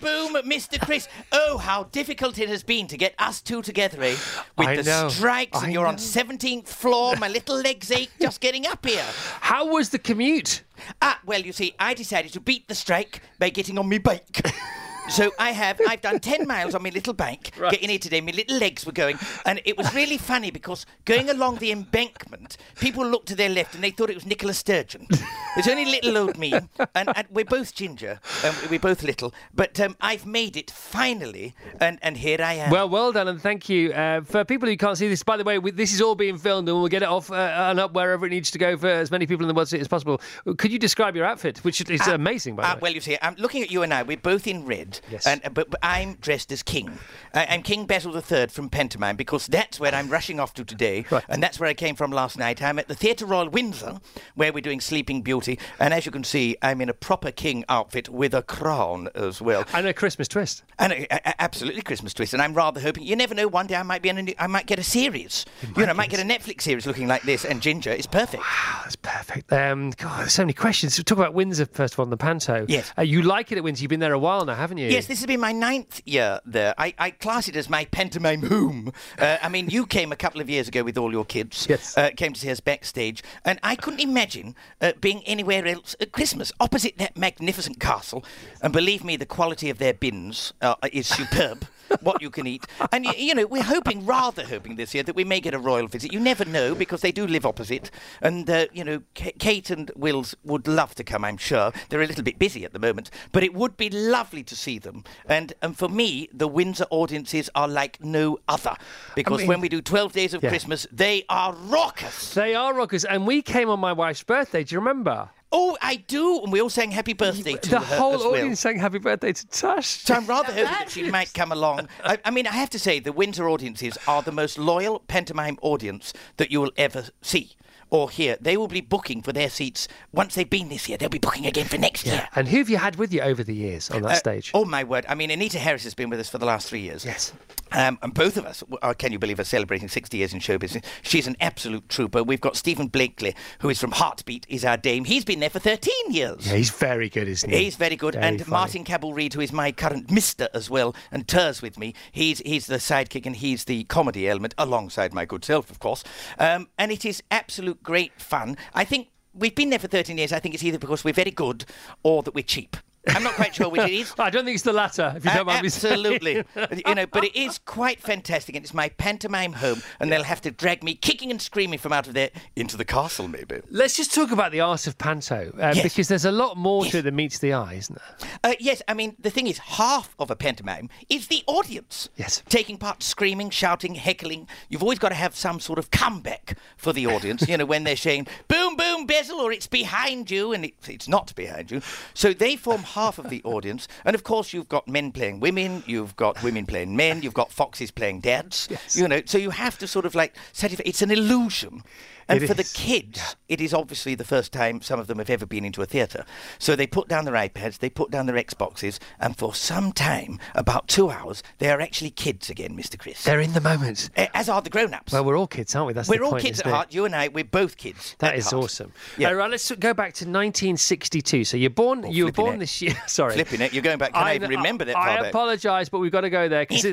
Boom, 0.01 0.33
boom, 0.33 0.49
Mr. 0.49 0.79
Chris. 0.79 1.07
Oh, 1.31 1.57
how 1.57 1.83
difficult 1.85 2.37
it 2.39 2.49
has 2.49 2.63
been 2.63 2.87
to 2.87 2.97
get 2.97 3.13
us 3.17 3.41
two 3.41 3.61
together, 3.61 4.01
eh? 4.03 4.15
With 4.57 4.67
I 4.67 4.75
the 4.77 4.83
know. 4.83 5.09
strikes, 5.09 5.57
I 5.57 5.65
and 5.65 5.73
you're 5.73 5.87
on 5.87 5.95
17th 5.95 6.67
floor. 6.67 7.15
My 7.15 7.27
little 7.39 7.55
legs 7.57 7.91
ache 7.91 8.11
just 8.19 8.41
getting 8.41 8.67
up 8.67 8.85
here. 8.85 9.05
How 9.41 9.65
was 9.65 9.89
the 9.89 9.99
commute? 9.99 10.63
Ah, 11.01 11.19
well, 11.25 11.41
you 11.41 11.53
see, 11.53 11.73
I 11.79 11.93
decided 11.93 12.33
to 12.33 12.39
beat 12.39 12.67
the 12.67 12.75
strike 12.75 13.21
by 13.39 13.49
getting 13.49 13.77
on 13.77 13.87
me 13.87 13.97
bike. 13.99 14.45
So 15.09 15.31
I 15.37 15.51
have, 15.51 15.79
I've 15.87 16.01
done 16.01 16.19
10 16.19 16.47
miles 16.47 16.73
on 16.73 16.81
my 16.81 16.89
little 16.89 17.13
bike, 17.13 17.51
getting 17.69 17.89
here 17.89 17.99
today, 17.99 18.21
my 18.21 18.31
little 18.31 18.57
legs 18.57 18.85
were 18.85 18.91
going, 18.93 19.19
and 19.45 19.61
it 19.65 19.77
was 19.77 19.93
really 19.93 20.17
funny 20.17 20.49
because 20.49 20.85
going 21.05 21.29
along 21.29 21.57
the 21.57 21.71
embankment, 21.71 22.57
people 22.79 23.05
looked 23.05 23.27
to 23.27 23.35
their 23.35 23.49
left 23.49 23.75
and 23.75 23.83
they 23.83 23.91
thought 23.91 24.09
it 24.09 24.15
was 24.15 24.25
Nicola 24.25 24.53
Sturgeon. 24.53 25.07
It's 25.55 25.67
only 25.67 25.85
little 25.85 26.17
old 26.17 26.37
me, 26.37 26.53
and, 26.95 27.09
and 27.15 27.27
we're 27.29 27.45
both 27.45 27.75
ginger, 27.75 28.19
um, 28.43 28.55
we're 28.71 28.79
both 28.79 29.03
little, 29.03 29.33
but 29.53 29.79
um, 29.79 29.95
I've 30.01 30.25
made 30.25 30.57
it 30.57 30.71
finally, 30.71 31.53
and, 31.79 31.99
and 32.01 32.17
here 32.17 32.37
I 32.41 32.53
am. 32.53 32.71
Well, 32.71 32.89
well 32.89 33.11
done, 33.11 33.27
and 33.27 33.39
thank 33.41 33.69
you. 33.69 33.91
Uh, 33.91 34.21
for 34.21 34.43
people 34.45 34.67
who 34.67 34.75
can't 34.77 34.97
see 34.97 35.07
this, 35.09 35.21
by 35.21 35.37
the 35.37 35.43
way, 35.43 35.59
we, 35.59 35.69
this 35.71 35.93
is 35.93 36.01
all 36.01 36.15
being 36.15 36.37
filmed, 36.37 36.67
and 36.69 36.77
we'll 36.79 36.87
get 36.87 37.03
it 37.03 37.09
off 37.09 37.29
uh, 37.29 37.35
and 37.35 37.79
up 37.79 37.93
wherever 37.93 38.25
it 38.25 38.29
needs 38.29 38.49
to 38.51 38.57
go 38.57 38.77
for 38.77 38.87
as 38.87 39.11
many 39.11 39.27
people 39.27 39.43
in 39.43 39.47
the 39.47 39.53
world 39.53 39.71
as 39.73 39.87
possible. 39.87 40.19
Could 40.57 40.71
you 40.71 40.79
describe 40.79 41.15
your 41.15 41.25
outfit, 41.25 41.63
which 41.63 41.81
is 41.81 42.01
Ah, 42.07 42.13
amazing, 42.13 42.55
by 42.55 42.63
the 42.63 42.69
ah, 42.69 42.73
way? 42.75 42.79
well, 42.81 42.93
you 42.93 43.01
see, 43.01 43.17
I'm 43.21 43.35
looking 43.35 43.61
at 43.61 43.69
you 43.69 43.83
and 43.83 43.93
I. 43.93 44.01
We're 44.03 44.17
both 44.17 44.47
in 44.47 44.65
red. 44.65 44.92
Yes. 45.11 45.25
And, 45.27 45.41
but, 45.53 45.69
but 45.69 45.79
I'm 45.83 46.15
dressed 46.15 46.51
as 46.51 46.63
king. 46.63 46.97
I, 47.33 47.45
I'm 47.47 47.61
King 47.63 47.85
Basil 47.85 48.15
III 48.15 48.47
from 48.47 48.69
Pantomime 48.69 49.15
because 49.15 49.47
that's 49.47 49.79
where 49.79 49.93
I'm 49.93 50.09
rushing 50.09 50.39
off 50.39 50.53
to 50.55 50.63
today. 50.65 51.05
Right. 51.09 51.23
And 51.29 51.41
that's 51.41 51.59
where 51.59 51.69
I 51.69 51.73
came 51.73 51.95
from 51.95 52.11
last 52.11 52.37
night. 52.37 52.61
I'm 52.61 52.79
at 52.79 52.87
the 52.87 52.95
Theatre 52.95 53.25
Royal 53.25 53.49
Windsor 53.49 53.99
where 54.35 54.51
we're 54.53 54.61
doing 54.61 54.81
Sleeping 54.81 55.21
Beauty. 55.21 55.59
And 55.79 55.93
as 55.93 56.05
you 56.05 56.11
can 56.11 56.23
see, 56.23 56.57
I'm 56.61 56.81
in 56.81 56.89
a 56.89 56.93
proper 56.93 57.31
king 57.31 57.65
outfit 57.69 58.09
with 58.09 58.33
a 58.33 58.41
crown 58.41 59.09
as 59.15 59.41
well. 59.41 59.65
and 59.73 59.87
a 59.87 59.93
Christmas 59.93 60.27
twist. 60.27 60.63
And 60.79 60.93
a, 60.93 61.13
a- 61.29 61.41
absolutely 61.41 61.81
Christmas 61.81 62.13
twist. 62.13 62.33
And 62.33 62.41
I'm 62.41 62.53
rather 62.53 62.79
hoping, 62.79 63.03
you 63.03 63.15
never 63.15 63.33
know, 63.35 63.47
one 63.47 63.67
day 63.67 63.75
I 63.75 63.83
might 63.83 64.01
be 64.01 64.09
in 64.09 64.17
a, 64.17 64.21
new- 64.23 64.35
I 64.39 64.47
might 64.47 64.65
get 64.65 64.79
a 64.79 64.83
series. 64.83 65.45
You 65.75 65.85
know, 65.85 65.89
I 65.91 65.93
might 65.93 66.09
get 66.09 66.19
a 66.19 66.23
Netflix 66.23 66.61
series 66.61 66.85
looking 66.85 67.07
like 67.07 67.23
this. 67.23 67.45
And 67.45 67.61
Ginger 67.61 67.91
is 67.91 68.07
perfect. 68.07 68.43
Oh, 68.45 68.79
that's 68.83 68.95
perfect. 68.95 69.51
Um, 69.51 69.91
God, 69.91 70.21
there's 70.21 70.33
so 70.33 70.43
many 70.43 70.53
questions. 70.53 71.01
Talk 71.03 71.17
about 71.17 71.33
Windsor 71.33 71.65
first 71.65 71.93
of 71.93 71.99
all, 71.99 72.03
on 72.05 72.09
the 72.09 72.17
Panto. 72.17 72.65
Yes. 72.67 72.91
Uh, 72.97 73.01
you 73.01 73.21
like 73.21 73.51
it 73.51 73.57
at 73.57 73.63
Windsor. 73.63 73.81
You've 73.83 73.89
been 73.89 73.99
there 73.99 74.13
a 74.13 74.19
while 74.19 74.45
now, 74.45 74.55
haven't 74.55 74.77
you? 74.77 74.82
Yes, 74.89 75.07
this 75.07 75.19
has 75.19 75.25
been 75.25 75.39
my 75.39 75.51
ninth 75.51 76.01
year 76.05 76.39
there. 76.45 76.73
I, 76.77 76.93
I 76.97 77.11
class 77.11 77.47
it 77.47 77.55
as 77.55 77.69
my 77.69 77.85
pantomime 77.85 78.43
home. 78.43 78.91
Uh, 79.17 79.37
I 79.41 79.49
mean, 79.49 79.69
you 79.69 79.85
came 79.85 80.11
a 80.11 80.15
couple 80.15 80.41
of 80.41 80.49
years 80.49 80.67
ago 80.67 80.83
with 80.83 80.97
all 80.97 81.11
your 81.11 81.25
kids. 81.25 81.67
Yes. 81.69 81.97
Uh, 81.97 82.11
came 82.15 82.33
to 82.33 82.39
see 82.39 82.49
us 82.49 82.59
backstage, 82.59 83.23
and 83.45 83.59
I 83.63 83.75
couldn't 83.75 83.99
imagine 83.99 84.55
uh, 84.81 84.93
being 84.99 85.23
anywhere 85.25 85.65
else 85.65 85.95
at 85.99 86.11
Christmas 86.11 86.51
opposite 86.59 86.97
that 86.97 87.17
magnificent 87.17 87.79
castle. 87.79 88.23
And 88.61 88.73
believe 88.73 89.03
me, 89.03 89.17
the 89.17 89.25
quality 89.25 89.69
of 89.69 89.77
their 89.77 89.93
bins 89.93 90.53
uh, 90.61 90.75
is 90.91 91.07
superb. 91.07 91.65
What 92.01 92.21
you 92.21 92.29
can 92.29 92.47
eat, 92.47 92.65
and 92.91 93.05
y- 93.05 93.15
you 93.17 93.35
know, 93.35 93.45
we're 93.45 93.63
hoping, 93.63 94.05
rather 94.05 94.43
hoping 94.45 94.75
this 94.75 94.93
year 94.93 95.03
that 95.03 95.15
we 95.15 95.23
may 95.23 95.39
get 95.39 95.53
a 95.53 95.59
royal 95.59 95.87
visit. 95.87 96.11
You 96.13 96.19
never 96.19 96.45
know 96.45 96.75
because 96.75 97.01
they 97.01 97.11
do 97.11 97.25
live 97.27 97.45
opposite, 97.45 97.91
and 98.21 98.49
uh, 98.49 98.65
you 98.73 98.83
know, 98.83 99.01
K- 99.13 99.33
Kate 99.39 99.69
and 99.69 99.91
Wills 99.95 100.35
would 100.43 100.67
love 100.67 100.95
to 100.95 101.03
come. 101.03 101.23
I'm 101.23 101.37
sure 101.37 101.71
they're 101.89 102.01
a 102.01 102.07
little 102.07 102.23
bit 102.23 102.39
busy 102.39 102.65
at 102.65 102.73
the 102.73 102.79
moment, 102.79 103.09
but 103.31 103.43
it 103.43 103.53
would 103.53 103.77
be 103.77 103.89
lovely 103.89 104.43
to 104.43 104.55
see 104.55 104.79
them. 104.79 105.03
And 105.27 105.53
and 105.61 105.77
for 105.77 105.89
me, 105.89 106.29
the 106.33 106.47
Windsor 106.47 106.85
audiences 106.89 107.49
are 107.55 107.67
like 107.67 108.03
no 108.03 108.39
other 108.47 108.75
because 109.15 109.39
mean- 109.39 109.47
when 109.47 109.61
we 109.61 109.69
do 109.69 109.81
12 109.81 110.11
days 110.13 110.33
of 110.33 110.43
Yeah. 110.43 110.49
Christmas, 110.49 110.87
they 110.91 111.23
are 111.29 111.53
raucous. 111.53 112.33
They 112.33 112.55
are 112.55 112.73
rockers, 112.73 113.05
and 113.05 113.27
we 113.27 113.41
came 113.41 113.69
on 113.69 113.79
my 113.79 113.93
wife's 113.93 114.23
birthday. 114.23 114.63
Do 114.63 114.75
you 114.75 114.79
remember? 114.79 115.29
Oh, 115.55 115.77
I 115.81 115.97
do, 115.97 116.41
and 116.41 116.51
we 116.51 116.59
all 116.61 116.69
sang 116.69 116.89
Happy 116.89 117.13
Birthday 117.13 117.53
to 117.53 117.69
the 117.69 117.79
her 117.79 117.95
whole 117.97 118.15
as 118.15 118.19
well. 118.21 118.31
audience 118.31 118.59
sang 118.59 118.79
"Happy 118.79 118.97
Birthday" 118.97 119.33
to 119.33 119.47
Tush. 119.47 119.85
So 119.85 120.15
I'm 120.15 120.25
rather 120.25 120.47
hoping 120.51 120.63
that 120.65 120.89
she 120.89 121.09
might 121.11 121.31
come 121.33 121.51
along. 121.51 121.87
I, 122.03 122.17
I 122.25 122.31
mean, 122.31 122.47
I 122.47 122.53
have 122.53 122.71
to 122.71 122.79
say, 122.79 122.99
the 122.99 123.11
Windsor 123.13 123.47
audiences 123.47 123.97
are 124.07 124.23
the 124.23 124.31
most 124.31 124.57
loyal 124.57 124.99
pantomime 125.01 125.59
audience 125.61 126.11
that 126.37 126.49
you 126.51 126.59
will 126.59 126.71
ever 126.75 127.05
see 127.21 127.51
or 127.91 128.09
hear. 128.09 128.35
They 128.41 128.57
will 128.57 128.67
be 128.67 128.81
booking 128.81 129.21
for 129.21 129.31
their 129.31 129.49
seats 129.51 129.87
once 130.11 130.33
they've 130.33 130.49
been 130.49 130.69
this 130.69 130.89
year. 130.89 130.97
They'll 130.97 131.09
be 131.09 131.19
booking 131.19 131.45
again 131.45 131.65
for 131.67 131.77
next 131.77 132.07
year. 132.07 132.27
And 132.35 132.47
who 132.47 132.57
have 132.57 132.69
you 132.71 132.77
had 132.77 132.95
with 132.95 133.13
you 133.13 133.21
over 133.21 133.43
the 133.43 133.53
years 133.53 133.91
on 133.91 134.01
that 134.01 134.11
Uh, 134.13 134.15
stage? 134.15 134.49
Oh 134.55 134.65
my 134.65 134.83
word! 134.83 135.05
I 135.07 135.13
mean, 135.13 135.29
Anita 135.29 135.59
Harris 135.59 135.83
has 135.83 135.93
been 135.93 136.09
with 136.09 136.19
us 136.19 136.29
for 136.29 136.39
the 136.39 136.47
last 136.47 136.67
three 136.67 136.81
years. 136.81 137.05
Yes. 137.05 137.31
Um, 137.73 137.97
and 138.01 138.13
both 138.13 138.37
of 138.37 138.45
us, 138.45 138.63
are, 138.81 138.93
can 138.93 139.11
you 139.11 139.19
believe, 139.19 139.39
are 139.39 139.43
celebrating 139.43 139.87
60 139.87 140.17
years 140.17 140.33
in 140.33 140.39
show 140.39 140.57
business. 140.57 140.83
She's 141.01 141.27
an 141.27 141.35
absolute 141.39 141.89
trooper. 141.89 142.23
We've 142.23 142.41
got 142.41 142.55
Steven 142.55 142.87
Blakeley, 142.87 143.35
who 143.59 143.69
is 143.69 143.79
from 143.79 143.91
Heartbeat, 143.91 144.45
is 144.47 144.63
our 144.63 144.77
dame. 144.77 145.05
He's 145.05 145.25
been 145.25 145.39
there 145.39 145.49
for 145.49 145.59
13 145.59 145.93
years. 146.09 146.47
Yeah, 146.47 146.55
he's 146.55 146.69
very 146.69 147.09
good, 147.09 147.27
isn't 147.27 147.49
he? 147.49 147.65
He's 147.65 147.75
very 147.75 147.95
good. 147.95 148.13
Very 148.13 148.25
and 148.25 148.39
funny. 148.39 148.51
Martin 148.51 148.83
Cabell 148.83 149.13
Reid, 149.13 149.33
who 149.33 149.41
is 149.41 149.51
my 149.51 149.71
current 149.71 150.11
Mister 150.11 150.49
as 150.53 150.69
well, 150.69 150.95
and 151.11 151.27
tours 151.27 151.61
with 151.61 151.77
me. 151.77 151.93
He's 152.11 152.39
he's 152.39 152.67
the 152.67 152.75
sidekick 152.77 153.25
and 153.25 153.35
he's 153.35 153.65
the 153.65 153.83
comedy 153.85 154.29
element, 154.29 154.53
alongside 154.57 155.13
my 155.13 155.25
good 155.25 155.43
self, 155.43 155.69
of 155.69 155.79
course. 155.79 156.03
Um, 156.39 156.69
and 156.77 156.91
it 156.91 157.05
is 157.05 157.23
absolute 157.31 157.81
great 157.83 158.21
fun. 158.21 158.57
I 158.73 158.83
think 158.83 159.09
we've 159.33 159.55
been 159.55 159.69
there 159.69 159.79
for 159.79 159.87
13 159.87 160.17
years. 160.17 160.31
I 160.31 160.39
think 160.39 160.53
it's 160.53 160.63
either 160.63 160.79
because 160.79 161.03
we're 161.03 161.13
very 161.13 161.31
good 161.31 161.65
or 162.03 162.23
that 162.23 162.35
we're 162.35 162.43
cheap. 162.43 162.77
I'm 163.07 163.23
not 163.23 163.33
quite 163.33 163.53
sure 163.55 163.69
which 163.69 163.81
it 163.81 163.91
is. 163.91 164.13
I 164.19 164.29
don't 164.29 164.45
think 164.45 164.55
it's 164.55 164.63
the 164.63 164.73
latter, 164.73 165.13
if 165.17 165.25
you 165.25 165.31
don't 165.31 165.41
Uh, 165.41 165.43
mind 165.45 165.63
me 165.63 165.69
saying. 165.69 165.93
absolutely, 165.93 166.43
you 166.87 166.95
know, 166.95 167.05
but 167.05 167.25
it 167.25 167.35
is 167.35 167.57
quite 167.59 167.99
fantastic, 168.01 168.55
and 168.55 168.63
it's 168.63 168.73
my 168.73 168.89
pantomime 168.89 169.53
home, 169.53 169.81
and 169.99 170.11
they'll 170.11 170.23
have 170.23 170.41
to 170.41 170.51
drag 170.51 170.83
me 170.83 170.95
kicking 170.95 171.29
and 171.29 171.41
screaming 171.41 171.79
from 171.79 171.91
out 171.91 172.07
of 172.07 172.13
there 172.13 172.29
into 172.55 172.77
the 172.77 172.85
castle, 172.85 173.27
maybe. 173.27 173.59
Let's 173.69 173.97
just 173.97 174.13
talk 174.13 174.31
about 174.31 174.51
the 174.51 174.61
art 174.61 174.87
of 174.87 174.97
panto, 174.97 175.53
uh, 175.59 175.73
Yes. 175.75 175.83
because 175.83 176.07
there's 176.07 176.25
a 176.25 176.31
lot 176.31 176.55
more 176.57 176.85
to 176.85 176.99
it 176.99 177.01
than 177.01 177.15
meets 177.15 177.39
the 177.39 177.53
eye, 177.53 177.73
isn't 177.73 177.99
there? 178.19 178.29
Uh, 178.43 178.55
yes, 178.59 178.81
I 178.87 178.93
mean 178.93 179.15
the 179.19 179.29
thing 179.29 179.47
is, 179.47 179.57
half 179.57 180.15
of 180.19 180.31
a 180.31 180.35
pantomime 180.35 180.89
is 181.09 181.27
the 181.27 181.43
audience. 181.47 182.09
Yes. 182.15 182.41
taking 182.49 182.77
part, 182.77 183.03
screaming, 183.03 183.49
shouting, 183.49 183.95
heckling. 183.95 184.47
You've 184.69 184.81
always 184.83 184.99
got 184.99 185.09
to 185.09 185.15
have 185.15 185.35
some 185.35 185.59
sort 185.59 185.77
of 185.79 185.91
comeback 185.91 186.57
for 186.77 186.93
the 186.93 187.07
audience. 187.07 187.47
you 187.47 187.57
know, 187.57 187.65
when 187.65 187.83
they're 187.83 187.95
saying 187.97 188.27
"boom, 188.47 188.75
boom, 188.77 189.05
Basil" 189.05 189.39
or 189.39 189.51
"it's 189.51 189.67
behind 189.67 190.31
you," 190.31 190.53
and 190.53 190.65
it, 190.65 190.73
it's 190.87 191.07
not 191.07 191.33
behind 191.35 191.71
you. 191.71 191.81
So 192.13 192.33
they 192.33 192.55
form 192.55 192.83
half 192.93 193.19
of 193.19 193.29
the 193.29 193.41
audience, 193.43 193.87
and 194.05 194.15
of 194.15 194.23
course 194.23 194.53
you've 194.53 194.69
got 194.69 194.87
men 194.87 195.11
playing 195.11 195.39
women, 195.39 195.83
you've 195.85 196.15
got 196.15 196.41
women 196.43 196.65
playing 196.65 196.95
men, 196.95 197.21
you've 197.21 197.33
got 197.33 197.51
foxes 197.51 197.91
playing 197.91 198.21
dads. 198.21 198.67
Yes. 198.69 198.95
You 198.95 199.07
know, 199.07 199.21
so 199.25 199.37
you 199.37 199.49
have 199.49 199.77
to 199.79 199.87
sort 199.87 200.05
of 200.05 200.15
like 200.15 200.35
set 200.51 200.73
it. 200.73 200.81
It's 200.85 201.01
an 201.01 201.11
illusion. 201.11 201.83
And 202.27 202.41
It 202.41 202.47
for 202.47 202.53
the 202.53 202.61
is. 202.61 202.73
kids, 202.73 203.35
it 203.49 203.59
is 203.61 203.73
obviously 203.73 204.15
the 204.15 204.23
first 204.23 204.51
time 204.53 204.81
some 204.81 204.99
of 204.99 205.07
them 205.07 205.17
have 205.19 205.29
ever 205.29 205.45
been 205.45 205.65
into 205.65 205.81
a 205.81 205.85
theatre. 205.85 206.25
So 206.59 206.75
they 206.75 206.87
put 206.87 207.07
down 207.07 207.25
their 207.25 207.33
iPads, 207.35 207.79
they 207.79 207.89
put 207.89 208.11
down 208.11 208.25
their 208.25 208.35
Xboxes, 208.35 208.99
and 209.19 209.37
for 209.37 209.53
some 209.53 209.91
time, 209.91 210.39
about 210.55 210.87
two 210.87 211.09
hours, 211.09 211.43
they 211.59 211.69
are 211.69 211.81
actually 211.81 212.09
kids 212.11 212.49
again, 212.49 212.77
Mr. 212.77 212.97
Chris. 212.97 213.23
They're 213.23 213.39
in 213.41 213.53
the 213.53 213.61
moment. 213.61 214.09
As 214.33 214.49
are 214.49 214.61
the 214.61 214.69
grown-ups. 214.69 215.11
Well, 215.13 215.25
we're 215.25 215.37
all 215.37 215.47
kids, 215.47 215.75
aren't 215.75 215.87
we? 215.87 215.93
That's 215.93 216.07
We're 216.09 216.17
the 216.19 216.23
all 216.25 216.31
point, 216.31 216.43
kids 216.43 216.59
at 216.61 216.67
it? 216.67 216.69
heart. 216.69 216.93
You 216.93 217.05
and 217.05 217.15
I, 217.15 217.27
we're 217.27 217.43
both 217.43 217.77
kids. 217.77 218.15
That 218.19 218.35
is 218.37 218.49
heart. 218.51 218.63
awesome. 218.65 218.93
Yeah. 219.17 219.29
All 219.29 219.35
right, 219.35 219.49
let's 219.51 219.69
go 219.71 219.93
back 219.93 220.13
to 220.15 220.25
1962. 220.25 221.43
So 221.45 221.57
you're 221.57 221.69
born. 221.69 222.03
Oh, 222.05 222.09
you 222.09 222.25
were 222.25 222.31
born 222.31 222.55
it. 222.55 222.59
this 222.59 222.81
year. 222.81 222.95
Sorry, 223.07 223.33
Flipping 223.33 223.61
it. 223.61 223.73
You're 223.73 223.83
going 223.83 223.97
back. 223.97 224.13
Can 224.13 224.23
I, 224.23 224.35
even 224.35 224.49
remember 224.49 224.85
that 224.85 224.97
I 224.97 225.27
apologise, 225.27 225.89
but 225.89 225.99
we've 225.99 226.11
got 226.11 226.21
to 226.21 226.29
go 226.29 226.47
there 226.49 226.65
because. 226.65 226.85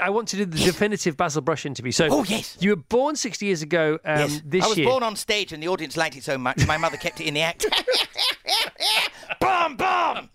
I 0.00 0.10
want 0.10 0.28
to 0.28 0.36
do 0.36 0.44
the 0.44 0.58
definitive 0.58 1.16
Basil 1.16 1.42
Brush 1.42 1.66
interview. 1.66 1.92
So, 1.92 2.08
Oh, 2.10 2.24
yes. 2.24 2.56
you 2.60 2.70
were 2.70 2.76
born 2.76 3.16
60 3.16 3.46
years 3.46 3.62
ago. 3.62 3.98
Um, 4.04 4.18
Yes. 4.18 4.42
This 4.44 4.64
I 4.64 4.68
born 4.84 5.02
on 5.02 5.16
stage 5.16 5.52
and 5.52 5.62
the 5.62 5.68
audience 5.68 5.96
liked 5.96 6.16
it 6.16 6.24
so 6.24 6.38
much, 6.38 6.66
my 6.66 6.76
mother 6.76 6.96
kept 6.96 7.20
it 7.20 7.26
in 7.26 7.34
the 7.34 7.42
act. 7.42 7.66
bomb, 9.40 9.76
bomb! 9.76 10.30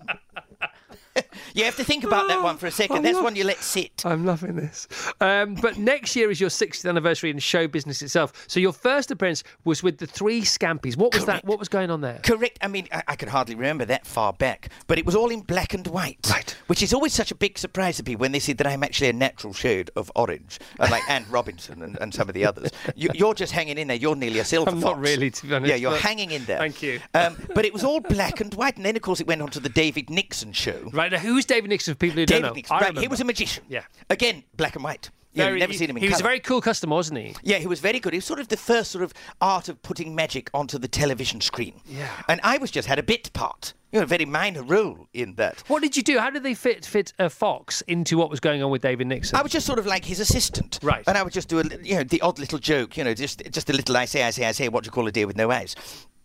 You 1.54 1.64
have 1.66 1.76
to 1.78 1.84
think 1.84 2.04
about 2.04 2.28
that 2.28 2.42
one 2.42 2.58
for 2.58 2.68
a 2.68 2.72
second. 2.72 3.04
That's 3.04 3.20
one 3.20 3.36
you 3.36 3.44
let 3.44 3.58
sit. 3.58 4.06
I'm 4.06 4.26
loving 4.26 4.56
this. 4.56 4.88
Um, 5.22 5.56
but 5.56 5.78
next 5.78 6.16
year 6.16 6.32
is 6.32 6.40
your 6.40 6.50
60th 6.50 6.88
anniversary 6.88 7.30
in 7.30 7.40
show 7.40 7.68
business 7.68 8.02
itself. 8.02 8.46
So 8.48 8.60
your 8.60 8.74
first 8.74 9.12
appearance 9.12 9.44
was 9.64 9.84
with 9.84 9.98
the 9.98 10.08
Three 10.08 10.42
Scampies. 10.42 10.98
What 10.98 11.14
was 11.14 11.26
that? 11.26 11.46
What 11.46 11.60
was 11.60 11.70
going 11.70 11.90
on 11.92 12.02
there? 12.02 12.20
Correct. 12.24 12.58
I 12.62 12.68
mean, 12.68 12.88
I, 12.92 13.04
I 13.10 13.16
can 13.16 13.30
hardly 13.30 13.56
remember 13.56 13.86
that 13.86 14.06
far 14.06 14.34
back, 14.34 14.70
but 14.88 14.98
it 14.98 15.06
was 15.06 15.16
all 15.16 15.30
in 15.30 15.42
black 15.42 15.74
and 15.74 15.86
white. 15.88 16.28
Right. 16.30 16.56
Which 16.68 16.82
is 16.82 16.94
always 16.94 17.14
such 17.14 17.32
a 17.32 17.36
big 17.36 17.58
surprise 17.58 17.98
to 17.98 18.04
people 18.04 18.22
when 18.22 18.32
they 18.32 18.40
see 18.40 18.54
that 18.54 18.68
I'm 18.68 18.84
actually 18.84 19.10
a 19.10 19.14
natural 19.14 19.54
shade 19.54 19.92
of 19.96 20.12
orange, 20.16 20.60
unlike 20.80 21.04
Anne 21.10 21.26
Robinson 21.30 21.82
and, 21.82 21.98
and 22.02 22.14
some 22.14 22.28
of 22.28 22.34
the 22.34 22.46
others. 22.46 22.72
You, 22.96 23.10
you're 23.14 23.34
just 23.34 23.52
hanging 23.52 23.78
in 23.78 23.88
there. 23.88 23.98
You're 23.98 24.16
nearly 24.16 24.40
a 24.40 24.46
silver 24.46 24.72
I'm 24.72 24.80
not 24.80 25.00
really, 25.00 25.30
to 25.32 25.46
be 25.48 25.54
honest, 25.54 25.70
Yeah, 25.70 25.76
you're 25.76 25.98
hanging 25.98 26.32
in 26.32 26.46
there. 26.46 26.58
Thank 26.58 26.82
you. 26.82 27.00
Um, 27.14 27.38
but 27.54 27.66
it 27.66 27.74
was 27.74 27.84
all 27.84 28.00
black 28.00 28.40
and 28.42 28.54
white, 28.56 28.78
and 28.78 28.86
then 28.86 28.96
of 28.96 29.02
course 29.02 29.20
it 29.20 29.28
went 29.28 29.42
on 29.42 29.50
to 29.50 29.60
the 29.60 29.70
David 29.70 30.10
Nixon 30.10 30.54
show. 30.54 30.90
Right 30.92 31.12
now, 31.12 31.20
who's 31.20 31.43
David 31.46 31.70
Nixon 31.70 31.94
for 31.94 31.98
people 32.00 32.20
who 32.20 32.26
David 32.26 32.42
don't 32.42 32.50
know? 32.52 32.56
Nixon. 32.56 32.78
Right, 32.78 32.98
he 32.98 33.08
was 33.08 33.22
a 33.22 33.26
magician. 33.26 33.64
Yeah. 33.70 33.84
Again, 34.10 34.44
black 34.56 34.76
and 34.76 34.84
white. 34.84 35.10
Yeah, 35.36 35.46
Very- 35.46 35.60
never 35.62 35.74
seen 35.74 35.90
him 35.90 35.98
in 35.98 36.04
He 36.04 36.10
was 36.10 36.20
a 36.20 36.24
very 36.24 36.40
cool 36.40 36.62
customer, 36.62 36.96
wasn't 36.96 37.18
he? 37.20 37.36
Yeah, 37.42 37.58
he 37.58 37.66
was 37.66 37.80
very 37.80 38.00
good. 38.00 38.14
He 38.14 38.18
was 38.18 38.26
sort 38.26 38.40
of 38.40 38.50
the 38.50 38.58
first 38.58 38.92
sort 38.92 39.04
of 39.04 39.14
art 39.42 39.68
of 39.68 39.82
putting 39.82 40.14
magic 40.14 40.52
onto 40.54 40.78
the 40.78 40.88
television 40.88 41.42
screen. 41.42 41.82
Yeah. 41.88 42.08
And 42.30 42.40
I 42.44 42.60
was 42.60 42.70
just 42.70 42.88
had 42.88 43.00
a 43.00 43.04
bit 43.04 43.34
part, 43.34 43.74
you 43.92 43.98
know, 44.00 44.04
a 44.04 44.06
very 44.06 44.26
minor 44.26 44.62
role 44.62 45.08
in 45.12 45.34
that. 45.38 45.64
What 45.70 45.82
did 45.82 45.98
you 45.98 46.04
do? 46.04 46.20
How 46.20 46.30
did 46.30 46.44
they 46.44 46.54
fit 46.54 46.86
fit 46.86 47.14
a 47.18 47.32
fox 47.32 47.82
into 47.88 48.16
what 48.16 48.30
was 48.30 48.40
going 48.40 48.62
on 48.62 48.70
with 48.70 48.84
David 48.84 49.08
Nixon? 49.08 49.36
I 49.36 49.42
was 49.42 49.52
just 49.52 49.66
sort 49.66 49.80
of 49.80 49.88
like 49.88 50.06
his 50.06 50.20
assistant, 50.20 50.78
Right. 50.84 51.04
And 51.08 51.18
I 51.18 51.24
would 51.24 51.34
just 51.34 51.50
do 51.50 51.62
a, 51.62 51.64
you 51.82 51.96
know, 51.96 52.04
the 52.04 52.22
odd 52.22 52.38
little 52.38 52.60
joke, 52.60 52.96
you 52.96 53.04
know, 53.04 53.16
just 53.16 53.42
just 53.52 53.72
a 53.72 53.74
little 53.74 53.98
I 53.98 54.06
say, 54.06 54.22
I 54.22 54.30
say, 54.30 54.46
I 54.46 54.52
say. 54.52 54.70
What 54.70 54.84
do 54.84 54.90
you 54.90 54.92
call 54.92 55.08
a 55.08 55.12
deer 55.12 55.26
with 55.26 55.36
no 55.36 55.50
eyes? 55.50 55.76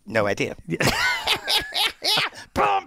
No 0.04 0.26
idea. 0.26 0.54
boom, 0.68 0.78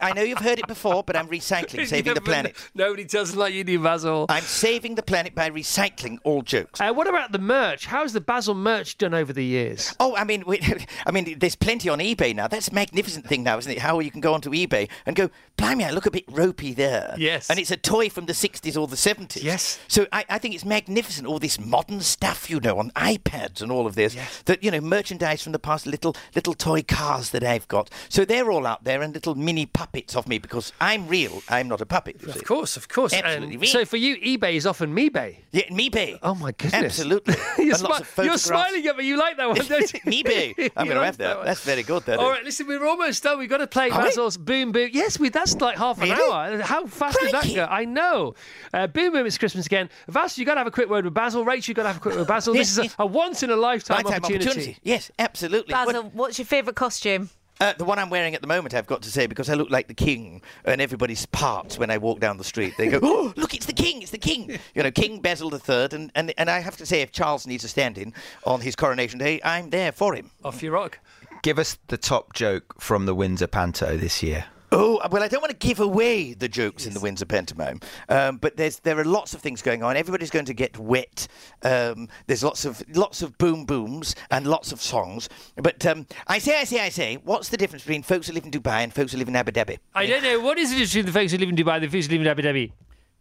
I 0.00 0.12
know 0.12 0.22
you've 0.22 0.38
heard 0.38 0.58
it 0.58 0.66
before, 0.66 1.02
but 1.02 1.16
I'm 1.16 1.28
recycling, 1.28 1.86
saving 1.86 2.14
the 2.14 2.20
planet. 2.20 2.56
Nobody 2.74 3.04
does 3.04 3.34
like 3.36 3.54
you 3.54 3.64
do, 3.64 3.78
Basil. 3.82 4.26
I'm 4.28 4.42
saving 4.42 4.94
the 4.94 5.02
planet 5.02 5.34
by 5.34 5.50
recycling 5.50 6.18
all 6.24 6.42
jokes. 6.42 6.80
Uh, 6.80 6.92
what 6.92 7.08
about 7.08 7.32
the 7.32 7.38
merch? 7.38 7.86
How's 7.86 8.12
the 8.12 8.20
Basil 8.20 8.54
merch 8.54 8.98
done 8.98 9.14
over 9.14 9.32
the 9.32 9.44
years? 9.44 9.94
Oh, 10.00 10.14
I 10.16 10.24
mean, 10.24 10.44
we, 10.46 10.60
I 11.06 11.10
mean, 11.10 11.38
there's 11.38 11.56
plenty 11.56 11.88
on 11.88 11.98
eBay 11.98 12.34
now. 12.34 12.48
That's 12.48 12.68
a 12.68 12.74
magnificent 12.74 13.26
thing 13.26 13.42
now, 13.42 13.58
isn't 13.58 13.70
it? 13.70 13.78
How 13.78 14.00
you 14.00 14.10
can 14.10 14.20
go 14.20 14.34
onto 14.34 14.50
eBay 14.50 14.88
and 15.06 15.16
go, 15.16 15.30
blimey, 15.56 15.84
I 15.84 15.90
look 15.90 16.06
a 16.06 16.10
bit 16.10 16.24
ropey 16.28 16.72
there. 16.74 17.14
Yes. 17.18 17.48
And 17.50 17.58
it's 17.58 17.70
a 17.70 17.76
toy 17.76 18.08
from 18.08 18.26
the 18.26 18.32
60s 18.32 18.80
or 18.80 18.86
the 18.86 18.96
70s. 18.96 19.42
Yes. 19.42 19.78
So 19.88 20.06
I, 20.12 20.24
I 20.28 20.38
think 20.38 20.54
it's 20.54 20.64
magnificent, 20.64 21.26
all 21.26 21.38
this 21.38 21.58
modern 21.58 22.00
stuff, 22.00 22.50
you 22.50 22.60
know, 22.60 22.78
on 22.78 22.90
iPads 22.90 23.62
and 23.62 23.72
all 23.72 23.86
of 23.86 23.94
this. 23.94 24.14
Yes. 24.14 24.42
That, 24.46 24.62
you 24.62 24.70
know, 24.70 24.80
merchandise 24.80 25.42
from 25.42 25.52
the 25.52 25.58
past, 25.58 25.86
little 25.86 26.16
little 26.34 26.54
toy 26.54 26.82
cars 26.82 27.30
that 27.30 27.44
I've 27.44 27.68
got. 27.68 27.90
So 28.08 28.24
they're 28.24 28.50
all 28.50 28.66
out 28.66 28.84
there 28.84 29.02
and 29.02 29.14
little 29.14 29.34
mini 29.34 29.61
puppets 29.66 30.16
of 30.16 30.28
me 30.28 30.38
because 30.38 30.72
I'm 30.80 31.06
real. 31.08 31.42
I'm 31.48 31.68
not 31.68 31.80
a 31.80 31.86
puppet. 31.86 32.16
you 32.20 32.32
see. 32.32 32.38
Of 32.38 32.44
course, 32.44 32.76
of 32.76 32.88
course. 32.88 33.12
Absolutely. 33.12 33.54
And 33.54 33.66
so 33.68 33.84
for 33.84 33.96
you, 33.96 34.16
eBay 34.16 34.54
is 34.54 34.66
often 34.66 34.94
MeBay. 34.94 35.36
Yeah, 35.52 35.64
MeBay. 35.70 36.18
Oh 36.22 36.34
my 36.34 36.52
goodness! 36.52 36.84
Absolutely. 36.84 37.34
you're, 37.64 37.74
smi- 37.76 38.24
you're 38.24 38.38
smiling 38.38 38.86
at 38.86 38.96
me. 38.96 39.06
You 39.06 39.16
like 39.18 39.36
that 39.36 39.48
one, 39.48 39.56
don't 39.66 39.92
you? 39.92 40.00
MeBay. 40.24 40.70
I'm 40.76 40.86
going 40.86 40.98
to 40.98 41.04
have 41.04 41.18
that. 41.18 41.38
one. 41.38 41.46
That's 41.46 41.64
very 41.64 41.82
good. 41.82 42.04
That 42.04 42.18
All 42.18 42.30
is. 42.30 42.36
right, 42.36 42.44
listen, 42.44 42.66
we're 42.66 42.86
almost 42.86 43.22
done. 43.22 43.38
We've 43.38 43.48
got 43.48 43.58
to 43.58 43.66
play 43.66 43.90
Are 43.90 43.98
we? 43.98 44.04
Basil's 44.04 44.36
Boom 44.36 44.72
Boom. 44.72 44.90
Yes, 44.92 45.18
we. 45.18 45.28
That's 45.28 45.60
like 45.60 45.78
half 45.78 46.00
an 46.00 46.10
Really? 46.10 46.32
hour. 46.32 46.62
How 46.62 46.86
fast 46.86 47.18
did 47.20 47.32
that 47.32 47.54
go? 47.54 47.66
I 47.70 47.84
know. 47.84 48.34
Uh, 48.72 48.86
boom 48.86 49.12
Boom, 49.12 49.26
it's 49.26 49.38
Christmas 49.38 49.66
again. 49.66 49.90
Vas, 50.08 50.38
you've 50.38 50.46
got 50.46 50.54
to 50.54 50.60
have 50.60 50.66
a 50.66 50.70
quick 50.70 50.88
word 50.88 51.04
with 51.04 51.14
Basil. 51.14 51.44
Rachel, 51.44 51.70
you've 51.72 51.76
got 51.76 51.82
to 51.82 51.88
have 51.88 51.96
a 51.98 52.00
quick 52.00 52.14
word 52.14 52.20
with 52.20 52.28
Basil. 52.28 52.54
Yes, 52.54 52.68
this 52.68 52.78
is 52.78 52.84
yes. 52.84 52.96
a, 52.98 53.02
a 53.02 53.06
once 53.06 53.42
in 53.42 53.50
a 53.50 53.56
lifetime 53.56 54.04
Lifetime 54.04 54.24
opportunity. 54.24 54.78
Yes, 54.82 55.10
absolutely. 55.18 55.74
What- 55.74 55.86
Basil, 55.86 56.10
what's 56.14 56.38
your 56.38 56.46
favourite 56.46 56.76
costume? 56.76 57.30
Uh, 57.60 57.72
the 57.74 57.84
one 57.84 57.98
I'm 57.98 58.10
wearing 58.10 58.34
at 58.34 58.40
the 58.40 58.46
moment, 58.48 58.74
I've 58.74 58.86
got 58.86 59.02
to 59.02 59.10
say, 59.10 59.26
because 59.26 59.48
I 59.48 59.54
look 59.54 59.70
like 59.70 59.86
the 59.86 59.94
king, 59.94 60.42
and 60.64 60.80
everybody's 60.80 61.26
parts 61.26 61.78
when 61.78 61.90
I 61.90 61.98
walk 61.98 62.18
down 62.18 62.36
the 62.36 62.44
street. 62.44 62.74
They 62.76 62.88
go, 62.88 62.98
"Oh, 63.02 63.32
look, 63.36 63.54
it's 63.54 63.66
the 63.66 63.72
king! 63.72 64.02
It's 64.02 64.10
the 64.10 64.18
king!" 64.18 64.58
You 64.74 64.82
know, 64.82 64.90
King 64.90 65.20
Basil 65.20 65.52
III, 65.54 65.88
and, 65.92 66.10
and 66.14 66.34
and 66.36 66.50
I 66.50 66.58
have 66.60 66.76
to 66.78 66.86
say, 66.86 67.02
if 67.02 67.12
Charles 67.12 67.46
needs 67.46 67.62
a 67.64 67.68
stand-in 67.68 68.14
on 68.44 68.60
his 68.60 68.74
coronation 68.74 69.18
day, 69.18 69.40
I'm 69.44 69.70
there 69.70 69.92
for 69.92 70.14
him. 70.14 70.30
Off 70.44 70.62
you 70.62 70.72
rock. 70.72 70.98
Give 71.42 71.58
us 71.58 71.76
the 71.88 71.98
top 71.98 72.34
joke 72.34 72.80
from 72.80 73.06
the 73.06 73.14
Windsor 73.14 73.48
Panto 73.48 73.96
this 73.96 74.22
year. 74.22 74.46
Oh 74.74 74.98
well, 75.10 75.22
I 75.22 75.28
don't 75.28 75.42
want 75.42 75.50
to 75.50 75.66
give 75.66 75.80
away 75.80 76.32
the 76.32 76.48
jokes 76.48 76.86
in 76.86 76.94
the 76.94 77.00
Windsor 77.00 77.26
pantomime, 77.26 77.78
um, 78.08 78.38
but 78.38 78.56
there's 78.56 78.78
there 78.80 78.98
are 78.98 79.04
lots 79.04 79.34
of 79.34 79.42
things 79.42 79.60
going 79.60 79.82
on. 79.82 79.96
Everybody's 79.98 80.30
going 80.30 80.46
to 80.46 80.54
get 80.54 80.78
wet. 80.78 81.28
Um, 81.62 82.08
there's 82.26 82.42
lots 82.42 82.64
of 82.64 82.82
lots 82.96 83.20
of 83.20 83.36
boom 83.36 83.66
booms 83.66 84.14
and 84.30 84.46
lots 84.46 84.72
of 84.72 84.80
songs. 84.80 85.28
But 85.56 85.84
um, 85.84 86.06
I 86.26 86.38
say, 86.38 86.58
I 86.58 86.64
say, 86.64 86.80
I 86.80 86.88
say, 86.88 87.18
what's 87.22 87.50
the 87.50 87.58
difference 87.58 87.82
between 87.84 88.02
folks 88.02 88.28
who 88.28 88.32
live 88.32 88.44
in 88.46 88.50
Dubai 88.50 88.82
and 88.82 88.94
folks 88.94 89.12
who 89.12 89.18
live 89.18 89.28
in 89.28 89.36
Abu 89.36 89.52
Dhabi? 89.52 89.78
I 89.94 90.06
don't 90.06 90.22
know. 90.22 90.40
What 90.40 90.58
is 90.58 90.70
the 90.70 90.76
difference 90.76 90.92
between 90.94 91.06
the 91.06 91.12
folks 91.12 91.32
who 91.32 91.38
live 91.38 91.48
in 91.50 91.56
Dubai 91.56 91.74
and 91.74 91.84
the 91.84 91.88
folks 91.90 92.06
who 92.06 92.12
live 92.12 92.20
in 92.22 92.26
Abu 92.28 92.42
Dhabi? 92.42 92.72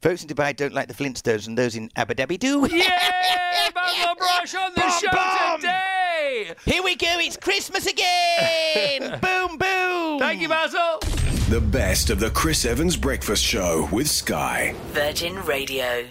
Folks 0.02 0.24
in 0.24 0.30
Dubai 0.30 0.56
don't 0.56 0.74
like 0.74 0.88
the 0.88 0.94
Flintstones, 0.96 1.48
and 1.48 1.58
those 1.58 1.76
in 1.76 1.92
Abu 1.98 2.14
Dhabi 2.16 2.40
do. 2.40 2.66
Yay! 2.72 2.80
Basil 3.76 4.16
Brush 4.16 4.56
on 4.56 4.72
the 4.74 4.82
Bum, 4.82 5.02
show 5.02 5.12
bum. 5.12 5.60
today! 5.60 6.54
Here 6.66 6.82
we 6.82 6.96
go, 6.96 7.20
it's 7.20 7.38
Christmas 7.38 7.86
again! 7.86 9.20
boom, 9.22 9.58
boom! 9.58 10.20
Thank 10.20 10.42
you, 10.42 10.50
Basil. 10.50 11.00
The 11.52 11.60
best 11.60 12.10
of 12.10 12.22
the 12.22 12.30
Chris 12.30 12.64
Evans 12.64 12.96
Breakfast 12.96 13.44
Show 13.44 13.90
with 13.92 14.10
Sky. 14.10 14.74
Virgin 14.94 15.36
Radio. 15.44 16.06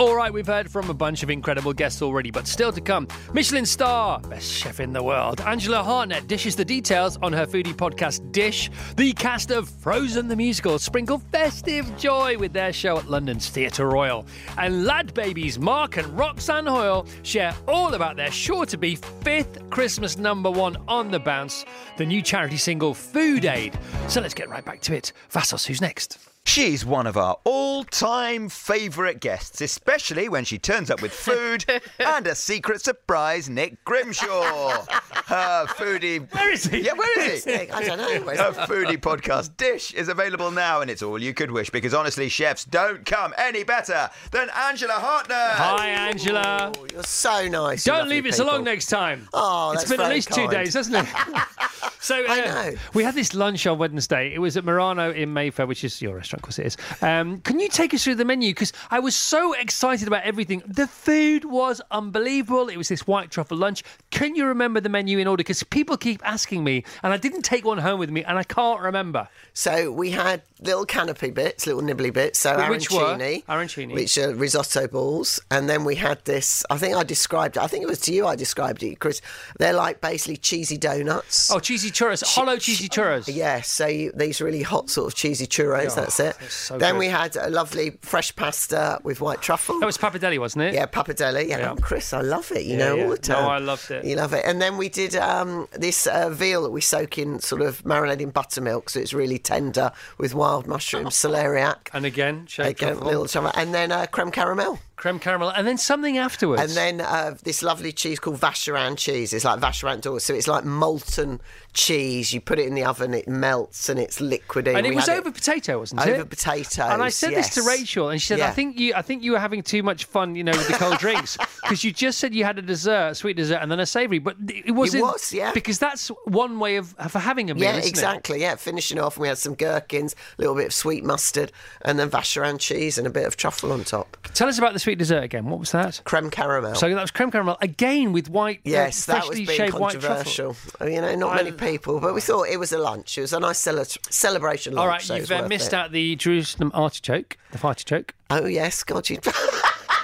All 0.00 0.16
right, 0.16 0.32
we've 0.32 0.46
heard 0.46 0.70
from 0.70 0.88
a 0.88 0.94
bunch 0.94 1.22
of 1.22 1.28
incredible 1.28 1.74
guests 1.74 2.00
already, 2.00 2.30
but 2.30 2.46
still 2.46 2.72
to 2.72 2.80
come. 2.80 3.06
Michelin 3.34 3.66
star, 3.66 4.18
best 4.18 4.50
chef 4.50 4.80
in 4.80 4.94
the 4.94 5.02
world, 5.02 5.42
Angela 5.42 5.82
Hartnett 5.82 6.26
dishes 6.26 6.56
the 6.56 6.64
details 6.64 7.18
on 7.18 7.34
her 7.34 7.44
foodie 7.44 7.74
podcast 7.74 8.32
Dish. 8.32 8.70
The 8.96 9.12
cast 9.12 9.50
of 9.50 9.68
Frozen 9.68 10.28
the 10.28 10.36
Musical 10.36 10.78
sprinkle 10.78 11.18
festive 11.30 11.94
joy 11.98 12.38
with 12.38 12.54
their 12.54 12.72
show 12.72 12.96
at 12.96 13.10
London's 13.10 13.50
Theatre 13.50 13.86
Royal. 13.86 14.26
And 14.56 14.86
LadBabies 14.86 15.58
Mark 15.58 15.98
and 15.98 16.06
Roxanne 16.16 16.64
Hoyle 16.64 17.06
share 17.22 17.54
all 17.68 17.92
about 17.92 18.16
their 18.16 18.30
sure 18.30 18.64
to 18.64 18.78
be 18.78 18.94
fifth 18.94 19.68
Christmas 19.68 20.16
number 20.16 20.50
one 20.50 20.78
on 20.88 21.10
the 21.10 21.20
bounce, 21.20 21.66
the 21.98 22.06
new 22.06 22.22
charity 22.22 22.56
single 22.56 22.94
Food 22.94 23.44
Aid. 23.44 23.78
So 24.08 24.22
let's 24.22 24.32
get 24.32 24.48
right 24.48 24.64
back 24.64 24.80
to 24.80 24.94
it. 24.94 25.12
Vassos, 25.28 25.66
who's 25.66 25.82
next? 25.82 26.29
She's 26.46 26.84
one 26.84 27.06
of 27.06 27.16
our 27.16 27.36
all 27.44 27.84
time 27.84 28.48
favourite 28.48 29.20
guests, 29.20 29.60
especially 29.60 30.28
when 30.28 30.44
she 30.44 30.58
turns 30.58 30.90
up 30.90 31.00
with 31.00 31.12
food 31.12 31.64
and 32.00 32.26
a 32.26 32.34
secret 32.34 32.80
surprise 32.82 33.48
Nick 33.48 33.84
Grimshaw. 33.84 34.84
Her 35.26 35.66
foodie. 35.68 36.28
Where 36.34 36.50
is 36.52 36.64
he? 36.64 36.80
Yeah, 36.80 36.94
where 36.94 37.20
is 37.20 37.44
he? 37.44 37.52
I 37.70 37.84
don't 37.84 37.98
know. 37.98 38.26
Where's 38.26 38.40
Her 38.40 38.50
foodie 38.66 38.98
podcast 38.98 39.56
Dish 39.58 39.94
is 39.94 40.08
available 40.08 40.50
now, 40.50 40.80
and 40.80 40.90
it's 40.90 41.02
all 41.02 41.22
you 41.22 41.32
could 41.34 41.52
wish 41.52 41.70
because 41.70 41.94
honestly, 41.94 42.28
chefs 42.28 42.64
don't 42.64 43.06
come 43.06 43.32
any 43.38 43.62
better 43.62 44.10
than 44.32 44.48
Angela 44.50 44.94
Hartnett. 44.94 45.52
Hi, 45.52 45.86
Angela. 45.88 46.72
Oh, 46.76 46.86
you're 46.92 47.04
so 47.04 47.46
nice. 47.46 47.84
Don't 47.84 48.08
leave 48.08 48.26
it 48.26 48.34
so 48.34 48.42
people. 48.42 48.56
long 48.56 48.64
next 48.64 48.86
time. 48.86 49.28
Oh, 49.32 49.70
it's 49.70 49.82
that's 49.82 49.92
been 49.92 50.00
at 50.00 50.04
very 50.04 50.14
least 50.16 50.32
two 50.32 50.48
days, 50.48 50.74
hasn't 50.74 50.96
it? 50.96 51.06
so 52.00 52.24
uh, 52.24 52.28
I 52.28 52.40
know. 52.40 52.78
we 52.94 53.04
had 53.04 53.14
this 53.14 53.34
lunch 53.34 53.68
on 53.68 53.78
Wednesday. 53.78 54.34
It 54.34 54.40
was 54.40 54.56
at 54.56 54.64
Murano 54.64 55.12
in 55.12 55.32
Mayfair, 55.32 55.66
which 55.68 55.84
is 55.84 56.02
your 56.02 56.16
restaurant, 56.16 56.29
of 56.38 56.42
course 56.42 56.58
it 56.58 56.66
is. 56.66 56.76
Um, 57.02 57.40
can 57.40 57.60
you 57.60 57.68
take 57.68 57.94
us 57.94 58.04
through 58.04 58.16
the 58.16 58.24
menu? 58.24 58.50
Because 58.52 58.72
I 58.90 59.00
was 59.00 59.16
so 59.16 59.52
excited 59.52 60.08
about 60.08 60.22
everything. 60.22 60.62
The 60.66 60.86
food 60.86 61.44
was 61.44 61.80
unbelievable. 61.90 62.68
It 62.68 62.76
was 62.76 62.88
this 62.88 63.06
white 63.06 63.30
truffle 63.30 63.56
lunch. 63.56 63.82
Can 64.10 64.34
you 64.34 64.46
remember 64.46 64.80
the 64.80 64.88
menu 64.88 65.18
in 65.18 65.26
order? 65.26 65.40
Because 65.40 65.62
people 65.62 65.96
keep 65.96 66.20
asking 66.26 66.64
me, 66.64 66.84
and 67.02 67.12
I 67.12 67.16
didn't 67.16 67.42
take 67.42 67.64
one 67.64 67.78
home 67.78 67.98
with 67.98 68.10
me, 68.10 68.24
and 68.24 68.38
I 68.38 68.42
can't 68.42 68.80
remember. 68.80 69.28
So 69.54 69.90
we 69.92 70.10
had 70.10 70.42
little 70.62 70.84
canopy 70.84 71.30
bits, 71.30 71.66
little 71.66 71.82
nibbly 71.82 72.12
bits. 72.12 72.38
So 72.38 72.56
Which 72.68 72.90
were? 72.90 72.98
arancini, 73.00 73.44
Arancini. 73.46 73.94
which 73.94 74.18
are 74.18 74.34
risotto 74.34 74.86
balls, 74.88 75.40
and 75.50 75.68
then 75.68 75.84
we 75.84 75.94
had 75.96 76.24
this. 76.24 76.64
I 76.70 76.76
think 76.78 76.96
I 76.96 77.02
described 77.02 77.56
it. 77.56 77.62
I 77.62 77.66
think 77.66 77.82
it 77.82 77.88
was 77.88 78.00
to 78.02 78.12
you 78.12 78.26
I 78.26 78.36
described 78.36 78.82
it, 78.82 78.98
Chris. 78.98 79.20
They're 79.58 79.72
like 79.72 80.00
basically 80.00 80.36
cheesy 80.36 80.76
donuts. 80.76 81.50
Oh, 81.50 81.58
cheesy 81.58 81.90
churros, 81.90 82.22
hollow 82.24 82.56
cheesy 82.56 82.88
churros. 82.88 83.32
Yes, 83.34 83.70
so 83.70 83.86
you, 83.86 84.12
these 84.14 84.40
really 84.40 84.62
hot 84.62 84.90
sort 84.90 85.06
of 85.08 85.14
cheesy 85.14 85.46
churros. 85.46 85.94
that's 85.94 86.20
it. 86.20 86.36
Oh, 86.40 86.46
so 86.48 86.78
then 86.78 86.94
good. 86.94 86.98
we 86.98 87.06
had 87.08 87.36
a 87.36 87.48
lovely 87.50 87.98
fresh 88.02 88.34
pasta 88.36 89.00
with 89.02 89.20
white 89.20 89.40
truffle. 89.40 89.80
That 89.80 89.86
was 89.86 89.98
Papadelli, 89.98 90.38
wasn't 90.38 90.64
it? 90.64 90.74
Yeah, 90.74 90.86
pappardelle. 90.86 91.46
Yeah, 91.48 91.58
Yeah. 91.58 91.70
Oh, 91.72 91.76
Chris, 91.76 92.12
I 92.12 92.20
love 92.20 92.50
it. 92.52 92.64
You 92.64 92.72
Yeah, 92.72 92.78
know 92.78 92.94
yeah. 92.96 93.04
all 93.04 93.10
the 93.10 93.16
No, 93.28 93.34
time. 93.34 93.48
I 93.48 93.58
loved 93.58 93.90
it. 93.90 94.04
You 94.04 94.16
love 94.16 94.32
it. 94.32 94.44
And 94.44 94.60
then 94.60 94.76
we 94.76 94.88
did 94.88 95.14
um, 95.16 95.68
this 95.72 96.06
uh, 96.06 96.28
veal 96.30 96.62
that 96.64 96.70
we 96.70 96.80
soak 96.80 97.18
in 97.18 97.38
sort 97.40 97.62
of 97.62 97.84
marinated 97.84 98.20
in 98.22 98.30
buttermilk, 98.30 98.90
so 98.90 99.00
it's 99.00 99.12
really 99.14 99.38
tender 99.38 99.92
with 100.18 100.34
wild 100.50 100.66
mushrooms, 100.66 101.14
celeriac. 101.22 101.88
And 101.92 102.04
again, 102.04 102.46
shake 102.46 102.80
Again, 102.82 103.00
little 103.00 103.26
truffle. 103.26 103.52
and 103.54 103.72
then 103.72 103.92
uh, 103.92 104.06
creme 104.06 104.30
caramel, 104.30 104.78
creme 105.00 105.18
caramel, 105.18 105.48
and 105.50 105.66
then 105.66 105.78
something 105.78 106.18
afterwards. 106.18 106.62
and 106.62 106.70
then 106.72 107.00
uh, 107.00 107.34
this 107.42 107.62
lovely 107.62 107.90
cheese 107.92 108.20
called 108.20 108.38
Vacherin 108.38 108.96
cheese. 108.96 109.32
It's 109.32 109.44
like 109.44 109.58
Vacherin 109.60 110.00
d'Or, 110.00 110.20
so 110.20 110.34
it's 110.34 110.46
like 110.46 110.64
molten 110.64 111.40
cheese. 111.72 112.32
You 112.32 112.40
put 112.40 112.58
it 112.58 112.66
in 112.66 112.74
the 112.74 112.84
oven, 112.84 113.14
it 113.14 113.26
melts, 113.28 113.88
and 113.88 113.98
it's 113.98 114.18
liquidy. 114.20 114.74
and 114.76 114.86
it 114.86 114.90
We 114.90 114.96
was 114.96 115.08
over 115.08 115.30
potato, 115.30 115.78
wasn't 115.78 116.02
it? 116.02 116.08
over 116.10 116.24
potato. 116.24 116.82
And 116.84 117.02
I 117.02 117.08
said 117.08 117.30
this 117.32 117.54
to. 117.54 117.62
Rachel, 117.62 118.08
and 118.10 118.20
she 118.20 118.26
said, 118.26 118.40
"I 118.40 118.50
think 118.50 118.78
you, 118.78 118.94
I 118.94 119.02
think 119.02 119.22
you 119.22 119.32
were 119.32 119.38
having 119.38 119.62
too 119.62 119.82
much 119.82 120.04
fun, 120.06 120.34
you 120.34 120.42
know, 120.44 120.52
with 120.52 120.66
the 120.68 120.74
cold 120.74 120.98
drinks, 120.98 121.36
because 121.62 121.84
you 121.84 121.92
just 121.92 122.18
said 122.18 122.34
you 122.34 122.44
had 122.44 122.58
a 122.58 122.62
dessert, 122.62 123.16
sweet 123.16 123.36
dessert, 123.36 123.58
and 123.62 123.70
then 123.70 123.80
a 123.80 123.86
savoury, 123.86 124.18
but 124.18 124.36
it 124.48 124.72
wasn't. 124.72 125.02
was, 125.04 125.32
yeah. 125.32 125.52
Because 125.52 125.78
that's 125.78 126.08
one 126.24 126.58
way 126.58 126.76
of 126.76 126.88
for 127.08 127.18
having 127.20 127.50
a 127.50 127.54
meal, 127.54 127.62
Yeah, 127.64 127.70
isn't 127.72 127.84
it? 127.84 127.88
exactly. 127.88 128.40
Yeah, 128.40 128.56
finishing 128.56 128.98
off, 128.98 129.16
and 129.16 129.22
we 129.22 129.28
had 129.28 129.38
some 129.38 129.54
gherkins, 129.54 130.14
a 130.38 130.40
little 130.42 130.54
bit 130.56 130.66
of 130.66 130.72
sweet 130.74 131.04
mustard, 131.04 131.52
and 131.82 131.98
then 131.98 132.10
Vacherin 132.10 132.58
cheese 132.58 132.98
and 132.98 133.06
a 133.06 133.10
bit 133.10 133.26
of 133.26 133.36
truffle 133.36 133.72
on 133.72 133.84
top. 133.84 134.16
Tell 134.34 134.48
us 134.48 134.58
about 134.58 134.72
the 134.72 134.80
sweet 134.90 134.98
dessert 134.98 135.22
again. 135.22 135.44
What 135.46 135.60
was 135.60 135.70
that? 135.70 136.00
Creme 136.04 136.30
caramel. 136.30 136.74
So 136.74 136.92
that 136.92 137.00
was 137.00 137.12
creme 137.12 137.30
caramel 137.30 137.56
again 137.60 138.12
with 138.12 138.28
white, 138.28 138.58
uh, 138.58 138.70
yes, 138.70 139.06
that 139.06 139.28
was 139.28 139.36
being 139.38 139.48
shaved 139.48 139.74
white 139.78 139.92
truffle. 140.00 140.08
controversial. 140.16 140.56
Uh, 140.80 140.86
You 140.86 141.00
know, 141.00 141.14
not 141.14 141.36
many 141.36 141.52
people, 141.52 142.00
but 142.00 142.12
we 142.12 142.20
thought 142.20 142.48
it 142.48 142.58
was 142.58 142.72
a 142.72 142.78
lunch. 142.78 143.16
It 143.16 143.20
was 143.20 143.32
a 143.32 143.38
nice 143.38 143.58
cele- 143.58 143.84
celebration 144.10 144.74
lunch. 144.74 144.82
All 144.82 144.88
right, 144.88 145.00
so 145.00 145.14
you've 145.14 145.30
uh, 145.30 145.46
missed 145.46 145.68
it. 145.68 145.74
out 145.74 145.92
the 145.92 146.16
Jerusalem 146.16 146.72
artichoke, 146.74 147.36
the 147.52 147.64
artichoke. 147.64 148.14
Oh 148.30 148.46
yes, 148.46 148.82
God, 148.82 149.08
you. 149.08 149.18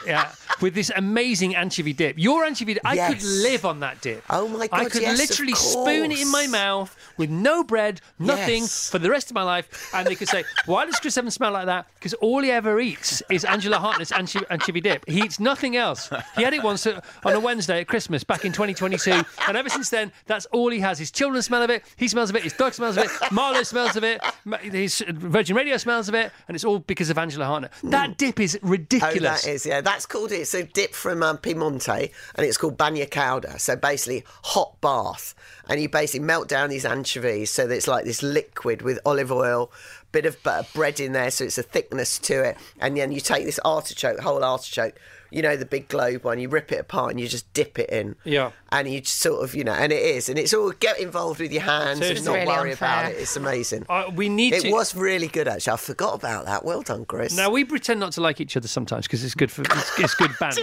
Yeah, 0.06 0.30
with 0.60 0.74
this 0.74 0.92
amazing 0.94 1.56
anchovy 1.56 1.92
dip. 1.92 2.14
Your 2.16 2.44
anchovy 2.44 2.74
dip, 2.74 2.84
yes. 2.84 3.10
I 3.10 3.14
could 3.14 3.24
live 3.24 3.64
on 3.64 3.80
that 3.80 4.00
dip. 4.00 4.22
Oh, 4.30 4.46
my 4.46 4.68
god, 4.68 4.80
I 4.80 4.84
could 4.88 5.02
yes, 5.02 5.18
literally 5.18 5.54
spoon 5.54 6.12
it 6.12 6.20
in 6.20 6.30
my 6.30 6.46
mouth 6.46 6.95
with 7.18 7.30
no 7.30 7.62
bread, 7.64 8.00
nothing 8.18 8.62
Yes. 8.62 8.90
for 8.90 8.98
the 8.98 9.10
rest 9.10 9.30
of 9.30 9.34
my 9.34 9.42
life. 9.42 9.90
And 9.94 10.06
they 10.06 10.14
could 10.14 10.28
say, 10.28 10.44
Why 10.66 10.86
does 10.86 10.98
Chris 11.00 11.16
Evans 11.16 11.34
smell 11.34 11.52
like 11.52 11.66
that? 11.66 11.86
Because 11.94 12.14
all 12.14 12.42
he 12.42 12.50
ever 12.50 12.78
eats 12.80 13.22
is 13.30 13.44
Angela 13.44 13.78
Hartnett's 13.78 14.12
anchovy, 14.12 14.46
anchovy 14.50 14.80
dip. 14.80 15.08
He 15.08 15.20
eats 15.22 15.40
nothing 15.40 15.76
else. 15.76 16.10
He 16.36 16.42
had 16.42 16.54
it 16.54 16.62
once 16.62 16.86
on 16.86 17.00
a 17.24 17.40
Wednesday 17.40 17.80
at 17.80 17.88
Christmas 17.88 18.24
back 18.24 18.44
in 18.44 18.52
2022. 18.52 19.22
And 19.48 19.56
ever 19.56 19.68
since 19.68 19.90
then, 19.90 20.12
that's 20.26 20.46
all 20.46 20.70
he 20.70 20.80
has. 20.80 20.98
His 20.98 21.10
children 21.10 21.42
smell 21.42 21.62
of 21.62 21.70
it, 21.70 21.82
he 21.96 22.08
smells 22.08 22.30
of 22.30 22.36
it, 22.36 22.42
his 22.42 22.52
dog 22.52 22.74
smells 22.74 22.96
of 22.96 23.04
it, 23.04 23.10
Marlo 23.30 23.64
smells 23.64 23.96
of 23.96 24.04
it, 24.04 24.20
his 24.62 25.02
Virgin 25.08 25.56
Radio 25.56 25.76
smells 25.76 26.08
of 26.08 26.14
it, 26.14 26.32
and 26.48 26.54
it's 26.54 26.64
all 26.64 26.78
because 26.80 27.10
of 27.10 27.18
Angela 27.18 27.44
Hartnett. 27.46 27.72
That 27.84 28.16
dip 28.18 28.40
is 28.40 28.58
ridiculous. 28.62 29.44
Oh, 29.44 29.46
that 29.46 29.54
is, 29.54 29.66
yeah. 29.66 29.80
That's 29.80 30.06
called 30.06 30.32
it's 30.32 30.54
a 30.54 30.64
dip 30.64 30.94
from 30.94 31.22
um, 31.22 31.38
Piemonte, 31.38 32.10
and 32.34 32.46
it's 32.46 32.56
called 32.56 32.76
bagna 32.78 33.08
cauda. 33.08 33.58
So 33.60 33.76
basically, 33.76 34.24
hot 34.44 34.80
bath, 34.80 35.34
and 35.68 35.80
you 35.80 35.88
basically 35.88 36.24
melt 36.26 36.48
down 36.48 36.70
these 36.70 36.84
anchovies 37.06 37.50
so 37.50 37.66
that 37.66 37.74
it's 37.74 37.88
like 37.88 38.04
this 38.04 38.22
liquid 38.22 38.82
with 38.82 38.98
olive 39.04 39.30
oil, 39.30 39.70
bit 40.12 40.26
of 40.26 40.42
butter, 40.42 40.66
bread 40.74 41.00
in 41.00 41.12
there, 41.12 41.30
so 41.30 41.44
it's 41.44 41.58
a 41.58 41.62
thickness 41.62 42.18
to 42.18 42.42
it, 42.42 42.56
and 42.80 42.96
then 42.96 43.12
you 43.12 43.20
take 43.20 43.44
this 43.44 43.60
artichoke, 43.64 44.18
whole 44.20 44.42
artichoke. 44.42 44.98
You 45.30 45.42
know 45.42 45.56
the 45.56 45.64
big 45.66 45.88
globe 45.88 46.24
one. 46.24 46.38
You 46.38 46.48
rip 46.48 46.72
it 46.72 46.80
apart 46.80 47.10
and 47.10 47.20
you 47.20 47.28
just 47.28 47.52
dip 47.52 47.78
it 47.78 47.90
in. 47.90 48.16
Yeah. 48.24 48.50
And 48.72 48.88
you 48.88 49.00
just 49.00 49.18
sort 49.18 49.42
of, 49.44 49.54
you 49.54 49.64
know, 49.64 49.72
and 49.72 49.92
it 49.92 50.02
is, 50.02 50.28
and 50.28 50.38
it's 50.38 50.52
all 50.52 50.70
get 50.72 50.98
involved 50.98 51.40
with 51.40 51.52
your 51.52 51.62
hands 51.62 52.00
So 52.00 52.06
and 52.06 52.24
not 52.24 52.32
really 52.34 52.46
worry 52.46 52.72
about 52.72 53.10
it. 53.10 53.16
It's 53.16 53.36
amazing. 53.36 53.86
Uh, 53.88 54.10
we 54.14 54.28
need 54.28 54.52
it 54.54 54.62
to. 54.62 54.70
was 54.72 54.94
really 54.94 55.28
good 55.28 55.48
actually. 55.48 55.72
I 55.74 55.76
forgot 55.76 56.14
about 56.14 56.44
that. 56.46 56.64
Well 56.64 56.82
done, 56.82 57.04
Chris. 57.04 57.36
Now 57.36 57.50
we 57.50 57.64
pretend 57.64 58.00
not 58.00 58.12
to 58.12 58.20
like 58.20 58.40
each 58.40 58.56
other 58.56 58.68
sometimes 58.68 59.06
because 59.06 59.24
it's 59.24 59.34
good 59.34 59.50
for 59.50 59.62
it's, 59.62 59.98
it's 60.00 60.14
good 60.14 60.32
bands. 60.40 60.58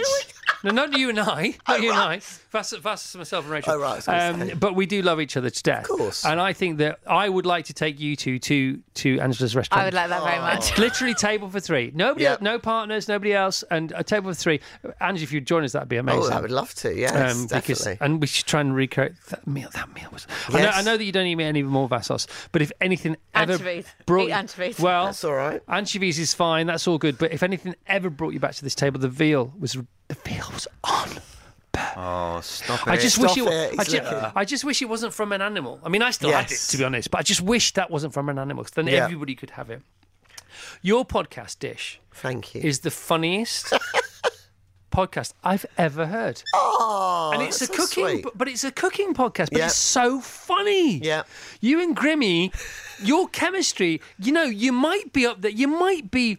no, 0.62 0.70
not 0.70 0.96
you 0.96 1.08
and 1.08 1.18
I, 1.18 1.54
not 1.68 1.82
you 1.82 1.90
and 1.90 1.98
I. 1.98 2.20
That's, 2.52 2.70
that's 2.70 3.16
myself 3.16 3.44
and 3.46 3.52
Rachel. 3.52 3.72
Oh, 3.74 3.78
right, 3.80 3.92
I 3.92 3.96
was 3.96 4.06
gonna 4.06 4.46
say. 4.46 4.52
Um, 4.52 4.58
but 4.58 4.74
we 4.76 4.86
do 4.86 5.02
love 5.02 5.20
each 5.20 5.36
other 5.36 5.50
to 5.50 5.62
death. 5.62 5.90
Of 5.90 5.96
course. 5.98 6.24
And 6.24 6.40
I 6.40 6.52
think 6.52 6.78
that 6.78 7.00
I 7.06 7.28
would 7.28 7.46
like 7.46 7.64
to 7.66 7.72
take 7.74 7.98
you 7.98 8.14
two 8.16 8.38
to 8.38 8.80
to 8.94 9.18
Angela's 9.20 9.56
restaurant. 9.56 9.82
I 9.82 9.84
would 9.86 9.94
like 9.94 10.08
that 10.10 10.22
very 10.22 10.38
much. 10.38 10.78
Literally 10.78 11.14
table 11.14 11.48
for 11.48 11.58
three. 11.60 11.90
Nobody, 11.94 12.24
Yeah. 12.24 12.32
else, 12.32 12.40
no 12.42 12.58
partners, 12.58 13.08
nobody 13.08 13.32
else, 13.32 13.64
and 13.70 13.92
a 13.96 14.04
table 14.04 14.30
for 14.30 14.34
three. 14.36 14.53
Angie, 15.00 15.22
if 15.22 15.32
you'd 15.32 15.46
join 15.46 15.64
us, 15.64 15.72
that'd 15.72 15.88
be 15.88 15.96
amazing. 15.96 16.32
Oh, 16.32 16.36
I 16.36 16.40
would 16.40 16.50
love 16.50 16.74
to. 16.76 16.94
Yes, 16.94 17.12
Um, 17.34 17.46
because 17.46 17.78
definitely. 17.78 17.98
and 18.06 18.20
we 18.20 18.26
should 18.26 18.46
try 18.46 18.60
and 18.60 18.74
recreate 18.74 19.12
that 19.30 19.46
meal. 19.46 19.68
That 19.74 19.94
meal 19.94 20.08
was. 20.12 20.26
I, 20.48 20.52
know, 20.52 20.58
Yes. 20.58 20.74
I 20.76 20.82
know 20.82 20.96
that 20.96 21.04
you 21.04 21.12
don't 21.12 21.26
eat 21.26 21.40
any 21.40 21.62
more 21.62 21.88
Vassos, 21.88 22.26
but 22.52 22.62
if 22.62 22.72
anything 22.80 23.16
ever 23.34 23.52
Anchovies. 23.52 23.86
brought 24.06 24.24
Eat 24.24 24.28
you- 24.28 24.34
anchovies. 24.34 24.78
well, 24.78 25.06
That's 25.06 25.24
all 25.24 25.34
right. 25.34 25.60
Anchovies 25.68 26.18
is 26.18 26.34
fine. 26.34 26.66
That's 26.66 26.86
all 26.88 26.98
good. 26.98 27.18
But 27.18 27.32
if 27.32 27.42
anything 27.42 27.74
ever 27.86 28.10
brought 28.10 28.32
you 28.34 28.40
back 28.40 28.54
to 28.54 28.62
this 28.64 28.74
table, 28.74 28.98
the 29.00 29.08
veal 29.08 29.52
was 29.58 29.72
the 30.08 30.14
veal 30.24 30.46
was 30.52 30.66
on. 30.84 31.08
Oh, 31.96 32.40
stop 32.42 32.86
it. 32.86 32.90
I 32.90 32.96
just 32.96 33.16
Stop 33.16 33.36
wish 33.36 33.46
it. 33.46 33.48
it, 33.48 33.78
I, 33.78 33.82
it's 33.82 33.90
ju- 33.90 33.96
liquor. 33.98 34.32
I 34.36 34.44
just 34.44 34.64
wish 34.64 34.80
it 34.80 34.88
wasn't 34.88 35.12
from 35.12 35.32
an 35.32 35.42
animal. 35.42 35.80
I 35.84 35.88
mean, 35.88 36.02
I 36.02 36.12
still 36.12 36.30
had 36.30 36.50
it 36.50 36.56
to 36.70 36.78
be 36.78 36.84
honest, 36.84 37.10
but 37.10 37.18
I 37.18 37.22
just 37.22 37.40
wish 37.40 37.72
that 37.74 37.90
wasn't 37.90 38.12
from 38.14 38.28
an 38.28 38.38
animal. 38.38 38.62
'cause 38.62 38.70
then 38.72 38.86
Yeah. 38.86 39.04
everybody 39.04 39.34
could 39.34 39.50
have 39.50 39.70
it. 39.70 39.82
Your 40.82 41.04
podcast 41.04 41.58
dish 41.58 42.00
Thank 42.12 42.54
you. 42.54 42.60
is 42.60 42.80
the 42.80 42.90
funniest 42.92 43.72
podcast 44.94 45.32
I've 45.42 45.66
ever 45.76 46.06
heard. 46.06 46.42
oh, 46.54 47.30
and 47.34 47.42
it's 47.42 47.60
a 47.60 47.66
so 47.66 47.74
cooking, 47.74 48.04
sweet. 48.06 48.22
but, 48.22 48.38
but 48.38 48.48
it's 48.48 48.64
a 48.64 48.70
cooking 48.70 49.12
podcast. 49.14 49.50
But 49.50 49.58
Yeah. 49.58 49.66
it's 49.66 49.76
so 49.76 50.20
funny. 50.20 50.98
Yeah. 50.98 51.24
you 51.60 51.80
and 51.82 51.96
Grimmy, 51.96 52.52
your 53.02 53.28
chemistry. 53.28 54.00
You 54.18 54.32
know, 54.32 54.44
you 54.44 54.72
might 54.72 55.12
be 55.12 55.26
up 55.26 55.40
there. 55.42 55.50
You 55.50 55.68
might 55.68 56.10
be 56.10 56.38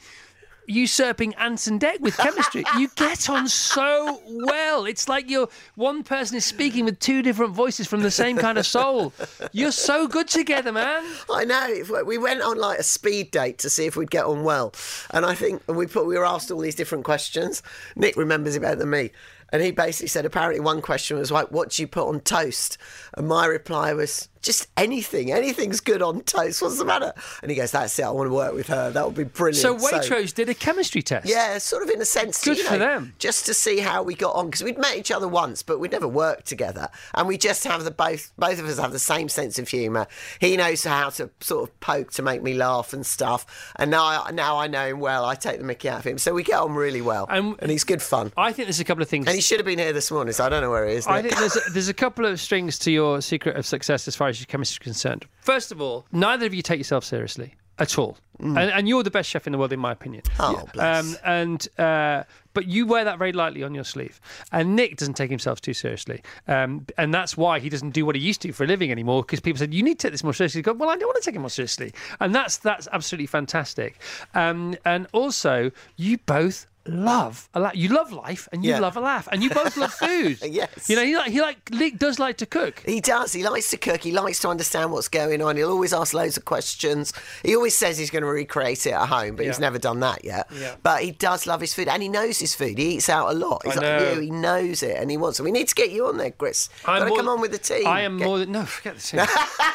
usurping 0.68 1.34
Ant 1.36 1.68
and 1.68 1.80
Dec 1.80 2.00
with 2.02 2.18
chemistry. 2.18 2.64
you 2.78 2.90
get 2.96 3.30
on 3.30 3.48
so 3.48 4.22
well. 4.30 4.86
It's 4.86 5.08
like 5.10 5.30
you're 5.30 5.50
one 5.76 6.04
person 6.04 6.38
is 6.38 6.46
speaking 6.46 6.86
with 6.86 7.00
two 7.00 7.22
different 7.22 7.54
voices 7.54 7.88
from 7.88 8.02
the 8.02 8.12
same 8.12 8.38
kind 8.38 8.58
of 8.58 8.66
soul. 8.66 9.14
You're 9.52 9.72
so 9.72 10.08
good 10.08 10.28
together, 10.28 10.72
man. 10.72 11.04
I 11.32 11.46
know. 11.46 11.68
We- 11.92 12.16
We 12.16 12.18
went 12.18 12.42
on 12.42 12.58
like 12.58 12.80
a 12.80 12.84
speed 12.84 13.32
date 13.32 13.58
to 13.60 13.70
see 13.70 13.86
if 13.86 13.96
we'd 13.98 14.10
get 14.12 14.26
on 14.26 14.44
well, 14.44 14.74
and 15.12 15.26
I 15.26 15.36
think 15.36 15.62
we 15.68 15.86
put 15.88 16.06
we 16.06 16.18
were 16.18 16.26
asked 16.26 16.50
all 16.52 16.60
these 16.60 16.76
different 16.76 17.04
questions. 17.04 17.62
Nick 17.96 18.16
remembers 18.16 18.56
it 18.56 18.62
better 18.62 18.76
than 18.78 18.90
me, 18.90 19.12
and 19.52 19.62
he 19.62 19.72
basically 19.72 20.08
said 20.08 20.26
apparently 20.26 20.60
one 20.62 20.82
question 20.82 21.18
was 21.18 21.32
like, 21.32 21.52
"What 21.52 21.70
do 21.72 21.82
you 21.82 21.88
put 21.88 22.08
on 22.08 22.20
toast?" 22.22 22.78
And 23.18 23.28
my 23.28 23.46
reply 23.48 23.94
was, 23.94 24.30
"Just 24.46 24.68
anything. 24.78 25.32
Anything's 25.32 25.80
good 25.82 26.02
on 26.02 26.22
toast. 26.22 26.62
What's 26.62 26.78
the 26.78 26.86
matter?" 26.86 27.14
And 27.42 27.52
he 27.52 27.58
goes, 27.58 27.72
"That's 27.72 27.98
it. 28.00 28.04
I 28.04 28.12
want 28.12 28.30
to 28.30 28.34
work 28.34 28.54
with 28.54 28.68
her. 28.68 28.92
That 28.92 29.06
would 29.06 29.16
be 29.16 29.24
brilliant." 29.24 29.62
So 29.62 29.76
Waitrose 29.76 30.34
did 30.34 30.50
a 30.50 30.54
chemistry 30.54 31.02
test. 31.02 31.28
Yeah, 31.28 31.58
sort 31.58 31.84
of 31.84 31.90
in 31.90 32.02
a 32.02 32.06
sense. 32.06 32.44
Good 32.44 32.60
for 32.60 32.74
know, 32.74 32.80
them. 32.80 33.14
Just 33.20 33.46
to 33.48 33.54
see 33.54 33.80
how 33.80 34.04
we 34.04 34.16
got 34.16 34.36
on 34.36 34.46
because 34.46 34.64
we'd 34.64 34.78
met 34.78 34.98
each 34.98 35.12
other 35.12 35.28
once, 35.28 35.64
but 35.64 35.80
we'd 35.80 35.92
never 35.92 36.08
worked 36.08 36.46
together, 36.46 36.90
and 37.14 37.28
we 37.28 37.38
just 37.38 37.64
have 37.64 37.84
the 37.84 37.92
both 37.92 38.32
both 38.38 38.60
of 38.60 38.66
us 38.66 38.78
have 38.80 38.92
the 38.92 39.00
same 39.00 39.30
sense 39.30 39.60
of 39.60 39.68
humour. 39.68 40.08
He 40.40 40.56
knows 40.58 40.84
how 40.84 41.10
to 41.12 41.30
sort 41.42 41.70
of 41.70 41.80
poke 41.80 42.12
to 42.14 42.22
make 42.22 42.44
me 42.44 42.54
laugh 42.54 42.94
and 42.94 43.06
stuff, 43.06 43.74
and 43.78 43.92
now 43.92 44.24
I, 44.26 44.32
now 44.32 44.58
I 44.58 44.68
know 44.68 44.86
him 44.88 45.00
well. 45.00 45.26
I 45.26 45.36
take 45.36 45.58
the 45.58 45.64
Mickey 45.64 45.90
out 45.90 46.00
of 46.00 46.06
him, 46.06 46.18
so 46.18 46.34
we 46.34 46.44
get 46.44 46.60
on 46.60 46.76
really 46.76 47.02
well, 47.02 47.26
And- 47.30 47.56
and, 47.60 47.72
he's 47.72 47.84
good 47.84 48.02
fun. 48.02 48.32
I 48.38 48.52
think 48.52 48.68
there's 48.68 48.80
a 48.80 48.84
couple 48.84 49.02
of 49.02 49.10
things. 49.10 49.28
And 49.28 49.36
he 49.36 49.42
should 49.42 49.58
have 49.60 49.66
been 49.66 49.80
here 49.80 49.94
this 49.94 50.12
morning, 50.12 50.34
so 50.34 50.46
I 50.46 50.50
don't 50.50 50.62
know 50.62 50.70
where 50.70 50.88
he 50.88 50.96
is. 50.96 51.08
I 51.08 51.22
think 51.22 51.36
there's 51.38 51.56
a, 51.56 51.62
there's 51.72 51.90
a 51.90 51.94
couple 51.94 52.26
of 52.26 52.40
strings 52.40 52.78
to 52.80 52.92
your 52.92 53.22
secret 53.22 53.56
of 53.56 53.66
success 53.66 54.08
as 54.08 54.16
far 54.16 54.28
as 54.28 54.35
your 54.40 54.48
chemistry 54.48 54.82
is 54.82 54.84
concerned. 54.84 55.26
First 55.42 55.72
of 55.72 55.82
all, 55.82 56.06
neither 56.12 56.46
of 56.46 56.54
you 56.54 56.62
take 56.62 56.78
yourself 56.78 57.04
seriously. 57.04 57.56
at 57.78 57.98
all. 57.98 58.18
And, 58.40 58.58
and 58.58 58.88
you're 58.90 59.04
the 59.04 59.12
best 59.12 59.30
chef 59.30 59.48
in 59.48 59.54
the 59.54 59.58
world, 59.58 59.72
in 59.72 59.80
my 59.80 59.94
opinion. 59.94 60.24
Oh, 60.40 60.68
bless. 60.74 61.00
Um, 61.00 61.18
and 61.24 61.80
uh, 61.80 62.24
but 62.54 62.68
you 62.68 62.86
wear 62.86 63.06
that 63.06 63.18
very 63.18 63.32
lightly 63.32 63.64
on 63.64 63.74
your 63.74 63.86
sleeve. 63.86 64.20
And 64.52 64.76
Nick 64.76 64.98
doesn't 64.98 65.14
take 65.14 65.30
himself 65.30 65.62
too 65.62 65.74
seriously, 65.74 66.22
um, 66.50 66.86
and 66.98 67.14
that's 67.14 67.38
why 67.38 67.60
he 67.60 67.70
doesn't 67.70 67.92
do 67.92 68.06
what 68.06 68.16
he 68.16 68.22
used 68.22 68.42
to 68.42 68.52
for 68.52 68.66
a 68.66 68.68
living 68.68 68.92
anymore. 68.92 69.24
Because 69.24 69.40
people 69.40 69.60
said 69.60 69.74
you 69.74 69.84
need 69.84 70.00
to 70.00 70.08
take 70.08 70.12
this 70.12 70.24
more 70.24 70.34
seriously. 70.34 70.60
He 70.60 70.64
goes, 70.64 70.76
well, 70.76 70.90
I 70.90 70.98
don't 70.98 71.08
want 71.08 71.22
to 71.22 71.24
take 71.24 71.36
it 71.36 71.40
more 71.40 71.50
seriously, 71.50 71.94
and 72.20 72.36
that's 72.36 72.58
that's 72.58 72.90
absolutely 72.92 73.28
fantastic. 73.28 74.02
Um, 74.34 74.76
and 74.84 75.08
also, 75.14 75.72
you 75.96 76.18
both. 76.18 76.68
Love 76.88 77.50
a 77.56 77.60
laugh. 77.60 77.76
you 77.76 77.90
love 77.90 78.12
life 78.12 78.48
and 78.52 78.64
you 78.64 78.70
Yeah. 78.72 78.80
love 78.80 78.96
a 78.96 79.00
laugh 79.00 79.28
and 79.32 79.42
you 79.44 79.50
both 79.50 79.76
love 79.76 79.94
food. 80.06 80.38
Yes. 80.44 80.88
you 80.88 80.96
know 80.96 81.04
he 81.04 81.16
like 81.18 81.32
he 81.32 81.42
like 81.42 81.72
Nick 81.72 81.98
does 81.98 82.20
like 82.20 82.38
to 82.38 82.46
cook. 82.46 82.84
He 82.86 83.02
does. 83.02 83.34
He 83.34 83.44
likes 83.48 83.72
to 83.72 83.78
cook. 83.78 84.04
He 84.04 84.12
likes 84.12 84.40
to 84.42 84.50
understand 84.50 84.92
what's 84.92 85.08
going 85.08 85.42
on. 85.42 85.58
He'll 85.58 85.72
always 85.72 85.94
ask 85.94 86.14
loads 86.14 86.38
of 86.38 86.46
questions. 86.46 87.12
He 87.44 87.56
always 87.56 87.76
says 87.76 87.98
he's 87.98 88.12
going 88.12 88.22
to 88.24 88.30
recreate 88.30 88.86
it 88.86 88.92
at 88.92 89.08
home, 89.10 89.36
but 89.36 89.46
he's 89.46 89.60
never 89.60 89.80
done 89.80 90.00
that 90.02 90.24
yet. 90.24 90.48
Yeah. 90.54 90.76
But 90.84 91.02
he 91.02 91.12
does 91.12 91.48
love 91.48 91.60
his 91.62 91.74
food, 91.74 91.88
and 91.88 92.04
he 92.04 92.10
knows 92.10 92.40
his 92.40 92.54
food. 92.54 92.78
He 92.78 92.96
eats 92.98 93.10
out 93.10 93.32
a 93.32 93.38
lot. 93.38 93.64
He's 93.66 93.78
I 93.78 93.82
like 93.82 94.02
know. 94.02 94.12
you. 94.14 94.20
He 94.22 94.32
knows 94.32 94.84
it, 94.84 94.96
and 94.98 95.10
he 95.10 95.18
wants 95.18 95.40
it. 95.40 95.44
We 95.44 95.52
need 95.52 95.68
to 95.70 95.76
get 95.76 95.90
you 95.92 96.06
on 96.08 96.18
there, 96.18 96.32
Chris. 96.32 96.70
Gotta 96.84 97.08
more- 97.08 97.18
come 97.18 97.30
on 97.30 97.42
with 97.42 97.52
the 97.52 97.58
team. 97.58 97.88
I 97.88 98.02
am 98.02 98.18
Get- 98.20 98.28
more 98.28 98.38
than 98.40 98.52
no. 98.52 98.64
Forget 98.66 98.96
the 98.98 99.02
team. 99.02 99.20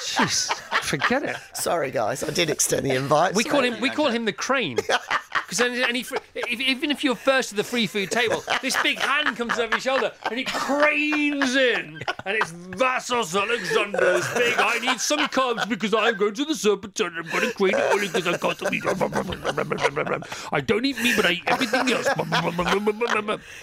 Jeez, 0.01 0.53
forget 0.83 1.23
it. 1.25 1.37
Sorry, 1.55 1.91
guys. 1.91 2.23
I 2.23 2.31
did 2.31 2.51
extend 2.51 2.87
the 2.87 2.95
invite. 2.95 3.35
We 3.35 3.43
call 3.45 3.63
him 3.65 3.81
we 3.81 3.91
call 3.91 4.09
him 4.09 4.25
the 4.27 4.33
crane. 4.33 4.79
Because 5.51 5.67
then, 5.67 5.83
any 5.83 6.05
fr- 6.05 6.15
if, 6.33 6.61
even 6.61 6.93
if 6.93 7.03
you're 7.03 7.17
first 7.17 7.49
to 7.49 7.57
the 7.57 7.65
free 7.65 7.89
food 7.89 8.13
table, 8.13 8.41
this 8.63 8.81
big 8.85 9.01
hand 9.01 9.37
comes 9.37 9.59
over 9.59 9.73
your 9.73 9.81
shoulder 9.81 10.13
and 10.31 10.39
it 10.39 10.47
cranes 10.47 11.57
in, 11.57 12.01
and 12.25 12.37
it's 12.37 12.53
Vassos 12.53 13.35
Alexander's 13.35 14.33
big. 14.35 14.55
I 14.59 14.79
need 14.79 15.01
some 15.01 15.19
carbs 15.27 15.69
because 15.69 15.93
I'm 15.93 16.17
going 16.17 16.35
to 16.35 16.45
the 16.45 16.55
Serpentine. 16.55 17.15
I'm 17.17 17.29
going 17.31 17.49
to 17.49 17.53
crane 17.53 17.75
it 17.75 17.93
only 17.93 18.07
because 18.07 18.29
I've 18.29 18.39
got 18.39 18.59
to 18.59 18.73
eat. 18.73 18.85
I 20.53 20.61
don't 20.61 20.85
eat 20.85 21.03
meat, 21.03 21.17
but 21.17 21.27
I 21.27 21.33
eat 21.33 21.43
everything 21.49 21.95
else. 21.95 22.07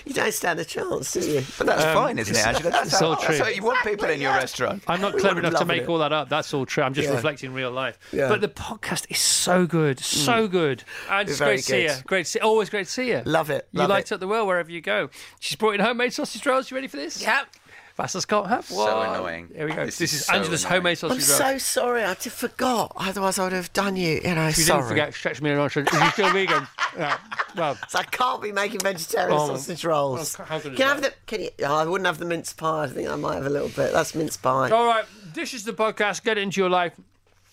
You 0.06 0.14
don't 0.14 0.34
stand 0.34 0.60
a 0.60 0.66
chance, 0.66 1.14
do 1.14 1.22
you? 1.22 1.42
But 1.58 1.68
that's 1.68 1.86
um, 1.86 1.94
fine, 1.94 2.20
isn't 2.20 2.36
it, 2.36 2.46
Angela? 2.46 2.72
That's, 2.72 2.90
it's 2.90 3.00
how, 3.00 3.12
all 3.12 3.16
true. 3.16 3.38
how 3.38 3.48
you 3.48 3.64
want 3.64 3.82
people 3.86 4.10
in 4.10 4.20
your 4.20 4.34
restaurant. 4.34 4.84
I'm 4.90 5.00
not 5.00 5.18
clever 5.18 5.40
enough 5.40 5.56
to 5.56 5.66
make 5.66 5.84
it. 5.84 5.90
all 5.90 6.00
that 6.00 6.12
up. 6.12 6.28
That's 6.28 6.54
all 6.54 6.66
true. 6.66 6.84
I'm 6.84 6.94
just 6.94 7.08
Yeah. 7.08 7.16
reflecting 7.16 7.54
real 7.54 7.72
life. 7.72 7.98
Yeah. 8.12 8.28
But 8.28 8.42
the 8.42 8.50
podcast 8.50 9.06
is 9.10 9.20
so 9.20 9.66
good, 9.66 10.02
so 10.02 10.50
mm. 10.50 10.52
good. 10.52 10.84
And 11.10 11.30
it's 11.30 11.38
Very 11.38 11.56
great 11.56 11.64
to 11.64 11.76
see 11.78 11.84
you. 11.97 12.03
Great 12.05 12.25
to 12.25 12.32
see 12.32 12.39
Always 12.39 12.69
great 12.69 12.86
to 12.88 12.91
see 12.91 13.09
you. 13.09 13.21
Love 13.25 13.49
it, 13.49 13.67
You 13.71 13.86
light 13.88 14.05
it. 14.05 14.11
up 14.13 14.19
the 14.19 14.28
world 14.28 14.47
wherever 14.47 14.71
you 14.71 14.82
go. 14.82 15.09
She's 15.39 15.55
brought 15.55 15.75
in 15.75 15.82
homemade 15.82 16.13
sausage 16.13 16.45
rolls. 16.45 16.69
You 16.71 16.75
ready 16.75 16.88
for 16.88 16.97
this? 16.97 17.21
Yep. 17.21 17.47
Vassos 17.95 18.25
can't 18.25 18.45
have 18.47 18.63
So 18.65 18.75
one. 18.75 19.09
annoying. 19.09 19.49
Here 19.55 19.65
we 19.65 19.73
go. 19.73 19.84
This 19.86 19.97
This, 19.97 20.13
is 20.13 20.19
is 20.19 20.25
so 20.28 20.34
Angela's 20.36 20.63
annoying. 20.65 20.75
homemade 20.75 20.91
I'm 20.91 20.95
sausage 21.19 21.30
rolls. 21.30 21.38
so 21.39 21.57
sorry. 21.57 22.03
I 22.03 22.13
just 22.13 22.30
forgot. 22.38 22.91
Otherwise, 22.95 23.39
I 23.39 23.43
would 23.45 23.53
have 23.53 23.73
done 23.73 23.95
you. 23.95 24.21
You 24.23 24.36
know, 24.36 24.47
If 24.49 24.57
you 24.59 24.65
sorry. 24.65 24.82
didn't 24.82 24.89
forget, 24.89 25.13
stretch 25.15 25.41
me 25.41 25.49
an 25.49 25.57
arm. 25.57 25.65
Is 25.67 25.75
you 25.75 26.09
still 26.11 26.32
vegan? 26.32 26.67
yeah. 26.97 27.17
Well, 27.55 27.75
So 27.88 27.97
I 27.97 28.03
can't 28.03 28.39
be 28.39 28.51
making 28.51 28.82
vegetarian 28.82 29.32
Oh, 29.36 29.47
sausage 29.47 29.84
rolls. 29.84 30.38
well, 30.38 30.47
how 30.47 30.59
good 30.59 30.75
can 30.78 30.86
I 30.86 30.89
have 30.89 31.01
the? 31.01 31.13
Can 31.25 31.41
you? 31.41 31.49
Oh, 31.63 31.75
I 31.75 31.86
wouldn't 31.86 32.05
have 32.05 32.19
the 32.19 32.25
mince 32.25 32.53
pie. 32.53 32.84
I 32.84 32.88
think 32.88 33.09
I 33.09 33.15
might 33.15 33.34
have 33.34 33.47
a 33.47 33.49
little 33.49 33.69
bit. 33.69 33.91
That's 33.93 34.13
mince 34.13 34.38
pie. 34.38 34.69
all 34.69 34.86
right. 34.86 35.05
This 35.34 35.55
is 35.55 35.63
the 35.63 35.73
podcast. 35.73 36.23
Get 36.23 36.38
it 36.38 36.41
into 36.41 36.61
your 36.61 36.69
life. 36.69 36.93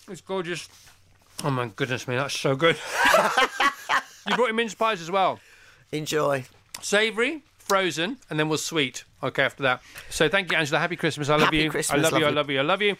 It's 0.07 0.21
gorgeous. 0.21 0.69
Oh 1.43 1.49
my 1.49 1.71
goodness 1.75 2.07
me, 2.07 2.17
that's 2.17 2.39
so 2.39 2.55
good. 2.55 2.77
you 4.27 4.35
brought 4.35 4.49
in 4.49 4.55
mince 4.55 4.73
pies 4.73 5.01
as 5.01 5.11
well. 5.11 5.39
Enjoy. 5.91 6.45
Savoury, 6.81 7.43
frozen, 7.57 8.17
and 8.29 8.39
then 8.39 8.49
we'll 8.49 8.57
sweet. 8.57 9.03
Okay, 9.25 9.43
after 9.43 9.63
that. 9.63 9.81
So 10.11 10.29
thank 10.29 10.51
you, 10.51 10.57
Angela. 10.57 10.79
Happy 10.79 10.95
Christmas. 10.95 11.29
I 11.29 11.33
love 11.33 11.45
Happy 11.45 11.57
you. 11.57 11.71
Christmas, 11.71 11.97
I 11.97 12.09
love 12.09 12.19
you. 12.19 12.27
I 12.27 12.29
love 12.29 12.49
you. 12.49 12.59
I 12.59 12.61
love 12.61 12.81
you. 12.81 12.95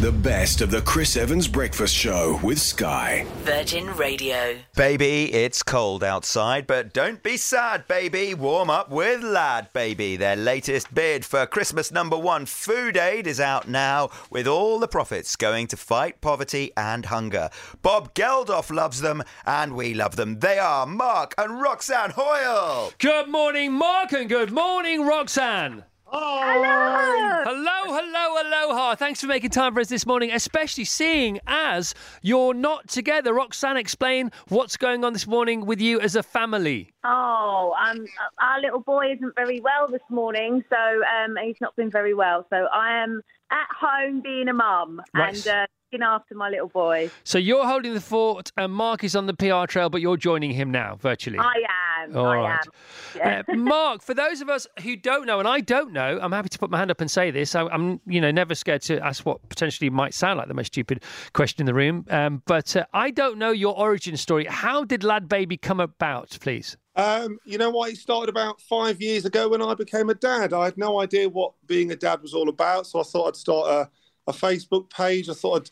The 0.00 0.12
best 0.12 0.60
of 0.62 0.70
the 0.70 0.80
Chris 0.82 1.16
Evans 1.16 1.48
Breakfast 1.48 1.94
Show 1.94 2.40
with 2.42 2.58
Sky. 2.58 3.26
Virgin 3.42 3.94
Radio. 3.96 4.56
Baby, 4.74 5.32
it's 5.32 5.62
cold 5.62 6.02
outside, 6.02 6.66
but 6.66 6.92
don't 6.94 7.22
be 7.22 7.36
sad, 7.36 7.86
baby. 7.88 8.32
Warm 8.34 8.70
up 8.70 8.90
with 8.90 9.22
Lad, 9.22 9.72
baby. 9.74 10.16
Their 10.16 10.36
latest 10.36 10.94
bid 10.94 11.24
for 11.24 11.46
Christmas 11.46 11.92
number 11.92 12.16
one 12.16 12.46
food 12.46 12.96
aid 12.96 13.26
is 13.26 13.40
out 13.40 13.68
now, 13.68 14.10
with 14.30 14.46
all 14.46 14.78
the 14.78 14.88
profits 14.88 15.36
going 15.36 15.66
to 15.68 15.76
fight 15.76 16.20
poverty 16.20 16.72
and 16.76 17.06
hunger. 17.06 17.50
Bob 17.82 18.14
Geldof 18.14 18.70
loves 18.74 19.00
them, 19.00 19.22
and 19.44 19.74
we 19.74 19.92
love 19.92 20.16
them. 20.16 20.40
They 20.40 20.58
are 20.58 20.86
Mark 20.86 21.34
and 21.36 21.60
Roxanne 21.60 22.12
Hoyle. 22.16 22.92
Good 22.98 23.28
morning, 23.28 23.72
Mark, 23.72 24.12
and 24.12 24.28
good 24.28 24.52
morning, 24.52 25.06
Roxanne. 25.06 25.65
Hello. 25.72 27.42
Hello, 27.44 27.98
hello, 28.00 28.42
aloha. 28.42 28.94
Thanks 28.94 29.20
for 29.20 29.26
making 29.26 29.50
time 29.50 29.74
for 29.74 29.80
us 29.80 29.88
this 29.88 30.06
morning, 30.06 30.30
especially 30.32 30.84
seeing 30.84 31.40
as 31.46 31.94
you're 32.22 32.54
not 32.54 32.88
together. 32.88 33.34
Roxanne, 33.34 33.76
explain 33.76 34.30
what's 34.48 34.76
going 34.76 35.04
on 35.04 35.12
this 35.12 35.26
morning 35.26 35.66
with 35.66 35.80
you 35.80 36.00
as 36.00 36.14
a 36.16 36.22
family. 36.22 36.90
Oh, 37.04 37.74
um, 37.84 38.06
our 38.40 38.60
little 38.60 38.80
boy 38.80 39.12
isn't 39.12 39.34
very 39.34 39.60
well 39.60 39.88
this 39.90 40.02
morning, 40.08 40.62
so 40.70 40.76
um, 40.76 41.36
he's 41.42 41.60
not 41.60 41.74
been 41.76 41.90
very 41.90 42.14
well. 42.14 42.46
So 42.50 42.66
I 42.72 43.02
am 43.02 43.22
at 43.50 43.66
home 43.78 44.20
being 44.22 44.48
a 44.48 44.52
mum 44.54 45.02
Right. 45.14 45.34
and 45.34 45.46
uh, 45.48 45.66
looking 45.96 46.06
after 46.06 46.34
my 46.34 46.48
little 46.48 46.68
boy. 46.68 47.10
So 47.24 47.38
you're 47.38 47.66
holding 47.66 47.94
the 47.94 48.00
fort, 48.00 48.52
and 48.56 48.72
Mark 48.72 49.04
is 49.04 49.16
on 49.16 49.26
the 49.26 49.34
PR 49.34 49.66
trail, 49.66 49.90
but 49.90 50.00
you're 50.00 50.16
joining 50.16 50.52
him 50.52 50.70
now 50.70 50.96
virtually. 50.96 51.38
I 51.38 51.62
am. 52.04 52.16
All 52.16 52.26
I 52.26 52.36
right. 52.36 52.60
am. 52.60 52.72
Yeah. 53.16 53.42
Uh, 53.48 53.54
Mark, 53.56 54.02
for 54.02 54.14
those 54.14 54.40
of 54.40 54.48
us 54.48 54.66
who 54.82 54.96
don't 54.96 55.26
know, 55.26 55.38
and 55.38 55.48
I 55.48 55.60
don't 55.60 55.92
know, 55.92 56.18
I'm 56.20 56.32
happy 56.32 56.48
to 56.50 56.58
put 56.58 56.70
my 56.70 56.78
hand 56.78 56.90
up 56.90 57.00
and 57.00 57.10
say 57.10 57.30
this. 57.30 57.54
I, 57.54 57.66
I'm, 57.66 58.00
you 58.06 58.20
know, 58.20 58.30
never 58.30 58.54
scared 58.54 58.82
to 58.82 59.04
ask 59.04 59.24
what 59.24 59.46
potentially 59.48 59.90
might 59.90 60.14
sound 60.14 60.38
like 60.38 60.48
the 60.48 60.54
most 60.54 60.68
stupid 60.68 61.02
question 61.32 61.62
in 61.62 61.66
the 61.66 61.74
room. 61.74 62.04
Um, 62.10 62.42
but 62.46 62.76
uh, 62.76 62.86
I 62.92 63.10
don't 63.10 63.38
know 63.38 63.50
your 63.50 63.76
origin 63.78 64.16
story. 64.16 64.46
How 64.46 64.84
did 64.84 65.02
LadBaby 65.02 65.62
come 65.62 65.80
about, 65.80 66.36
please? 66.40 66.76
Um, 66.96 67.38
you 67.44 67.58
know 67.58 67.68
what? 67.68 67.90
It 67.90 67.98
started 67.98 68.30
about 68.30 68.60
five 68.62 69.02
years 69.02 69.26
ago 69.26 69.50
when 69.50 69.60
I 69.60 69.74
became 69.74 70.08
a 70.08 70.14
dad. 70.14 70.54
I 70.54 70.64
had 70.64 70.78
no 70.78 71.00
idea 71.00 71.28
what 71.28 71.52
being 71.66 71.92
a 71.92 71.96
dad 71.96 72.22
was 72.22 72.32
all 72.32 72.48
about, 72.48 72.86
so 72.86 73.00
I 73.00 73.02
thought 73.02 73.28
I'd 73.28 73.36
start 73.36 73.68
a, 73.68 73.90
a 74.26 74.32
Facebook 74.32 74.90
page. 74.90 75.28
I 75.28 75.34
thought 75.34 75.70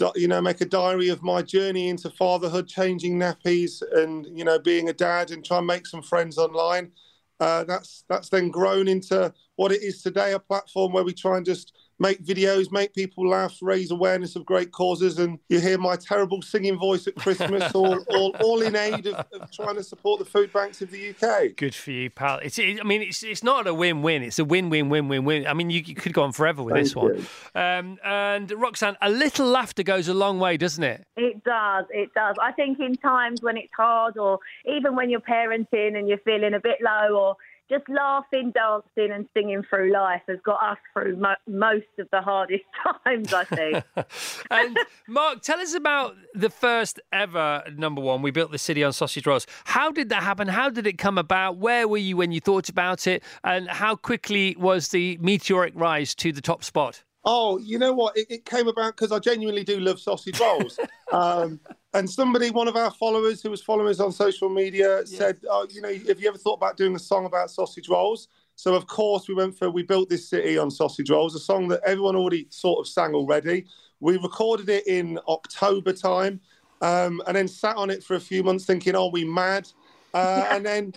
I'd, 0.00 0.10
you 0.14 0.28
know, 0.28 0.40
make 0.40 0.60
a 0.60 0.66
diary 0.66 1.08
of 1.08 1.22
my 1.22 1.42
journey 1.42 1.88
into 1.88 2.10
fatherhood, 2.10 2.68
changing 2.68 3.18
nappies, 3.18 3.82
and 3.92 4.26
you 4.36 4.44
know, 4.44 4.58
being 4.58 4.88
a 4.88 4.92
dad, 4.92 5.30
and 5.30 5.44
try 5.44 5.58
and 5.58 5.66
make 5.66 5.86
some 5.86 6.02
friends 6.02 6.38
online. 6.38 6.92
Uh, 7.38 7.64
that's 7.64 8.04
that's 8.08 8.28
then 8.28 8.50
grown 8.50 8.88
into 8.88 9.32
what 9.56 9.72
it 9.72 9.82
is 9.82 10.02
today, 10.02 10.32
a 10.32 10.38
platform 10.38 10.92
where 10.92 11.04
we 11.04 11.12
try 11.12 11.36
and 11.36 11.46
just 11.46 11.72
make 11.98 12.22
videos, 12.22 12.70
make 12.70 12.94
people 12.94 13.28
laugh, 13.28 13.56
raise 13.62 13.90
awareness 13.90 14.36
of 14.36 14.44
great 14.44 14.70
causes, 14.70 15.18
and 15.18 15.38
you 15.48 15.60
hear 15.60 15.78
my 15.78 15.96
terrible 15.96 16.42
singing 16.42 16.78
voice 16.78 17.06
at 17.06 17.14
Christmas, 17.16 17.70
all, 17.74 17.98
all, 18.10 18.36
all 18.40 18.62
in 18.62 18.76
aid 18.76 19.06
of, 19.06 19.26
of 19.32 19.50
trying 19.50 19.76
to 19.76 19.82
support 19.82 20.18
the 20.18 20.24
food 20.24 20.52
banks 20.52 20.82
of 20.82 20.90
the 20.90 21.10
UK. 21.10 21.56
Good 21.56 21.74
for 21.74 21.90
you, 21.90 22.10
pal. 22.10 22.38
It's, 22.42 22.58
it, 22.58 22.80
I 22.80 22.84
mean, 22.84 23.02
it's 23.02 23.22
it's 23.22 23.42
not 23.42 23.66
a 23.66 23.74
win-win. 23.74 24.22
It's 24.22 24.38
a 24.38 24.44
win-win-win-win-win. 24.44 25.46
I 25.46 25.54
mean, 25.54 25.70
you, 25.70 25.82
you 25.84 25.94
could 25.94 26.12
go 26.12 26.22
on 26.22 26.32
forever 26.32 26.62
with 26.62 26.74
this 26.74 26.94
one. 26.94 27.26
Um, 27.54 27.98
and 28.04 28.50
Roxanne, 28.52 28.96
a 29.00 29.10
little 29.10 29.46
laughter 29.46 29.82
goes 29.82 30.08
a 30.08 30.14
long 30.14 30.38
way, 30.38 30.56
doesn't 30.56 30.84
it? 30.84 31.06
It 31.16 31.42
does, 31.44 31.86
it 31.90 32.12
does. 32.14 32.36
I 32.40 32.52
think 32.52 32.78
in 32.80 32.96
times 32.96 33.42
when 33.42 33.56
it's 33.56 33.72
hard, 33.76 34.18
or 34.18 34.38
even 34.66 34.94
when 34.96 35.10
you're 35.10 35.20
parenting 35.20 35.96
and 35.96 36.08
you're 36.08 36.18
feeling 36.18 36.54
a 36.54 36.60
bit 36.60 36.78
low, 36.82 37.16
or 37.16 37.36
just 37.68 37.88
laughing, 37.88 38.52
dancing, 38.52 39.12
and 39.12 39.28
singing 39.34 39.62
through 39.68 39.92
life 39.92 40.22
has 40.28 40.38
got 40.44 40.62
us 40.62 40.78
through 40.92 41.16
mo- 41.16 41.34
most 41.46 41.86
of 41.98 42.08
the 42.12 42.20
hardest 42.20 42.64
times, 43.04 43.32
I 43.32 43.44
think. 43.44 43.84
and 44.50 44.78
Mark, 45.08 45.42
tell 45.42 45.60
us 45.60 45.74
about 45.74 46.14
the 46.34 46.50
first 46.50 47.00
ever 47.12 47.64
number 47.76 48.00
one. 48.00 48.22
We 48.22 48.30
built 48.30 48.52
the 48.52 48.58
city 48.58 48.84
on 48.84 48.92
sausage 48.92 49.26
rolls. 49.26 49.46
How 49.64 49.90
did 49.90 50.08
that 50.10 50.22
happen? 50.22 50.48
How 50.48 50.70
did 50.70 50.86
it 50.86 50.98
come 50.98 51.18
about? 51.18 51.58
Where 51.58 51.88
were 51.88 51.98
you 51.98 52.16
when 52.16 52.32
you 52.32 52.40
thought 52.40 52.68
about 52.68 53.06
it? 53.06 53.22
And 53.42 53.68
how 53.68 53.96
quickly 53.96 54.56
was 54.58 54.88
the 54.88 55.18
meteoric 55.20 55.72
rise 55.76 56.14
to 56.16 56.32
the 56.32 56.40
top 56.40 56.64
spot? 56.64 57.02
Oh, 57.28 57.58
you 57.58 57.76
know 57.78 57.92
what? 57.92 58.16
It, 58.16 58.28
it 58.30 58.44
came 58.44 58.68
about 58.68 58.94
because 58.94 59.10
I 59.10 59.18
genuinely 59.18 59.64
do 59.64 59.80
love 59.80 59.98
sausage 59.98 60.38
rolls. 60.38 60.78
um, 61.12 61.58
and 61.92 62.08
somebody, 62.08 62.50
one 62.50 62.68
of 62.68 62.76
our 62.76 62.92
followers 62.92 63.42
who 63.42 63.50
was 63.50 63.60
following 63.60 63.88
us 63.88 63.98
on 63.98 64.12
social 64.12 64.48
media, 64.48 65.04
said, 65.04 65.38
"Oh, 65.50 65.66
you 65.68 65.80
know, 65.80 65.92
have 65.92 66.20
you 66.20 66.28
ever 66.28 66.38
thought 66.38 66.54
about 66.54 66.76
doing 66.76 66.94
a 66.94 67.00
song 67.00 67.26
about 67.26 67.50
sausage 67.50 67.88
rolls?" 67.88 68.28
So 68.54 68.74
of 68.74 68.86
course 68.86 69.28
we 69.28 69.34
went 69.34 69.58
for 69.58 69.70
"We 69.70 69.82
Built 69.82 70.08
This 70.08 70.28
City" 70.28 70.56
on 70.56 70.70
sausage 70.70 71.10
rolls, 71.10 71.34
a 71.34 71.40
song 71.40 71.66
that 71.68 71.80
everyone 71.84 72.14
already 72.14 72.46
sort 72.50 72.78
of 72.78 72.86
sang 72.86 73.12
already. 73.12 73.66
We 73.98 74.18
recorded 74.18 74.68
it 74.68 74.86
in 74.86 75.18
October 75.26 75.92
time, 75.92 76.40
um, 76.80 77.20
and 77.26 77.36
then 77.36 77.48
sat 77.48 77.76
on 77.76 77.90
it 77.90 78.04
for 78.04 78.14
a 78.14 78.20
few 78.20 78.44
months, 78.44 78.66
thinking, 78.66 78.94
"Are 78.94 79.10
we 79.10 79.24
mad?" 79.24 79.68
Uh, 80.14 80.46
and 80.52 80.64
then, 80.64 80.92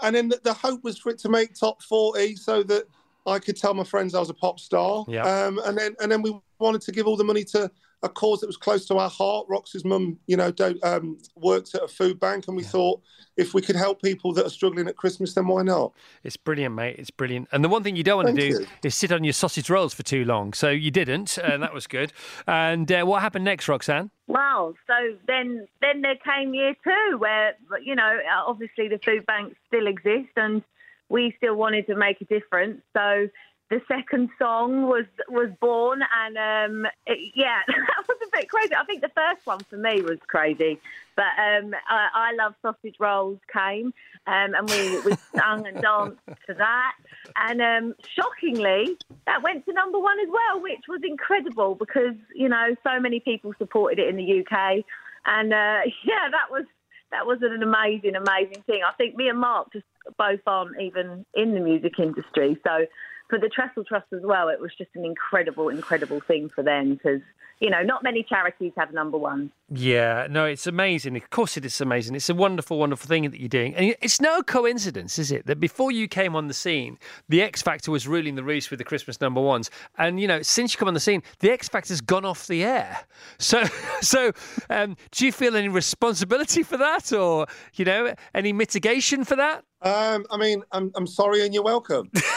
and 0.00 0.16
then 0.16 0.30
the, 0.30 0.40
the 0.42 0.54
hope 0.54 0.82
was 0.84 0.96
for 0.96 1.10
it 1.10 1.18
to 1.18 1.28
make 1.28 1.54
top 1.54 1.82
forty, 1.82 2.34
so 2.34 2.62
that 2.62 2.84
I 3.26 3.38
could 3.38 3.56
tell 3.56 3.74
my 3.74 3.84
friends 3.84 4.14
I 4.14 4.20
was 4.20 4.30
a 4.30 4.34
pop 4.34 4.60
star. 4.60 5.04
Yeah. 5.08 5.22
Um, 5.22 5.60
and 5.64 5.76
then 5.76 5.96
and 6.00 6.10
then 6.10 6.22
we 6.22 6.38
wanted 6.58 6.82
to 6.82 6.92
give 6.92 7.06
all 7.06 7.16
the 7.16 7.24
money 7.24 7.44
to 7.44 7.70
a 8.02 8.08
cause 8.08 8.40
that 8.40 8.46
was 8.46 8.56
close 8.56 8.86
to 8.86 8.96
our 8.96 9.08
heart. 9.08 9.46
Rox's 9.48 9.84
mum, 9.84 10.18
you 10.26 10.36
know, 10.36 10.50
don't, 10.50 10.82
um, 10.84 11.18
works 11.34 11.74
at 11.74 11.82
a 11.82 11.88
food 11.88 12.20
bank, 12.20 12.46
and 12.46 12.56
we 12.56 12.62
thought 12.62 13.00
if 13.36 13.54
we 13.54 13.62
could 13.62 13.76
help 13.76 14.02
people 14.02 14.32
that 14.34 14.46
are 14.46 14.50
struggling 14.50 14.86
at 14.86 14.96
Christmas, 14.96 15.34
then 15.34 15.46
why 15.46 15.62
not? 15.62 15.92
It's 16.22 16.36
brilliant, 16.36 16.74
mate. 16.74 16.96
It's 16.98 17.10
brilliant. 17.10 17.48
And 17.52 17.64
the 17.64 17.68
one 17.68 17.82
thing 17.82 17.96
you 17.96 18.02
don't 18.02 18.24
want 18.24 18.36
to 18.36 18.50
do 18.50 18.58
you. 18.60 18.66
is 18.82 18.94
sit 18.94 19.12
on 19.12 19.24
your 19.24 19.32
sausage 19.32 19.70
rolls 19.70 19.94
for 19.94 20.02
too 20.02 20.24
long. 20.24 20.52
So 20.52 20.70
you 20.70 20.90
didn't, 20.90 21.38
and 21.38 21.62
that 21.62 21.74
was 21.74 21.86
good. 21.86 22.12
And 22.46 22.90
uh, 22.90 23.04
what 23.04 23.22
happened 23.22 23.44
next, 23.44 23.68
Roxanne? 23.68 24.10
Wow. 24.26 24.74
So 24.86 25.16
then, 25.26 25.66
then 25.80 26.02
there 26.02 26.16
came 26.16 26.54
year 26.54 26.74
two, 26.82 27.18
where 27.18 27.56
you 27.82 27.94
know, 27.94 28.18
obviously 28.46 28.88
the 28.88 28.98
food 28.98 29.26
banks 29.26 29.56
still 29.68 29.86
exist, 29.86 30.30
and 30.36 30.62
we 31.08 31.34
still 31.36 31.54
wanted 31.54 31.86
to 31.86 31.96
make 31.96 32.20
a 32.20 32.24
difference. 32.24 32.80
So 32.92 33.28
the 33.68 33.80
second 33.88 34.28
song 34.38 34.84
was 34.86 35.06
was 35.28 35.50
born, 35.60 36.00
and 36.24 36.36
um, 36.36 36.86
it, 37.06 37.32
yeah, 37.34 37.60
that 37.66 38.04
was 38.06 38.16
a 38.22 38.36
bit 38.36 38.48
crazy. 38.48 38.74
I 38.74 38.84
think 38.84 39.02
the 39.02 39.10
first 39.14 39.44
one 39.44 39.58
for 39.68 39.76
me 39.76 40.02
was 40.02 40.18
crazy, 40.28 40.78
but 41.16 41.24
um, 41.38 41.74
I, 41.88 42.08
I 42.14 42.32
love 42.34 42.54
sausage 42.62 42.94
rolls 43.00 43.40
came, 43.52 43.92
um, 44.26 44.54
and 44.54 44.70
we 44.70 45.00
we 45.00 45.16
sung 45.36 45.66
and 45.66 45.80
danced 45.80 46.20
to 46.46 46.54
that, 46.54 46.92
and 47.36 47.60
um, 47.60 47.94
shockingly, 48.08 48.96
that 49.26 49.42
went 49.42 49.64
to 49.66 49.72
number 49.72 49.98
one 49.98 50.20
as 50.20 50.28
well, 50.28 50.62
which 50.62 50.84
was 50.88 51.00
incredible 51.02 51.74
because 51.74 52.14
you 52.34 52.48
know 52.48 52.76
so 52.84 53.00
many 53.00 53.18
people 53.18 53.52
supported 53.58 53.98
it 53.98 54.08
in 54.08 54.16
the 54.16 54.40
UK, 54.40 54.84
and 55.24 55.52
uh, 55.52 55.80
yeah, 56.04 56.28
that 56.30 56.52
was 56.52 56.66
that 57.10 57.26
was 57.26 57.38
an 57.42 57.62
amazing, 57.62 58.14
amazing 58.14 58.62
thing. 58.66 58.82
I 58.86 58.92
think 58.92 59.16
me 59.16 59.28
and 59.28 59.40
Mark 59.40 59.72
just 59.72 59.86
both 60.18 60.40
aren't 60.46 60.80
even 60.80 61.24
in 61.34 61.54
the 61.54 61.60
music 61.60 61.92
industry, 61.98 62.58
so 62.64 62.86
for 63.28 63.38
the 63.38 63.48
Trussell 63.48 63.86
Trust 63.86 64.06
as 64.12 64.22
well, 64.22 64.48
it 64.48 64.60
was 64.60 64.72
just 64.76 64.90
an 64.94 65.04
incredible, 65.04 65.68
incredible 65.68 66.20
thing 66.20 66.48
for 66.48 66.62
them 66.62 66.94
because 66.94 67.20
you 67.60 67.70
know 67.70 67.82
not 67.82 68.02
many 68.02 68.22
charities 68.22 68.72
have 68.76 68.92
number 68.92 69.18
one. 69.18 69.50
Yeah, 69.68 70.28
no, 70.30 70.44
it's 70.44 70.68
amazing. 70.68 71.16
Of 71.16 71.28
course, 71.30 71.56
it 71.56 71.64
is 71.64 71.80
amazing. 71.80 72.14
It's 72.14 72.28
a 72.28 72.34
wonderful, 72.34 72.78
wonderful 72.78 73.08
thing 73.08 73.28
that 73.28 73.40
you're 73.40 73.48
doing. 73.48 73.74
And 73.74 73.96
it's 74.00 74.20
no 74.20 74.40
coincidence, 74.42 75.18
is 75.18 75.32
it, 75.32 75.46
that 75.46 75.58
before 75.58 75.90
you 75.90 76.06
came 76.06 76.36
on 76.36 76.46
the 76.46 76.54
scene, 76.54 76.98
the 77.28 77.42
X 77.42 77.62
Factor 77.62 77.90
was 77.90 78.06
ruling 78.06 78.36
the 78.36 78.44
roost 78.44 78.70
with 78.70 78.78
the 78.78 78.84
Christmas 78.84 79.20
number 79.20 79.40
ones. 79.40 79.68
And, 79.98 80.20
you 80.20 80.28
know, 80.28 80.40
since 80.42 80.72
you 80.72 80.78
come 80.78 80.86
on 80.86 80.94
the 80.94 81.00
scene, 81.00 81.20
the 81.40 81.50
X 81.50 81.68
Factor's 81.68 82.00
gone 82.00 82.24
off 82.24 82.46
the 82.46 82.64
air. 82.64 82.98
So, 83.38 83.64
so 84.00 84.32
um, 84.70 84.96
do 85.10 85.26
you 85.26 85.32
feel 85.32 85.56
any 85.56 85.68
responsibility 85.68 86.62
for 86.62 86.76
that 86.78 87.12
or, 87.12 87.46
you 87.74 87.84
know, 87.84 88.14
any 88.34 88.52
mitigation 88.52 89.24
for 89.24 89.36
that? 89.36 89.64
Um, 89.82 90.26
I 90.30 90.36
mean, 90.36 90.62
I'm, 90.72 90.90
I'm 90.94 91.06
sorry 91.06 91.44
and 91.44 91.52
you're 91.52 91.62
welcome. 91.62 92.10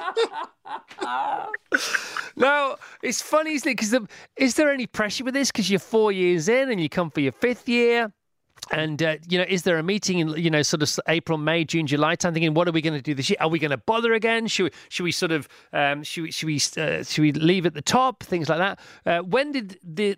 No, 2.38 2.76
it's 3.02 3.20
funny, 3.20 3.54
isn't 3.54 3.68
it? 3.68 3.72
Because 3.72 3.90
the, 3.90 4.06
is 4.36 4.54
there 4.54 4.70
any 4.70 4.86
pressure 4.86 5.24
with 5.24 5.34
this? 5.34 5.50
Because 5.50 5.68
you're 5.68 5.80
four 5.80 6.12
years 6.12 6.48
in 6.48 6.70
and 6.70 6.80
you 6.80 6.88
come 6.88 7.10
for 7.10 7.20
your 7.20 7.32
fifth 7.32 7.68
year. 7.68 8.12
And 8.70 9.02
uh, 9.02 9.16
you 9.28 9.38
know, 9.38 9.44
is 9.48 9.62
there 9.62 9.78
a 9.78 9.82
meeting 9.82 10.18
in 10.18 10.28
you 10.30 10.50
know 10.50 10.62
sort 10.62 10.82
of 10.82 11.00
April, 11.08 11.38
May, 11.38 11.64
June, 11.64 11.86
July 11.86 12.14
time? 12.14 12.34
Thinking, 12.34 12.54
what 12.54 12.68
are 12.68 12.72
we 12.72 12.80
going 12.80 12.94
to 12.94 13.02
do 13.02 13.14
this 13.14 13.30
year? 13.30 13.36
Are 13.40 13.48
we 13.48 13.58
going 13.58 13.70
to 13.70 13.76
bother 13.76 14.12
again? 14.12 14.46
Should 14.46 14.64
we, 14.64 14.70
should 14.88 15.04
we 15.04 15.12
sort 15.12 15.32
of 15.32 15.48
um, 15.72 16.02
should 16.02 16.24
we 16.24 16.30
should 16.30 16.46
we 16.46 16.60
uh, 16.76 17.02
should 17.02 17.22
we 17.22 17.32
leave 17.32 17.66
at 17.66 17.74
the 17.74 17.82
top? 17.82 18.22
Things 18.22 18.48
like 18.48 18.58
that. 18.58 18.78
Uh, 19.06 19.22
when 19.22 19.52
did 19.52 19.78
the 19.82 20.16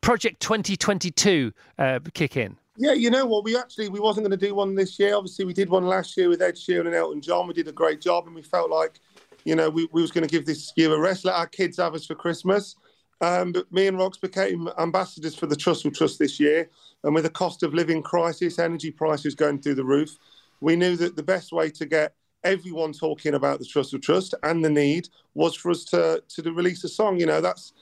project 0.00 0.40
2022 0.40 1.52
uh, 1.78 1.98
kick 2.14 2.36
in? 2.36 2.56
Yeah, 2.80 2.92
you 2.92 3.10
know 3.10 3.26
what? 3.26 3.42
We 3.42 3.56
actually 3.56 3.88
we 3.88 3.98
wasn't 3.98 4.28
going 4.28 4.38
to 4.38 4.46
do 4.46 4.54
one 4.54 4.76
this 4.76 5.00
year. 5.00 5.16
Obviously, 5.16 5.44
we 5.44 5.52
did 5.52 5.68
one 5.68 5.84
last 5.84 6.16
year 6.16 6.28
with 6.28 6.40
Ed 6.40 6.54
Sheeran 6.54 6.86
and 6.86 6.94
Elton 6.94 7.20
John. 7.20 7.48
We 7.48 7.54
did 7.54 7.66
a 7.66 7.72
great 7.72 8.00
job, 8.00 8.26
and 8.26 8.34
we 8.34 8.42
felt 8.42 8.70
like, 8.70 9.00
you 9.44 9.54
know, 9.54 9.70
we, 9.70 9.88
we 9.92 10.02
was 10.02 10.10
going 10.10 10.26
to 10.26 10.30
give 10.30 10.46
this 10.46 10.72
year 10.76 10.92
a 10.92 10.98
rest. 10.98 11.24
Let 11.24 11.36
our 11.36 11.46
kids 11.46 11.76
have 11.78 11.94
us 11.94 12.06
for 12.06 12.14
Christmas. 12.14 12.76
Um, 13.20 13.52
but 13.52 13.70
me 13.72 13.86
and 13.86 13.96
Rox 13.96 14.20
became 14.20 14.68
ambassadors 14.78 15.34
for 15.34 15.46
the 15.46 15.56
Trussell 15.56 15.94
Trust 15.94 16.18
this 16.18 16.38
year, 16.38 16.70
and 17.02 17.14
with 17.14 17.24
the 17.24 17.30
cost 17.30 17.62
of 17.62 17.74
living 17.74 18.02
crisis, 18.02 18.58
energy 18.58 18.92
prices 18.92 19.34
going 19.34 19.60
through 19.60 19.74
the 19.74 19.84
roof, 19.84 20.16
we 20.60 20.76
knew 20.76 20.96
that 20.96 21.16
the 21.16 21.22
best 21.22 21.52
way 21.52 21.70
to 21.70 21.86
get 21.86 22.14
everyone 22.44 22.92
talking 22.92 23.34
about 23.34 23.58
the 23.58 23.64
Trussell 23.64 24.00
Trust 24.00 24.34
and 24.44 24.64
the 24.64 24.70
need 24.70 25.08
was 25.34 25.56
for 25.56 25.70
us 25.70 25.84
to 25.86 26.22
to 26.28 26.52
release 26.52 26.84
a 26.84 26.88
song. 26.88 27.18
You 27.18 27.26
know, 27.26 27.40
that's 27.40 27.72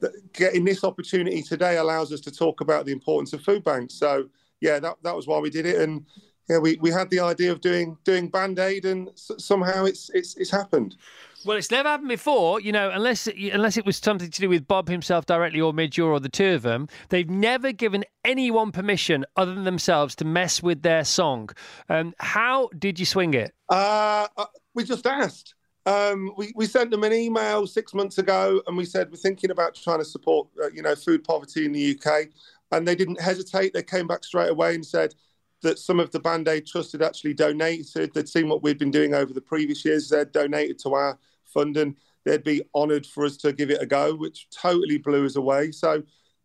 that 0.00 0.32
getting 0.32 0.64
this 0.64 0.84
opportunity 0.84 1.42
today 1.42 1.76
allows 1.76 2.12
us 2.12 2.20
to 2.20 2.30
talk 2.30 2.60
about 2.60 2.86
the 2.86 2.92
importance 2.92 3.32
of 3.32 3.42
food 3.42 3.64
banks. 3.64 3.94
So 3.94 4.28
yeah, 4.60 4.78
that 4.80 4.96
that 5.02 5.16
was 5.16 5.26
why 5.26 5.38
we 5.38 5.50
did 5.50 5.66
it, 5.66 5.80
and 5.80 6.06
yeah, 6.48 6.58
we, 6.58 6.76
we 6.80 6.90
had 6.90 7.10
the 7.10 7.20
idea 7.20 7.50
of 7.50 7.60
doing 7.60 7.96
doing 8.04 8.28
Band 8.28 8.58
Aid, 8.58 8.84
and 8.84 9.08
s- 9.08 9.32
somehow 9.38 9.84
it's 9.84 10.10
it's 10.14 10.36
it's 10.36 10.50
happened. 10.50 10.96
Well, 11.44 11.56
it's 11.56 11.70
never 11.70 11.88
happened 11.88 12.08
before, 12.08 12.60
you 12.60 12.72
know, 12.72 12.90
unless 12.90 13.28
unless 13.28 13.76
it 13.76 13.86
was 13.86 13.96
something 13.96 14.30
to 14.30 14.40
do 14.40 14.48
with 14.48 14.66
Bob 14.66 14.88
himself 14.88 15.26
directly 15.26 15.60
or 15.60 15.72
Midge 15.72 15.98
or 15.98 16.18
the 16.18 16.28
two 16.28 16.54
of 16.54 16.62
them. 16.62 16.88
They've 17.08 17.28
never 17.28 17.72
given 17.72 18.04
anyone 18.24 18.72
permission 18.72 19.24
other 19.36 19.54
than 19.54 19.64
themselves 19.64 20.14
to 20.16 20.24
mess 20.24 20.62
with 20.62 20.82
their 20.82 21.04
song. 21.04 21.50
Um, 21.88 22.14
how 22.18 22.68
did 22.78 22.98
you 22.98 23.06
swing 23.06 23.34
it? 23.34 23.54
Uh, 23.68 24.26
uh, 24.36 24.46
we 24.74 24.84
just 24.84 25.06
asked. 25.06 25.54
Um, 25.84 26.32
we, 26.36 26.52
we 26.56 26.66
sent 26.66 26.90
them 26.90 27.04
an 27.04 27.12
email 27.12 27.64
six 27.66 27.94
months 27.94 28.18
ago, 28.18 28.60
and 28.66 28.76
we 28.76 28.84
said 28.84 29.08
we're 29.10 29.16
thinking 29.16 29.52
about 29.52 29.76
trying 29.76 29.98
to 30.00 30.04
support, 30.04 30.48
uh, 30.60 30.68
you 30.74 30.82
know, 30.82 30.96
food 30.96 31.22
poverty 31.22 31.64
in 31.64 31.70
the 31.70 31.96
UK, 31.96 32.26
and 32.72 32.86
they 32.86 32.96
didn't 32.96 33.20
hesitate. 33.20 33.72
They 33.72 33.84
came 33.84 34.08
back 34.08 34.24
straight 34.24 34.50
away 34.50 34.74
and 34.74 34.84
said 34.84 35.14
that 35.62 35.78
some 35.78 36.00
of 36.00 36.10
the 36.10 36.20
Band 36.20 36.48
Aid 36.48 36.66
Trust 36.66 36.92
had 36.92 37.02
actually 37.02 37.34
donated. 37.34 38.12
They'd 38.12 38.28
seen 38.28 38.48
what 38.48 38.62
we'd 38.62 38.78
been 38.78 38.90
doing 38.90 39.14
over 39.14 39.32
the 39.32 39.40
previous 39.40 39.84
years. 39.84 40.08
They'd 40.08 40.32
donated 40.32 40.78
to 40.80 40.94
our 40.94 41.18
fund, 41.44 41.76
and 41.76 41.96
they'd 42.24 42.44
be 42.44 42.62
honoured 42.74 43.06
for 43.06 43.24
us 43.24 43.36
to 43.38 43.52
give 43.52 43.70
it 43.70 43.82
a 43.82 43.86
go, 43.86 44.14
which 44.14 44.48
totally 44.50 44.98
blew 44.98 45.24
us 45.24 45.36
away. 45.36 45.72
So, 45.72 46.02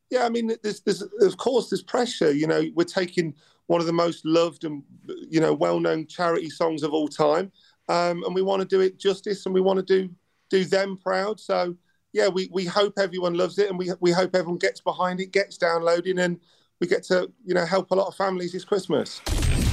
yeah, 0.09 0.25
I 0.25 0.29
mean, 0.29 0.53
there's, 0.63 0.81
there's 0.81 1.01
of 1.01 1.37
course 1.37 1.69
there's 1.69 1.83
pressure. 1.83 2.31
You 2.31 2.47
know, 2.47 2.63
we're 2.73 2.83
taking 2.83 3.33
one 3.67 3.81
of 3.81 3.87
the 3.87 3.93
most 3.93 4.25
loved 4.25 4.65
and 4.65 4.83
you 5.29 5.39
know 5.39 5.53
well-known 5.53 6.07
charity 6.07 6.49
songs 6.49 6.83
of 6.83 6.93
all 6.93 7.07
time, 7.07 7.51
um, 7.89 8.23
and 8.23 8.35
we 8.35 8.41
want 8.41 8.61
to 8.61 8.67
do 8.67 8.81
it 8.81 8.99
justice, 8.99 9.45
and 9.45 9.53
we 9.53 9.61
want 9.61 9.79
to 9.79 9.85
do 9.85 10.13
do 10.49 10.65
them 10.65 10.97
proud. 10.97 11.39
So, 11.39 11.75
yeah, 12.13 12.27
we, 12.27 12.49
we 12.51 12.65
hope 12.65 12.93
everyone 12.97 13.35
loves 13.35 13.57
it, 13.57 13.69
and 13.69 13.79
we 13.79 13.91
we 13.99 14.11
hope 14.11 14.35
everyone 14.35 14.57
gets 14.57 14.81
behind 14.81 15.19
it, 15.19 15.31
gets 15.31 15.57
downloading, 15.57 16.19
and 16.19 16.39
we 16.81 16.87
get 16.87 17.03
to 17.03 17.31
you 17.45 17.53
know 17.53 17.65
help 17.65 17.91
a 17.91 17.95
lot 17.95 18.07
of 18.07 18.15
families 18.15 18.51
this 18.51 18.65
Christmas. 18.65 19.21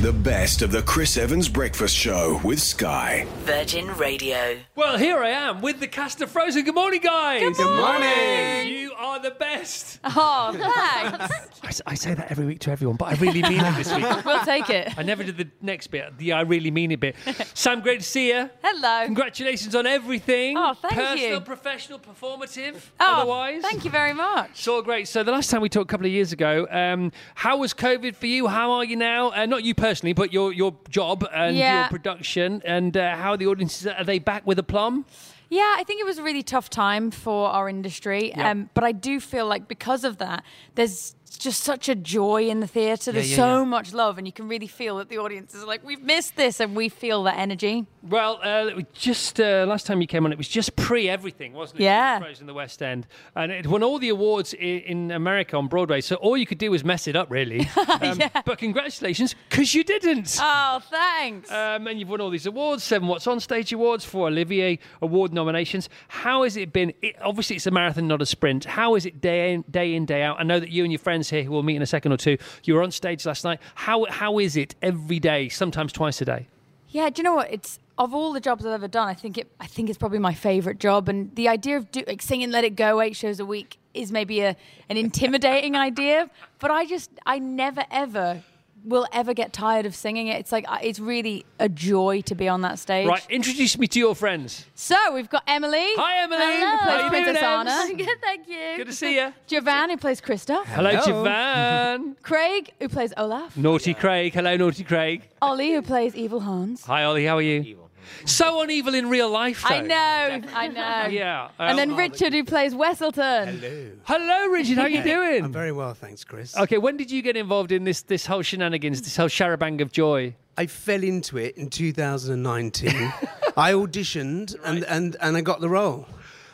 The 0.00 0.12
best 0.12 0.62
of 0.62 0.70
the 0.70 0.82
Chris 0.82 1.16
Evans 1.16 1.48
Breakfast 1.48 1.92
Show 1.96 2.40
with 2.44 2.60
Sky. 2.60 3.26
Virgin 3.40 3.88
Radio. 3.96 4.56
Well, 4.76 4.96
here 4.96 5.18
I 5.18 5.30
am 5.30 5.60
with 5.60 5.80
the 5.80 5.88
cast 5.88 6.20
of 6.20 6.30
Frozen. 6.30 6.62
Good 6.66 6.74
morning, 6.76 7.00
guys. 7.00 7.56
Good 7.56 7.66
morning. 7.80 8.68
You 8.72 8.92
are 8.96 9.18
the 9.18 9.32
best. 9.32 9.98
Oh, 10.04 10.52
thanks. 10.52 11.34
I, 11.64 11.66
s- 11.68 11.82
I 11.84 11.94
say 11.96 12.14
that 12.14 12.30
every 12.30 12.46
week 12.46 12.60
to 12.60 12.70
everyone, 12.70 12.96
but 12.96 13.06
I 13.06 13.14
really 13.14 13.42
mean 13.42 13.60
it 13.60 13.74
this 13.76 13.92
week. 13.92 14.24
we'll 14.24 14.44
take 14.44 14.70
it. 14.70 14.96
I 14.96 15.02
never 15.02 15.24
did 15.24 15.36
the 15.36 15.48
next 15.62 15.88
bit, 15.88 16.16
the 16.16 16.32
I 16.32 16.42
really 16.42 16.70
mean 16.70 16.92
it 16.92 17.00
bit. 17.00 17.16
Sam, 17.54 17.80
great 17.80 17.98
to 17.98 18.06
see 18.06 18.28
you. 18.28 18.48
Hello. 18.62 19.04
Congratulations 19.06 19.74
on 19.74 19.84
everything. 19.88 20.56
Oh, 20.56 20.74
thank 20.74 20.94
Personal, 20.94 21.28
you. 21.34 21.40
professional, 21.40 21.98
performative, 21.98 22.76
Oh, 23.00 23.14
otherwise. 23.22 23.62
Thank 23.62 23.84
you 23.84 23.90
very 23.90 24.14
much. 24.14 24.50
It's 24.50 24.68
all 24.68 24.82
great. 24.82 25.08
So 25.08 25.24
the 25.24 25.32
last 25.32 25.50
time 25.50 25.60
we 25.60 25.68
talked 25.68 25.90
a 25.90 25.92
couple 25.92 26.06
of 26.06 26.12
years 26.12 26.32
ago, 26.32 26.68
um, 26.70 27.10
how 27.34 27.56
was 27.56 27.74
COVID 27.74 28.14
for 28.14 28.26
you? 28.26 28.46
How 28.46 28.70
are 28.70 28.84
you 28.84 28.94
now? 28.94 29.32
Uh, 29.32 29.44
not 29.46 29.64
you 29.64 29.74
personally, 29.74 29.87
but 30.14 30.32
your 30.32 30.52
your 30.52 30.76
job 30.88 31.24
and 31.32 31.56
Yeah. 31.56 31.80
your 31.80 31.88
production, 31.88 32.62
and 32.64 32.96
uh, 32.96 33.16
how 33.16 33.30
are 33.32 33.36
the 33.36 33.46
audiences? 33.46 33.86
Are 33.86 34.04
they 34.04 34.18
back 34.18 34.46
with 34.46 34.58
aplomb? 34.58 35.04
Yeah, 35.50 35.74
I 35.78 35.84
think 35.84 36.00
it 36.00 36.04
was 36.04 36.18
a 36.18 36.22
really 36.22 36.42
tough 36.42 36.68
time 36.68 37.10
for 37.10 37.48
our 37.48 37.68
industry. 37.70 38.30
Yeah. 38.36 38.50
Um, 38.50 38.68
but 38.74 38.84
I 38.84 38.92
do 38.92 39.18
feel 39.18 39.46
like 39.46 39.66
because 39.66 40.04
of 40.04 40.18
that, 40.18 40.44
there's 40.74 41.14
just 41.36 41.62
such 41.62 41.88
a 41.88 41.94
joy 41.94 42.48
in 42.48 42.60
the 42.60 42.66
theatre. 42.66 43.12
There's 43.12 43.30
yeah, 43.30 43.36
so 43.36 43.58
yeah. 43.58 43.64
much 43.64 43.92
love, 43.92 44.18
and 44.18 44.26
you 44.26 44.32
can 44.32 44.48
really 44.48 44.66
feel 44.66 44.96
that 44.98 45.08
the 45.08 45.18
audience 45.18 45.54
is 45.54 45.64
like, 45.64 45.84
we've 45.84 46.02
missed 46.02 46.36
this, 46.36 46.60
and 46.60 46.76
we 46.76 46.88
feel 46.88 47.22
that 47.24 47.36
energy. 47.36 47.86
Well, 48.02 48.40
uh, 48.42 48.78
it 48.78 48.94
just 48.94 49.40
uh, 49.40 49.66
last 49.68 49.86
time 49.86 50.00
you 50.00 50.06
came 50.06 50.24
on, 50.24 50.32
it 50.32 50.38
was 50.38 50.48
just 50.48 50.76
pre 50.76 51.08
everything, 51.08 51.52
wasn't 51.52 51.80
it? 51.80 51.84
Yeah. 51.84 52.20
Frozen 52.20 52.44
in 52.44 52.46
the 52.46 52.54
West 52.54 52.82
End, 52.82 53.06
and 53.34 53.52
it 53.52 53.66
won 53.66 53.82
all 53.82 53.98
the 53.98 54.08
awards 54.08 54.54
in, 54.54 54.80
in 54.80 55.10
America 55.10 55.56
on 55.56 55.66
Broadway. 55.66 56.00
So 56.00 56.16
all 56.16 56.36
you 56.36 56.46
could 56.46 56.58
do 56.58 56.70
was 56.70 56.84
mess 56.84 57.06
it 57.08 57.16
up, 57.16 57.30
really. 57.30 57.68
Um, 58.00 58.22
But 58.44 58.58
congratulations, 58.58 59.34
because 59.48 59.74
you 59.74 59.82
didn't. 59.82 60.38
Oh, 60.40 60.80
thanks. 60.88 61.50
Um, 61.50 61.86
and 61.88 61.98
you've 61.98 62.08
won 62.08 62.20
all 62.20 62.30
these 62.30 62.46
awards, 62.46 62.84
seven 62.84 63.08
What's 63.08 63.26
On 63.26 63.40
Stage 63.40 63.72
awards, 63.72 64.04
four 64.04 64.28
Olivier 64.28 64.78
Award 65.02 65.32
nominations. 65.32 65.88
How 66.06 66.44
has 66.44 66.56
it 66.56 66.72
been? 66.72 66.92
It, 67.02 67.16
obviously, 67.20 67.56
it's 67.56 67.66
a 67.66 67.70
marathon, 67.70 68.06
not 68.06 68.22
a 68.22 68.26
sprint. 68.26 68.66
How 68.66 68.94
is 68.94 69.04
it 69.04 69.20
day 69.20 69.52
in, 69.54 69.64
day 69.70 69.94
in, 69.94 70.06
day 70.06 70.22
out? 70.22 70.36
I 70.38 70.44
know 70.44 70.60
that 70.60 70.70
you 70.70 70.84
and 70.84 70.92
your 70.92 71.00
friends 71.00 71.17
here, 71.26 71.42
who 71.42 71.52
we'll 71.52 71.62
meet 71.62 71.76
in 71.76 71.82
a 71.82 71.86
second 71.86 72.12
or 72.12 72.16
two, 72.16 72.38
you 72.64 72.74
were 72.74 72.82
on 72.82 72.90
stage 72.90 73.24
last 73.26 73.44
night. 73.44 73.60
How 73.74 74.04
how 74.06 74.38
is 74.38 74.56
it 74.56 74.74
every 74.82 75.18
day, 75.18 75.48
sometimes 75.48 75.92
twice 75.92 76.20
a 76.20 76.24
day? 76.24 76.48
Yeah, 76.90 77.10
do 77.10 77.20
you 77.20 77.24
know 77.24 77.34
what? 77.34 77.52
It's 77.52 77.78
of 77.98 78.14
all 78.14 78.32
the 78.32 78.40
jobs 78.40 78.64
I've 78.64 78.72
ever 78.72 78.88
done, 78.88 79.08
I 79.08 79.14
think 79.14 79.36
it. 79.38 79.50
I 79.60 79.66
think 79.66 79.88
it's 79.88 79.98
probably 79.98 80.18
my 80.18 80.34
favorite 80.34 80.78
job, 80.78 81.08
and 81.08 81.34
the 81.34 81.48
idea 81.48 81.76
of 81.76 81.90
do, 81.90 82.02
like 82.06 82.22
singing 82.22 82.50
"Let 82.50 82.64
It 82.64 82.76
Go" 82.76 83.00
eight 83.00 83.16
shows 83.16 83.40
a 83.40 83.44
week 83.44 83.78
is 83.92 84.12
maybe 84.12 84.40
a 84.40 84.56
an 84.88 84.96
intimidating 84.96 85.76
idea, 85.88 86.30
but 86.60 86.70
I 86.70 86.86
just 86.86 87.10
I 87.26 87.38
never 87.38 87.84
ever 87.90 88.42
will 88.84 89.06
ever 89.12 89.34
get 89.34 89.52
tired 89.52 89.86
of 89.86 89.94
singing 89.94 90.28
it. 90.28 90.38
It's 90.38 90.52
like 90.52 90.64
uh, 90.68 90.78
it's 90.82 90.98
really 91.00 91.44
a 91.58 91.68
joy 91.68 92.22
to 92.22 92.34
be 92.34 92.48
on 92.48 92.62
that 92.62 92.78
stage. 92.78 93.06
Right, 93.06 93.24
introduce 93.30 93.78
me 93.78 93.86
to 93.88 93.98
your 93.98 94.14
friends. 94.14 94.66
So 94.74 94.96
we've 95.12 95.28
got 95.28 95.42
Emily. 95.46 95.86
Hi, 95.96 96.22
Emily. 96.22 96.40
Hello. 96.40 96.70
Who 96.70 96.78
plays 96.84 96.94
you 96.94 97.10
doing, 97.10 97.24
Princess 97.24 97.42
Ems? 97.42 97.68
Anna. 97.70 97.94
Good, 98.04 98.20
thank 98.20 98.48
you. 98.48 98.76
Good 98.76 98.86
to 98.86 98.92
see 98.92 99.16
you. 99.16 99.32
Javan, 99.46 99.90
who 99.90 99.96
plays 99.96 100.20
Kristoff. 100.20 100.64
Hello, 100.66 100.92
Javan. 101.04 102.16
Craig, 102.22 102.70
who 102.80 102.88
plays 102.88 103.12
Olaf. 103.16 103.56
Naughty 103.56 103.94
Craig. 103.94 104.34
Hello, 104.34 104.56
Naughty 104.56 104.84
Craig. 104.84 105.28
Ollie, 105.42 105.72
who 105.72 105.82
plays 105.82 106.14
Evil 106.14 106.40
Hans. 106.40 106.84
Hi, 106.84 107.04
Ollie. 107.04 107.26
How 107.26 107.36
are 107.36 107.42
you? 107.42 107.87
So 108.24 108.60
uneven 108.62 108.94
in 108.94 109.08
real 109.08 109.30
life, 109.30 109.62
though. 109.68 109.74
I 109.74 109.80
know, 109.80 110.40
I 110.54 110.68
know. 110.68 111.06
Yeah. 111.10 111.48
And 111.58 111.78
then 111.78 111.92
Um, 111.92 111.96
Richard, 111.96 112.32
who 112.32 112.44
plays 112.44 112.74
Weselton. 112.74 113.58
Hello. 113.60 113.90
Hello, 114.04 114.46
Richard. 114.48 114.76
How 114.78 114.84
are 114.84 114.88
you 114.88 115.02
doing? 115.02 115.44
I'm 115.44 115.52
very 115.52 115.72
well, 115.72 115.94
thanks, 115.94 116.24
Chris. 116.24 116.56
Okay, 116.56 116.78
when 116.78 116.96
did 116.96 117.10
you 117.10 117.22
get 117.22 117.36
involved 117.36 117.72
in 117.72 117.84
this 117.84 118.02
this 118.02 118.26
whole 118.26 118.42
shenanigans, 118.42 119.02
this 119.02 119.16
whole 119.16 119.28
charabang 119.28 119.80
of 119.80 119.92
joy? 119.92 120.34
I 120.56 120.66
fell 120.66 121.02
into 121.04 121.38
it 121.38 121.56
in 121.56 121.70
2019. 121.70 122.90
I 123.56 123.72
auditioned 123.72 124.54
and, 124.64 124.84
and, 124.84 125.16
and 125.20 125.36
I 125.36 125.40
got 125.40 125.60
the 125.60 125.68
role. 125.68 126.06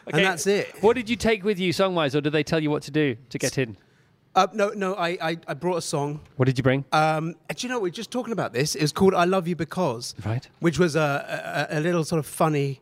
Okay, 0.07 0.19
And 0.19 0.27
that's 0.27 0.47
it. 0.47 0.75
What 0.83 0.97
did 0.97 1.09
you 1.09 1.17
take 1.17 1.45
with 1.45 1.59
you 1.59 1.73
song-wise, 1.73 2.15
or 2.15 2.21
did 2.21 2.33
they 2.33 2.43
tell 2.43 2.63
you 2.63 2.71
what 2.71 2.83
to 2.85 2.91
do 2.91 3.17
to 3.31 3.39
get 3.39 3.57
in? 3.57 3.77
Uh, 4.37 4.49
no, 4.53 4.71
no, 4.71 4.95
I, 4.95 5.11
I, 5.23 5.39
I 5.47 5.55
brought 5.55 5.77
a 5.77 5.83
song. 5.83 6.21
What 6.37 6.47
did 6.47 6.59
you 6.59 6.65
bring? 6.65 6.85
Um, 6.91 7.37
do 7.55 7.67
you 7.67 7.73
know, 7.73 7.79
we're 7.79 7.91
just 7.91 8.11
talking 8.11 8.33
about 8.33 8.53
this. 8.53 8.75
It 8.75 8.83
was 8.83 8.93
called 8.93 9.15
I 9.15 9.25
Love 9.25 9.47
You 9.47 9.55
Because. 9.55 10.15
Right. 10.25 10.49
Which 10.59 10.79
was 10.79 10.97
a, 10.97 11.69
a, 11.71 11.79
a 11.79 11.81
little 11.81 12.03
sort 12.05 12.19
of 12.19 12.27
funny, 12.27 12.81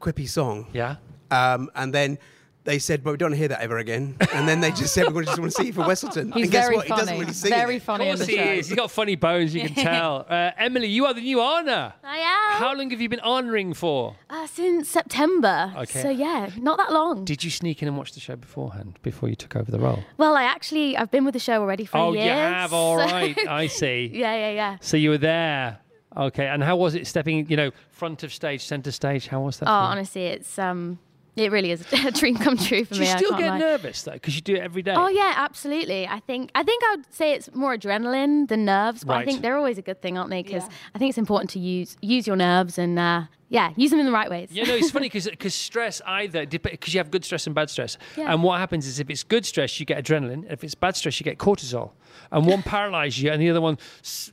quippy 0.00 0.28
song. 0.28 0.66
Yeah. 0.72 0.96
Um, 1.30 1.70
and 1.76 1.94
then 1.94 2.18
they 2.64 2.78
said, 2.78 3.02
but 3.02 3.12
we 3.12 3.16
don't 3.16 3.26
want 3.30 3.34
to 3.34 3.38
hear 3.38 3.48
that 3.48 3.60
ever 3.60 3.78
again. 3.78 4.16
And 4.32 4.46
then 4.48 4.60
they 4.60 4.70
just 4.70 4.94
said, 4.94 5.12
we 5.12 5.24
just 5.24 5.38
want 5.38 5.50
to 5.52 5.56
see 5.60 5.66
you 5.68 5.72
for 5.72 5.82
Weselton. 5.82 6.32
He's 6.34 6.44
and 6.44 6.52
guess 6.52 6.64
very 6.66 6.76
what? 6.76 6.84
He 6.86 6.90
doesn't 6.90 7.06
funny. 7.06 7.20
really 7.20 7.32
sing 7.32 7.50
Very 7.50 7.76
it. 7.76 7.82
funny 7.82 8.08
Of 8.10 8.16
course 8.18 8.28
he 8.28 8.36
show. 8.36 8.42
is. 8.42 8.68
He's 8.68 8.76
got 8.76 8.90
funny 8.90 9.16
bones, 9.16 9.54
you 9.54 9.62
can 9.68 9.74
tell. 9.84 10.26
Uh, 10.28 10.50
Emily, 10.56 10.86
you 10.86 11.06
are 11.06 11.14
the 11.14 11.20
new 11.20 11.40
Anna. 11.40 11.94
I 12.04 12.18
am. 12.18 12.60
How 12.62 12.74
long 12.74 12.90
have 12.90 13.00
you 13.00 13.08
been 13.08 13.20
honouring 13.20 13.74
for? 13.74 14.16
Uh, 14.30 14.46
since 14.46 14.88
September. 14.88 15.72
Okay. 15.76 16.02
So 16.02 16.10
yeah, 16.10 16.50
not 16.56 16.78
that 16.78 16.92
long. 16.92 17.24
Did 17.24 17.42
you 17.42 17.50
sneak 17.50 17.82
in 17.82 17.88
and 17.88 17.96
watch 17.96 18.12
the 18.12 18.20
show 18.20 18.36
beforehand, 18.36 18.98
before 19.02 19.28
you 19.28 19.34
took 19.34 19.56
over 19.56 19.70
the 19.70 19.80
role? 19.80 20.04
Well, 20.18 20.36
I 20.36 20.44
actually 20.44 20.96
I've 20.96 21.10
been 21.10 21.24
with 21.24 21.34
the 21.34 21.40
show 21.40 21.60
already 21.60 21.84
for 21.84 21.98
oh, 21.98 22.12
years. 22.12 22.22
Oh, 22.22 22.26
you 22.26 22.30
have. 22.30 22.72
All 22.72 22.98
so- 22.98 23.04
right, 23.06 23.36
I 23.48 23.66
see. 23.66 24.10
yeah, 24.14 24.34
yeah, 24.34 24.50
yeah. 24.50 24.76
So 24.80 24.96
you 24.96 25.10
were 25.10 25.18
there. 25.18 25.78
Okay, 26.16 26.46
and 26.46 26.62
how 26.62 26.76
was 26.76 26.94
it 26.94 27.06
stepping, 27.06 27.48
you 27.48 27.56
know, 27.56 27.70
front 27.90 28.22
of 28.22 28.32
stage, 28.34 28.62
centre 28.64 28.92
stage? 28.92 29.28
How 29.28 29.40
was 29.40 29.56
that? 29.58 29.64
Oh, 29.64 29.68
for 29.68 29.72
you? 29.72 29.88
honestly, 29.92 30.24
it's 30.26 30.58
um, 30.58 30.98
it 31.36 31.50
really 31.50 31.70
is 31.70 31.84
a 31.92 32.10
dream 32.10 32.36
come 32.36 32.56
true 32.56 32.84
for 32.84 32.94
Do 32.94 33.00
me. 33.00 33.10
you 33.10 33.16
still 33.18 33.36
get 33.38 33.48
lie. 33.50 33.58
nervous 33.58 34.02
though, 34.02 34.12
because 34.12 34.34
you 34.36 34.42
do 34.42 34.54
it 34.54 34.60
every 34.60 34.82
day? 34.82 34.94
Oh 34.96 35.08
yeah, 35.08 35.34
absolutely. 35.36 36.06
I 36.06 36.20
think 36.20 36.50
I 36.54 36.62
think 36.62 36.82
I 36.84 36.96
would 36.96 37.12
say 37.14 37.32
it's 37.32 37.54
more 37.54 37.76
adrenaline 37.76 38.48
than 38.48 38.64
nerves, 38.64 39.04
but 39.04 39.14
Right. 39.14 39.22
I 39.22 39.24
think 39.24 39.42
they're 39.42 39.56
always 39.56 39.78
a 39.78 39.82
good 39.82 40.02
thing, 40.02 40.18
aren't 40.18 40.30
they? 40.30 40.42
Because 40.42 40.64
I 40.94 40.98
think 40.98 41.08
it's 41.10 41.18
important 41.18 41.50
to 41.50 41.58
use 41.58 41.96
use 42.02 42.26
your 42.26 42.36
nerves 42.36 42.78
and 42.78 42.98
uh, 42.98 43.22
yeah, 43.52 43.72
use 43.76 43.90
them 43.90 44.00
in 44.00 44.06
the 44.06 44.12
right 44.12 44.30
ways. 44.30 44.48
Yeah, 44.50 44.64
no, 44.64 44.74
it's 44.74 44.90
funny 44.90 45.08
because 45.12 45.54
stress 45.54 46.00
either 46.06 46.46
because 46.46 46.94
you 46.94 46.98
have 46.98 47.10
good 47.10 47.24
stress 47.24 47.46
and 47.46 47.54
bad 47.54 47.68
stress, 47.70 47.98
Yeah. 48.16 48.32
and 48.32 48.42
what 48.42 48.58
happens 48.58 48.86
is 48.86 48.98
if 48.98 49.10
it's 49.10 49.22
good 49.22 49.44
stress 49.46 49.78
you 49.78 49.84
get 49.86 50.02
adrenaline, 50.02 50.50
if 50.50 50.64
it's 50.64 50.74
bad 50.74 50.96
stress 50.96 51.20
you 51.20 51.24
get 51.24 51.38
cortisol, 51.38 51.90
and 52.30 52.46
one 52.46 52.62
paralyses 52.74 53.22
you 53.22 53.30
and 53.30 53.40
the 53.42 53.48
other 53.50 53.60
one, 53.60 53.76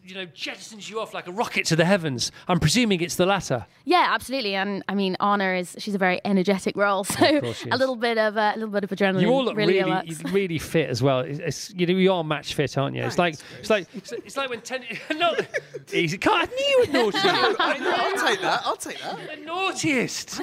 you 0.06 0.16
know, 0.16 0.26
jettisons 0.28 0.90
you 0.90 1.00
off 1.02 1.14
like 1.14 1.28
a 1.28 1.32
rocket 1.32 1.66
to 1.68 1.76
the 1.76 1.86
heavens. 1.86 2.32
I'm 2.48 2.60
presuming 2.60 3.02
it's 3.02 3.16
the 3.16 3.26
latter. 3.26 3.66
Yeah, 3.86 4.08
absolutely. 4.10 4.56
And 4.56 4.84
I 4.90 4.96
mean, 4.96 5.16
Anna 5.20 5.54
is 5.54 5.76
she's 5.80 5.96
a 5.96 5.98
very 5.98 6.20
energetic 6.26 6.76
role, 6.78 7.04
so 7.04 7.40
course 7.42 7.66
a 7.70 7.78
little 7.78 7.96
bit 7.98 8.18
of 8.18 8.38
uh, 8.38 8.54
a 8.56 8.58
little 8.58 8.70
bit 8.74 8.84
of 8.86 8.90
adrenaline 8.90 9.22
You 9.22 9.30
all 9.30 9.44
look 9.44 9.56
really, 9.58 9.82
really, 9.84 10.16
really 10.32 10.60
fit 10.60 10.90
as 10.90 11.02
well. 11.04 11.20
It's, 11.20 11.40
it's- 11.40 11.74
you 11.76 11.86
know, 11.88 11.94
you 11.94 12.14
are 12.14 12.24
match 12.24 12.54
fit, 12.54 12.78
aren't 12.78 12.96
you? 12.96 13.04
It's 13.04 13.18
like, 13.18 13.36
it's 13.60 13.70
like, 13.70 13.88
it's, 13.94 14.12
it's 14.12 14.38
like 14.38 14.50
when 14.50 14.62
ten. 14.62 14.84
no, 15.16 15.36
easy. 15.94 16.18
God, 16.18 16.48
I 16.50 16.54
knew 16.54 16.66
you 16.66 16.80
were 16.80 16.94
naughty. 17.12 17.18
I'll 17.24 18.28
take 18.28 18.42
that. 18.42 18.62
I'll 18.66 18.78
take 18.78 19.00
that. 19.02 19.09
The 19.16 19.46
naughtiest. 19.46 20.38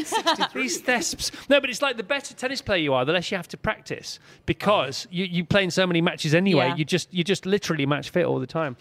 These 0.54 0.82
thesps. 0.82 1.30
No, 1.48 1.60
but 1.60 1.70
it's 1.70 1.82
like 1.82 1.96
the 1.96 2.02
better 2.02 2.34
tennis 2.34 2.60
player 2.60 2.78
you 2.78 2.94
are, 2.94 3.04
the 3.04 3.12
less 3.12 3.30
you 3.30 3.36
have 3.36 3.48
to 3.48 3.56
practice 3.56 4.18
because 4.46 5.06
you, 5.10 5.24
you 5.24 5.44
play 5.44 5.64
in 5.64 5.70
so 5.70 5.86
many 5.86 6.00
matches 6.00 6.34
anyway. 6.34 6.68
Yeah. 6.68 6.76
You 6.76 6.84
just 6.84 7.12
you 7.12 7.24
just 7.24 7.46
literally 7.46 7.86
match 7.86 8.10
fit 8.10 8.24
all 8.24 8.38
the 8.38 8.46
time. 8.46 8.76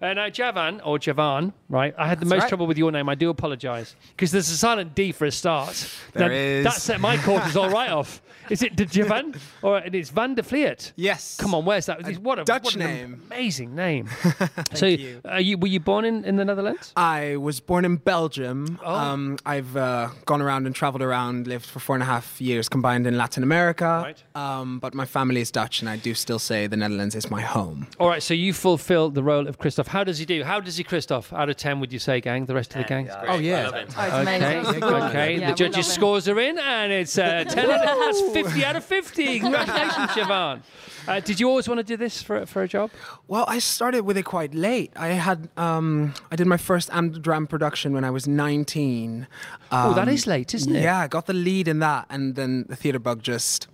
Uh, 0.00 0.14
now, 0.14 0.28
Javan 0.28 0.80
or 0.82 0.98
Javan, 0.98 1.52
right? 1.68 1.92
I 1.98 2.06
had 2.06 2.18
the 2.18 2.24
That's 2.24 2.30
most 2.30 2.40
right. 2.42 2.48
trouble 2.48 2.66
with 2.68 2.78
your 2.78 2.92
name. 2.92 3.08
I 3.08 3.16
do 3.16 3.30
apologise 3.30 3.96
because 4.10 4.30
there's 4.30 4.48
a 4.48 4.56
silent 4.56 4.94
D 4.94 5.10
for 5.12 5.24
a 5.24 5.32
start. 5.32 5.90
There 6.12 6.28
Now, 6.28 6.34
is. 6.34 6.64
That 6.64 6.74
set 6.74 7.00
my 7.00 7.16
cortisol 7.16 7.72
right 7.72 7.90
off. 7.90 8.22
Is 8.48 8.62
it 8.62 8.76
de 8.76 8.86
Javan 8.96 9.34
or 9.60 9.78
it's 9.78 10.10
Van 10.10 10.34
der 10.34 10.42
Vliet? 10.42 10.92
Yes. 10.96 11.36
Come 11.36 11.54
on, 11.54 11.64
where's 11.64 11.86
that? 11.86 12.00
What 12.18 12.38
a 12.38 12.44
Dutch 12.44 12.64
what 12.64 12.74
an 12.74 12.80
name. 12.80 13.22
Amazing 13.26 13.74
name. 13.74 14.08
so, 14.74 14.86
you. 14.86 15.20
You, 15.38 15.58
were 15.58 15.66
you 15.66 15.80
born 15.80 16.04
in, 16.04 16.24
in 16.24 16.36
the 16.36 16.44
Netherlands? 16.44 16.92
I 16.96 17.36
was 17.36 17.60
born 17.60 17.84
in 17.84 17.96
Belgium. 17.96 18.78
Oh. 18.84 18.94
Um, 18.94 19.36
I've 19.44 19.76
uh, 19.76 20.08
gone 20.24 20.40
around 20.40 20.66
and 20.66 20.74
traveled 20.74 21.02
around, 21.02 21.46
lived 21.46 21.66
for 21.66 21.80
four 21.80 21.96
and 21.96 22.02
a 22.02 22.06
half 22.06 22.40
years 22.40 22.68
combined 22.68 23.06
in 23.06 23.18
Latin 23.18 23.42
America. 23.42 24.02
Right. 24.04 24.22
Um, 24.34 24.78
but 24.78 24.94
my 24.94 25.04
family 25.04 25.40
is 25.40 25.50
Dutch, 25.50 25.80
and 25.80 25.88
I 25.88 25.96
do 25.96 26.14
still 26.14 26.38
say 26.38 26.66
the 26.66 26.76
Netherlands 26.76 27.14
is 27.14 27.30
my 27.30 27.40
home. 27.40 27.88
All 27.98 28.08
right, 28.08 28.22
so 28.22 28.32
you 28.32 28.52
fulfil 28.52 29.10
the 29.10 29.22
role 29.22 29.46
of 29.46 29.58
Kristoff. 29.58 29.87
How 29.88 30.04
does 30.04 30.18
he 30.18 30.24
do? 30.24 30.44
How 30.44 30.60
does 30.60 30.76
he, 30.76 30.84
Kristoff? 30.84 31.32
Out 31.36 31.48
of 31.48 31.56
10, 31.56 31.80
would 31.80 31.92
you 31.92 31.98
say, 31.98 32.20
gang? 32.20 32.46
The 32.46 32.54
rest 32.54 32.74
of 32.76 32.82
the 32.82 32.88
gang? 32.88 33.08
Oh, 33.26 33.38
yeah. 33.38 33.70
Oh, 33.72 33.76
it's 33.78 33.96
Okay, 33.98 34.20
amazing. 34.20 34.84
okay. 34.84 35.34
Yeah, 35.38 35.46
the 35.46 35.52
we 35.52 35.56
judges' 35.56 35.86
love 35.88 35.94
scores 35.94 36.28
are 36.28 36.38
in, 36.38 36.58
and 36.58 36.92
it's 36.92 37.16
uh, 37.18 37.44
10 37.48 37.70
out 37.70 37.88
of, 37.88 37.98
that's 37.98 38.20
50 38.32 38.64
out 38.64 38.76
of 38.76 38.84
50. 38.84 39.40
Congratulations, 39.40 40.10
Siobhan. 40.10 40.60
Uh, 41.06 41.20
did 41.20 41.40
you 41.40 41.48
always 41.48 41.66
want 41.66 41.78
to 41.78 41.84
do 41.84 41.96
this 41.96 42.22
for, 42.22 42.44
for 42.44 42.62
a 42.62 42.68
job? 42.68 42.90
Well, 43.28 43.46
I 43.48 43.60
started 43.60 44.02
with 44.04 44.18
it 44.18 44.24
quite 44.26 44.54
late. 44.54 44.92
I 44.94 45.08
had 45.08 45.48
um, 45.56 46.12
I 46.30 46.36
did 46.36 46.46
my 46.46 46.58
first 46.58 46.90
Amsterdam 46.92 47.46
production 47.46 47.94
when 47.94 48.04
I 48.04 48.10
was 48.10 48.28
19. 48.28 49.26
Oh, 49.72 49.94
that 49.94 50.06
Um, 50.06 50.14
late, 50.26 50.54
isn't 50.54 50.76
it? 50.76 50.82
Yeah, 50.82 50.98
I 51.00 51.06
got 51.08 51.24
the 51.24 51.32
lead 51.32 51.66
in 51.66 51.78
that, 51.78 52.04
and 52.10 52.34
then 52.34 52.66
the 52.68 52.76
theatre 52.76 52.98
bug 52.98 53.22
just. 53.22 53.68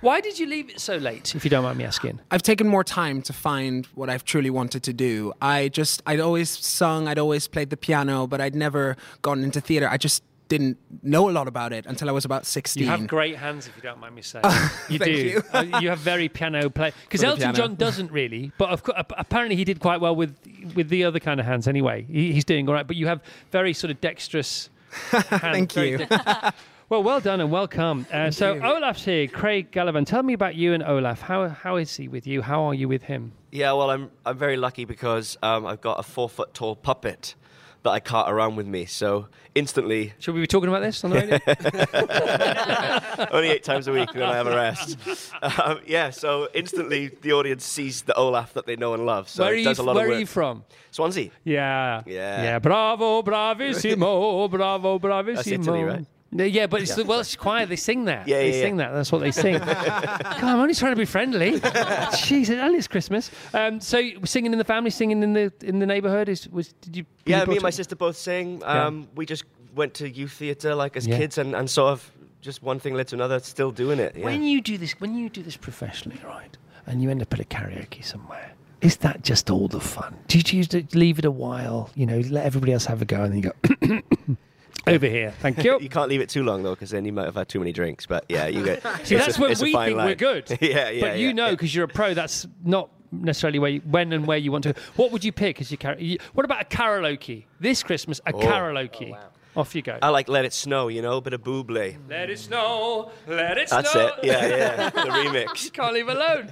Why 0.00 0.20
did 0.20 0.38
you 0.38 0.46
leave 0.46 0.68
it 0.70 0.80
so 0.80 0.96
late, 0.96 1.34
if 1.34 1.44
you 1.44 1.50
don't 1.50 1.64
mind 1.64 1.78
me 1.78 1.84
asking? 1.84 2.20
I've 2.30 2.42
taken 2.42 2.68
more 2.68 2.84
time 2.84 3.22
to 3.22 3.32
find 3.32 3.86
what 3.94 4.10
I've 4.10 4.24
truly 4.24 4.50
wanted 4.50 4.82
to 4.84 4.92
do. 4.92 5.32
I 5.40 5.68
just, 5.68 6.02
I'd 6.06 6.20
always 6.20 6.50
sung, 6.50 7.08
I'd 7.08 7.18
always 7.18 7.48
played 7.48 7.70
the 7.70 7.76
piano, 7.76 8.26
but 8.26 8.40
I'd 8.40 8.54
never 8.54 8.96
gone 9.22 9.42
into 9.42 9.60
theatre. 9.60 9.88
I 9.88 9.96
just 9.96 10.22
didn't 10.48 10.78
know 11.02 11.28
a 11.28 11.32
lot 11.32 11.48
about 11.48 11.72
it 11.72 11.86
until 11.86 12.08
I 12.08 12.12
was 12.12 12.24
about 12.24 12.46
16. 12.46 12.82
You 12.82 12.88
have 12.88 13.06
great 13.06 13.36
hands, 13.36 13.66
if 13.66 13.76
you 13.76 13.82
don't 13.82 13.98
mind 13.98 14.14
me 14.14 14.22
saying. 14.22 14.44
you 14.88 14.98
Thank 14.98 15.04
do. 15.04 15.12
you. 15.12 15.42
Uh, 15.52 15.78
you 15.80 15.88
have 15.88 15.98
very 15.98 16.28
piano 16.28 16.70
play. 16.70 16.92
Because 17.04 17.24
Elton 17.24 17.40
piano. 17.40 17.56
John 17.56 17.74
doesn't 17.76 18.12
really, 18.12 18.52
but 18.58 18.70
of 18.70 18.82
course, 18.82 19.02
apparently 19.16 19.56
he 19.56 19.64
did 19.64 19.80
quite 19.80 20.00
well 20.00 20.14
with 20.14 20.36
with 20.74 20.88
the 20.88 21.04
other 21.04 21.20
kind 21.20 21.40
of 21.40 21.46
hands 21.46 21.66
anyway. 21.66 22.06
He, 22.08 22.32
he's 22.32 22.44
doing 22.44 22.68
all 22.68 22.74
right, 22.74 22.86
but 22.86 22.96
you 22.96 23.06
have 23.06 23.20
very 23.50 23.72
sort 23.72 23.90
of 23.90 24.00
dexterous 24.00 24.70
hands. 25.10 25.26
Thank 25.40 25.72
very 25.72 25.90
you. 25.92 26.06
De- 26.88 26.92
well, 26.94 27.02
well 27.02 27.20
done 27.20 27.40
and 27.40 27.50
welcome. 27.50 28.06
Uh, 28.12 28.30
so 28.30 28.54
you. 28.54 28.62
Olaf's 28.62 29.04
here, 29.04 29.26
Craig 29.28 29.70
Gallivan. 29.70 30.06
Tell 30.06 30.22
me 30.22 30.32
about 30.32 30.54
you 30.54 30.72
and 30.72 30.82
Olaf. 30.82 31.20
How 31.20 31.48
how 31.48 31.76
is 31.76 31.94
he 31.96 32.08
with 32.08 32.26
you? 32.26 32.42
How 32.42 32.64
are 32.64 32.74
you 32.74 32.88
with 32.88 33.02
him? 33.02 33.32
Yeah, 33.50 33.72
well, 33.72 33.90
I'm 33.90 34.10
I'm 34.24 34.38
very 34.38 34.56
lucky 34.56 34.84
because 34.84 35.36
um, 35.42 35.66
I've 35.66 35.80
got 35.80 35.98
a 35.98 36.02
four 36.02 36.28
foot 36.28 36.54
tall 36.54 36.76
puppet 36.76 37.34
that 37.86 37.92
I 37.92 38.00
cart 38.00 38.30
around 38.30 38.56
with 38.56 38.66
me. 38.66 38.84
So 38.84 39.28
instantly, 39.54 40.12
Should 40.18 40.34
we 40.34 40.40
be 40.40 40.46
talking 40.46 40.68
about 40.68 40.82
this 40.82 41.04
on 41.04 41.10
the 41.10 41.16
radio? 41.16 41.38
only 43.32 43.48
eight 43.48 43.62
times 43.62 43.86
a 43.86 43.92
week 43.92 44.12
then 44.12 44.24
I 44.24 44.34
have 44.34 44.46
a 44.48 44.54
rest. 44.54 44.98
Um, 45.40 45.78
yeah, 45.86 46.10
so 46.10 46.48
instantly 46.52 47.12
the 47.22 47.32
audience 47.32 47.64
sees 47.64 48.02
the 48.02 48.14
Olaf 48.14 48.54
that 48.54 48.66
they 48.66 48.74
know 48.76 48.94
and 48.94 49.06
love. 49.06 49.28
So 49.28 49.44
where 49.44 49.52
are 49.52 49.54
it 49.54 49.60
you, 49.60 49.64
does 49.64 49.78
a 49.78 49.84
lot 49.84 49.92
of 49.92 49.96
work. 49.98 50.08
where 50.08 50.16
are 50.16 50.20
you 50.20 50.26
from? 50.26 50.64
Swansea. 50.90 51.30
Yeah. 51.44 52.02
Yeah. 52.06 52.42
Yeah. 52.42 52.58
Bravo, 52.58 53.22
bravissimo, 53.22 54.50
bravo, 54.50 54.98
bravissimo. 54.98 55.34
That's 55.36 55.46
Italy, 55.46 55.82
right? 55.84 56.06
Yeah, 56.44 56.66
but 56.66 56.82
it's 56.82 56.94
the 56.94 57.04
Welsh 57.04 57.36
choir. 57.36 57.66
They 57.66 57.76
sing 57.76 58.04
that. 58.06 58.26
Yeah, 58.28 58.38
they 58.38 58.52
yeah, 58.58 58.62
sing 58.64 58.76
that. 58.78 58.92
That's 58.92 59.10
what 59.12 59.20
they 59.20 59.30
sing. 59.32 59.56
On, 59.60 59.68
I'm 59.68 60.58
only 60.60 60.74
trying 60.74 60.92
to 60.92 60.96
be 60.96 61.04
friendly. 61.04 61.60
Jesus, 62.24 62.56
and 62.56 62.74
it's 62.74 62.88
Christmas. 62.88 63.30
Um, 63.54 63.80
so 63.80 64.02
singing 64.24 64.52
in 64.52 64.58
the 64.58 64.64
family, 64.64 64.90
singing 64.90 65.22
in 65.22 65.32
the 65.32 65.52
in 65.62 65.78
the 65.78 65.86
neighbourhood. 65.86 66.28
Is 66.28 66.48
was 66.48 66.72
did 66.80 66.96
you? 66.96 67.02
were 67.04 67.08
you 67.32 67.36
Yeah, 67.36 67.44
me 67.46 67.54
and 67.54 67.62
my 67.62 67.68
up- 67.68 67.74
sister 67.74 67.96
both 67.96 68.16
sing. 68.16 68.62
Um, 68.64 69.08
We 69.14 69.26
just 69.26 69.44
went 69.74 69.94
to 69.94 70.08
youth 70.08 70.32
theatre 70.32 70.74
like 70.74 70.96
as 70.96 71.06
Yeah. 71.06 71.18
kids 71.18 71.38
and, 71.38 71.54
and 71.54 71.68
sort 71.68 71.92
of 71.92 72.10
just 72.40 72.62
one 72.62 72.78
thing 72.78 72.94
led 72.94 73.08
to 73.08 73.14
another, 73.16 73.38
still 73.40 73.70
doing 73.72 73.98
it. 73.98 74.16
Yeah. 74.16 74.24
When 74.24 74.42
you 74.42 74.60
do 74.60 74.78
this, 74.78 74.92
when 75.00 75.14
you 75.16 75.28
do 75.28 75.42
this 75.42 75.56
professionally, 75.56 76.20
right, 76.24 76.56
and 76.86 77.02
you 77.02 77.10
end 77.10 77.20
up 77.22 77.32
at 77.32 77.40
a 77.40 77.44
karaoke 77.44 78.04
somewhere. 78.04 78.52
Is 78.82 78.96
that 78.98 79.22
just 79.22 79.50
all 79.50 79.68
the 79.68 79.80
fun? 79.80 80.14
Do 80.28 80.38
you 80.38 80.44
choose 80.44 80.68
to 80.68 80.84
leave 80.94 81.18
it 81.18 81.24
a 81.24 81.30
while? 81.30 81.90
You 81.94 82.06
know, 82.06 82.18
let 82.30 82.44
everybody 82.46 82.72
else 82.72 82.84
have 82.86 83.00
a 83.02 83.04
go, 83.04 83.22
and 83.22 83.32
then 83.32 83.42
you 83.42 83.52
go 83.88 84.02
over 84.86 85.06
here. 85.06 85.32
Thank 85.40 85.62
you. 85.64 85.78
you 85.80 85.88
can't 85.88 86.08
leave 86.08 86.20
it 86.20 86.28
too 86.28 86.42
long 86.42 86.62
though, 86.62 86.74
because 86.74 86.90
then 86.90 87.04
you 87.04 87.12
might 87.12 87.24
have 87.26 87.34
had 87.34 87.48
too 87.48 87.58
many 87.58 87.72
drinks. 87.72 88.06
But 88.06 88.24
yeah, 88.28 88.46
you 88.46 88.64
get. 88.64 88.82
See, 89.06 89.16
that's 89.16 89.38
a, 89.38 89.40
when 89.40 89.50
we 89.50 89.54
think 89.56 89.74
line. 89.74 89.96
we're 89.96 90.14
good. 90.14 90.48
yeah, 90.60 90.90
yeah. 90.90 91.00
But 91.00 91.18
you 91.18 91.28
yeah, 91.28 91.32
know, 91.32 91.44
yeah. 91.46 91.50
because 91.52 91.74
you're 91.74 91.84
a 91.84 91.88
pro, 91.88 92.14
that's 92.14 92.46
not 92.64 92.90
necessarily 93.12 93.58
where 93.58 93.70
you, 93.70 93.80
when 93.80 94.12
and 94.12 94.26
where 94.26 94.38
you 94.38 94.52
want 94.52 94.64
to. 94.64 94.74
What 94.96 95.12
would 95.12 95.24
you 95.24 95.32
pick 95.32 95.60
as 95.60 95.70
your 95.70 95.78
karaoke? 95.78 96.20
What 96.34 96.44
about 96.44 96.62
a 96.62 96.64
karaoke 96.64 97.44
this 97.60 97.82
Christmas? 97.82 98.20
A 98.26 98.32
Oh. 98.34 98.38
karaoke. 98.40 99.16
Off 99.56 99.74
you 99.74 99.80
go. 99.80 99.98
I 100.02 100.10
like 100.10 100.28
Let 100.28 100.44
It 100.44 100.52
Snow, 100.52 100.88
you 100.88 101.00
know, 101.00 101.16
a 101.16 101.20
bit 101.22 101.32
of 101.32 101.42
Bublé. 101.42 101.96
Let 102.10 102.28
it 102.28 102.38
snow, 102.38 103.10
let 103.26 103.56
it 103.56 103.70
That's 103.70 103.90
snow. 103.90 104.08
it. 104.08 104.24
Yeah, 104.24 104.46
yeah. 104.46 104.90
the 104.90 105.00
remix. 105.00 105.64
You 105.64 105.70
can't 105.70 105.94
leave 105.94 106.08
alone. 106.10 106.50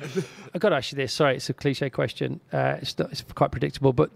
I 0.54 0.58
got 0.58 0.70
to 0.70 0.76
ask 0.76 0.90
you 0.90 0.96
this. 0.96 1.12
Sorry, 1.12 1.36
it's 1.36 1.50
a 1.50 1.52
cliche 1.52 1.90
question. 1.90 2.40
Uh, 2.50 2.76
it's, 2.80 2.98
not, 2.98 3.12
it's 3.12 3.20
quite 3.34 3.50
predictable, 3.50 3.92
but 3.92 4.10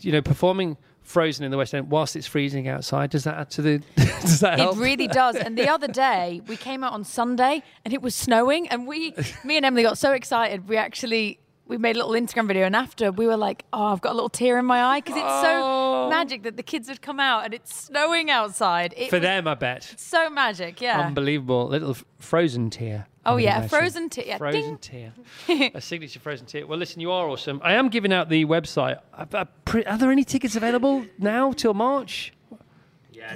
you 0.00 0.10
know, 0.10 0.20
performing 0.20 0.76
Frozen 1.08 1.44
in 1.46 1.50
the 1.50 1.56
West 1.56 1.74
End 1.74 1.90
whilst 1.90 2.16
it's 2.16 2.26
freezing 2.26 2.68
outside, 2.68 3.08
does 3.10 3.24
that 3.24 3.36
add 3.38 3.50
to 3.52 3.62
the? 3.62 3.78
does 3.96 4.40
that 4.40 4.58
help? 4.58 4.76
It 4.76 4.80
really 4.80 5.08
does. 5.08 5.36
And 5.36 5.56
the 5.56 5.68
other 5.68 5.88
day, 5.88 6.42
we 6.46 6.56
came 6.56 6.84
out 6.84 6.92
on 6.92 7.02
Sunday 7.02 7.62
and 7.84 7.94
it 7.94 8.02
was 8.02 8.14
snowing, 8.14 8.68
and 8.68 8.86
we, 8.86 9.14
me 9.42 9.56
and 9.56 9.64
Emily, 9.64 9.82
got 9.82 9.96
so 9.98 10.12
excited. 10.12 10.68
We 10.68 10.76
actually 10.76 11.40
we 11.66 11.76
made 11.76 11.96
a 11.96 12.04
little 12.04 12.12
Instagram 12.12 12.46
video, 12.46 12.64
and 12.66 12.74
after 12.76 13.10
we 13.12 13.26
were 13.26 13.36
like, 13.36 13.64
"Oh, 13.72 13.86
I've 13.86 14.00
got 14.00 14.12
a 14.12 14.14
little 14.14 14.28
tear 14.30 14.58
in 14.58 14.64
my 14.66 14.82
eye 14.82 15.00
because 15.00 15.16
it's 15.16 15.24
Oh. 15.26 16.06
so 16.06 16.10
magic 16.10 16.42
that 16.44 16.56
the 16.56 16.62
kids 16.62 16.88
would 16.88 17.00
come 17.02 17.20
out 17.20 17.44
and 17.44 17.52
it's 17.54 17.74
snowing 17.74 18.30
outside." 18.30 18.92
It 18.96 19.10
For 19.10 19.18
them, 19.18 19.46
I 19.48 19.54
bet. 19.54 19.94
so 19.96 20.28
magic, 20.30 20.80
yeah. 20.80 20.98
Unbelievable. 21.00 21.68
Little 21.68 21.90
f- 21.90 22.04
frozen 22.18 22.70
tear. 22.70 23.06
Oh, 23.28 23.36
yeah, 23.36 23.66
frozen 23.66 24.08
tear. 24.08 24.24
Yeah, 24.26 24.38
Frozen 24.38 24.62
ding. 24.62 24.78
tear. 24.78 25.70
a 25.74 25.80
signature 25.80 26.20
frozen 26.20 26.46
tear. 26.46 26.66
Well, 26.66 26.78
listen, 26.78 27.00
you 27.00 27.10
are 27.10 27.28
awesome. 27.28 27.60
I 27.62 27.74
am 27.74 27.88
giving 27.88 28.12
out 28.12 28.28
the 28.28 28.44
website. 28.44 28.98
Are 29.12 29.46
are 29.86 29.98
there 29.98 30.10
any 30.10 30.24
tickets 30.24 30.56
available 30.56 31.04
now 31.18 31.52
till 31.52 31.74
March? 31.74 32.32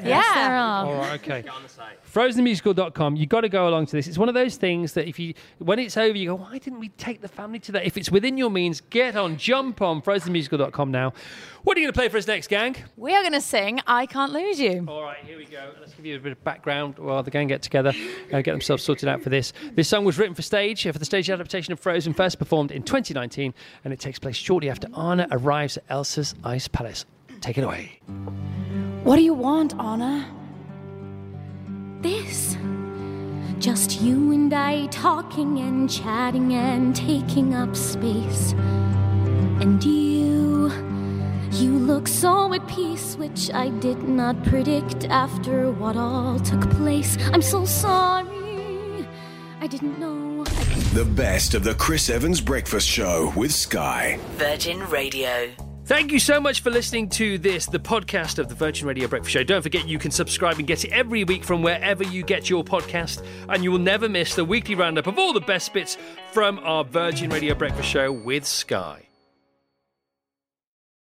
Yeah. 0.02 0.22
there 0.34 0.56
are. 0.56 0.86
All 0.86 0.94
right, 0.94 1.20
okay. 1.20 1.44
Frozenmusical.com. 2.12 3.16
You've 3.16 3.28
got 3.28 3.40
to 3.42 3.48
go 3.48 3.68
along 3.68 3.86
to 3.86 3.96
this. 3.96 4.06
It's 4.06 4.18
one 4.18 4.28
of 4.28 4.34
those 4.34 4.56
things 4.56 4.92
that 4.92 5.08
if 5.08 5.18
you, 5.18 5.34
when 5.58 5.78
it's 5.78 5.96
over, 5.96 6.16
you 6.16 6.26
go, 6.28 6.34
why 6.34 6.58
didn't 6.58 6.80
we 6.80 6.90
take 6.90 7.20
the 7.20 7.28
family 7.28 7.58
to 7.60 7.72
that? 7.72 7.86
If 7.86 7.96
it's 7.96 8.10
within 8.10 8.36
your 8.36 8.50
means, 8.50 8.80
get 8.80 9.16
on, 9.16 9.36
jump 9.36 9.80
on 9.80 10.02
frozenmusical.com 10.02 10.90
now. 10.90 11.12
What 11.62 11.76
are 11.76 11.80
you 11.80 11.86
going 11.86 11.92
to 11.92 11.98
play 11.98 12.08
for 12.08 12.18
us 12.18 12.26
next, 12.26 12.48
gang? 12.48 12.76
We 12.96 13.14
are 13.14 13.22
going 13.22 13.32
to 13.32 13.40
sing 13.40 13.80
"I 13.86 14.06
Can't 14.06 14.32
Lose 14.32 14.58
You." 14.58 14.84
All 14.88 15.02
right, 15.02 15.18
here 15.24 15.38
we 15.38 15.44
go. 15.44 15.70
Let's 15.80 15.94
give 15.94 16.04
you 16.04 16.16
a 16.16 16.20
bit 16.20 16.32
of 16.32 16.42
background 16.42 16.98
while 16.98 17.22
the 17.22 17.30
gang 17.30 17.46
get 17.46 17.62
together 17.62 17.92
and 18.32 18.44
get 18.44 18.50
themselves 18.50 18.82
sorted 18.82 19.08
out 19.08 19.22
for 19.22 19.30
this. 19.30 19.52
This 19.72 19.88
song 19.88 20.04
was 20.04 20.18
written 20.18 20.34
for 20.34 20.42
stage, 20.42 20.82
for 20.82 20.92
the 20.98 21.04
stage 21.04 21.30
adaptation 21.30 21.72
of 21.72 21.78
Frozen, 21.78 22.14
first 22.14 22.38
performed 22.38 22.72
in 22.72 22.82
2019, 22.82 23.54
and 23.84 23.92
it 23.92 24.00
takes 24.00 24.18
place 24.18 24.36
shortly 24.36 24.70
after 24.70 24.88
Anna 24.98 25.28
arrives 25.30 25.76
at 25.76 25.84
Elsa's 25.88 26.34
Ice 26.42 26.66
Palace. 26.66 27.04
Take 27.42 27.58
it 27.58 27.64
away. 27.64 27.98
What 29.02 29.16
do 29.16 29.22
you 29.22 29.34
want, 29.34 29.74
Anna? 29.78 30.28
This. 32.00 32.56
Just 33.58 34.00
you 34.00 34.32
and 34.32 34.52
I 34.54 34.86
talking 34.86 35.58
and 35.58 35.90
chatting 35.90 36.54
and 36.54 36.94
taking 36.94 37.52
up 37.52 37.74
space. 37.74 38.52
And 39.60 39.82
you. 39.82 40.70
You 41.50 41.78
look 41.78 42.06
so 42.06 42.54
at 42.54 42.66
peace, 42.68 43.16
which 43.16 43.50
I 43.52 43.70
did 43.80 44.04
not 44.04 44.42
predict 44.44 45.04
after 45.06 45.72
what 45.72 45.96
all 45.96 46.38
took 46.38 46.70
place. 46.70 47.18
I'm 47.32 47.42
so 47.42 47.64
sorry. 47.64 49.06
I 49.60 49.66
didn't 49.66 49.98
know. 49.98 50.44
The 50.94 51.04
best 51.04 51.54
of 51.54 51.64
the 51.64 51.74
Chris 51.74 52.08
Evans 52.08 52.40
Breakfast 52.40 52.88
Show 52.88 53.32
with 53.36 53.52
Sky. 53.52 54.18
Virgin 54.36 54.88
Radio. 54.88 55.71
Thank 55.84 56.12
you 56.12 56.20
so 56.20 56.40
much 56.40 56.60
for 56.60 56.70
listening 56.70 57.08
to 57.10 57.38
this, 57.38 57.66
the 57.66 57.80
podcast 57.80 58.38
of 58.38 58.48
the 58.48 58.54
Virgin 58.54 58.86
Radio 58.86 59.08
Breakfast 59.08 59.32
Show. 59.32 59.42
Don't 59.42 59.62
forget 59.62 59.88
you 59.88 59.98
can 59.98 60.12
subscribe 60.12 60.58
and 60.58 60.66
get 60.66 60.84
it 60.84 60.92
every 60.92 61.24
week 61.24 61.42
from 61.42 61.60
wherever 61.60 62.04
you 62.04 62.22
get 62.22 62.48
your 62.48 62.62
podcast, 62.62 63.26
and 63.48 63.64
you 63.64 63.72
will 63.72 63.80
never 63.80 64.08
miss 64.08 64.36
the 64.36 64.44
weekly 64.44 64.76
roundup 64.76 65.08
of 65.08 65.18
all 65.18 65.32
the 65.32 65.40
best 65.40 65.72
bits 65.72 65.98
from 66.30 66.60
our 66.60 66.84
Virgin 66.84 67.30
Radio 67.30 67.54
Breakfast 67.54 67.88
Show 67.88 68.12
with 68.12 68.46
Sky. 68.46 69.08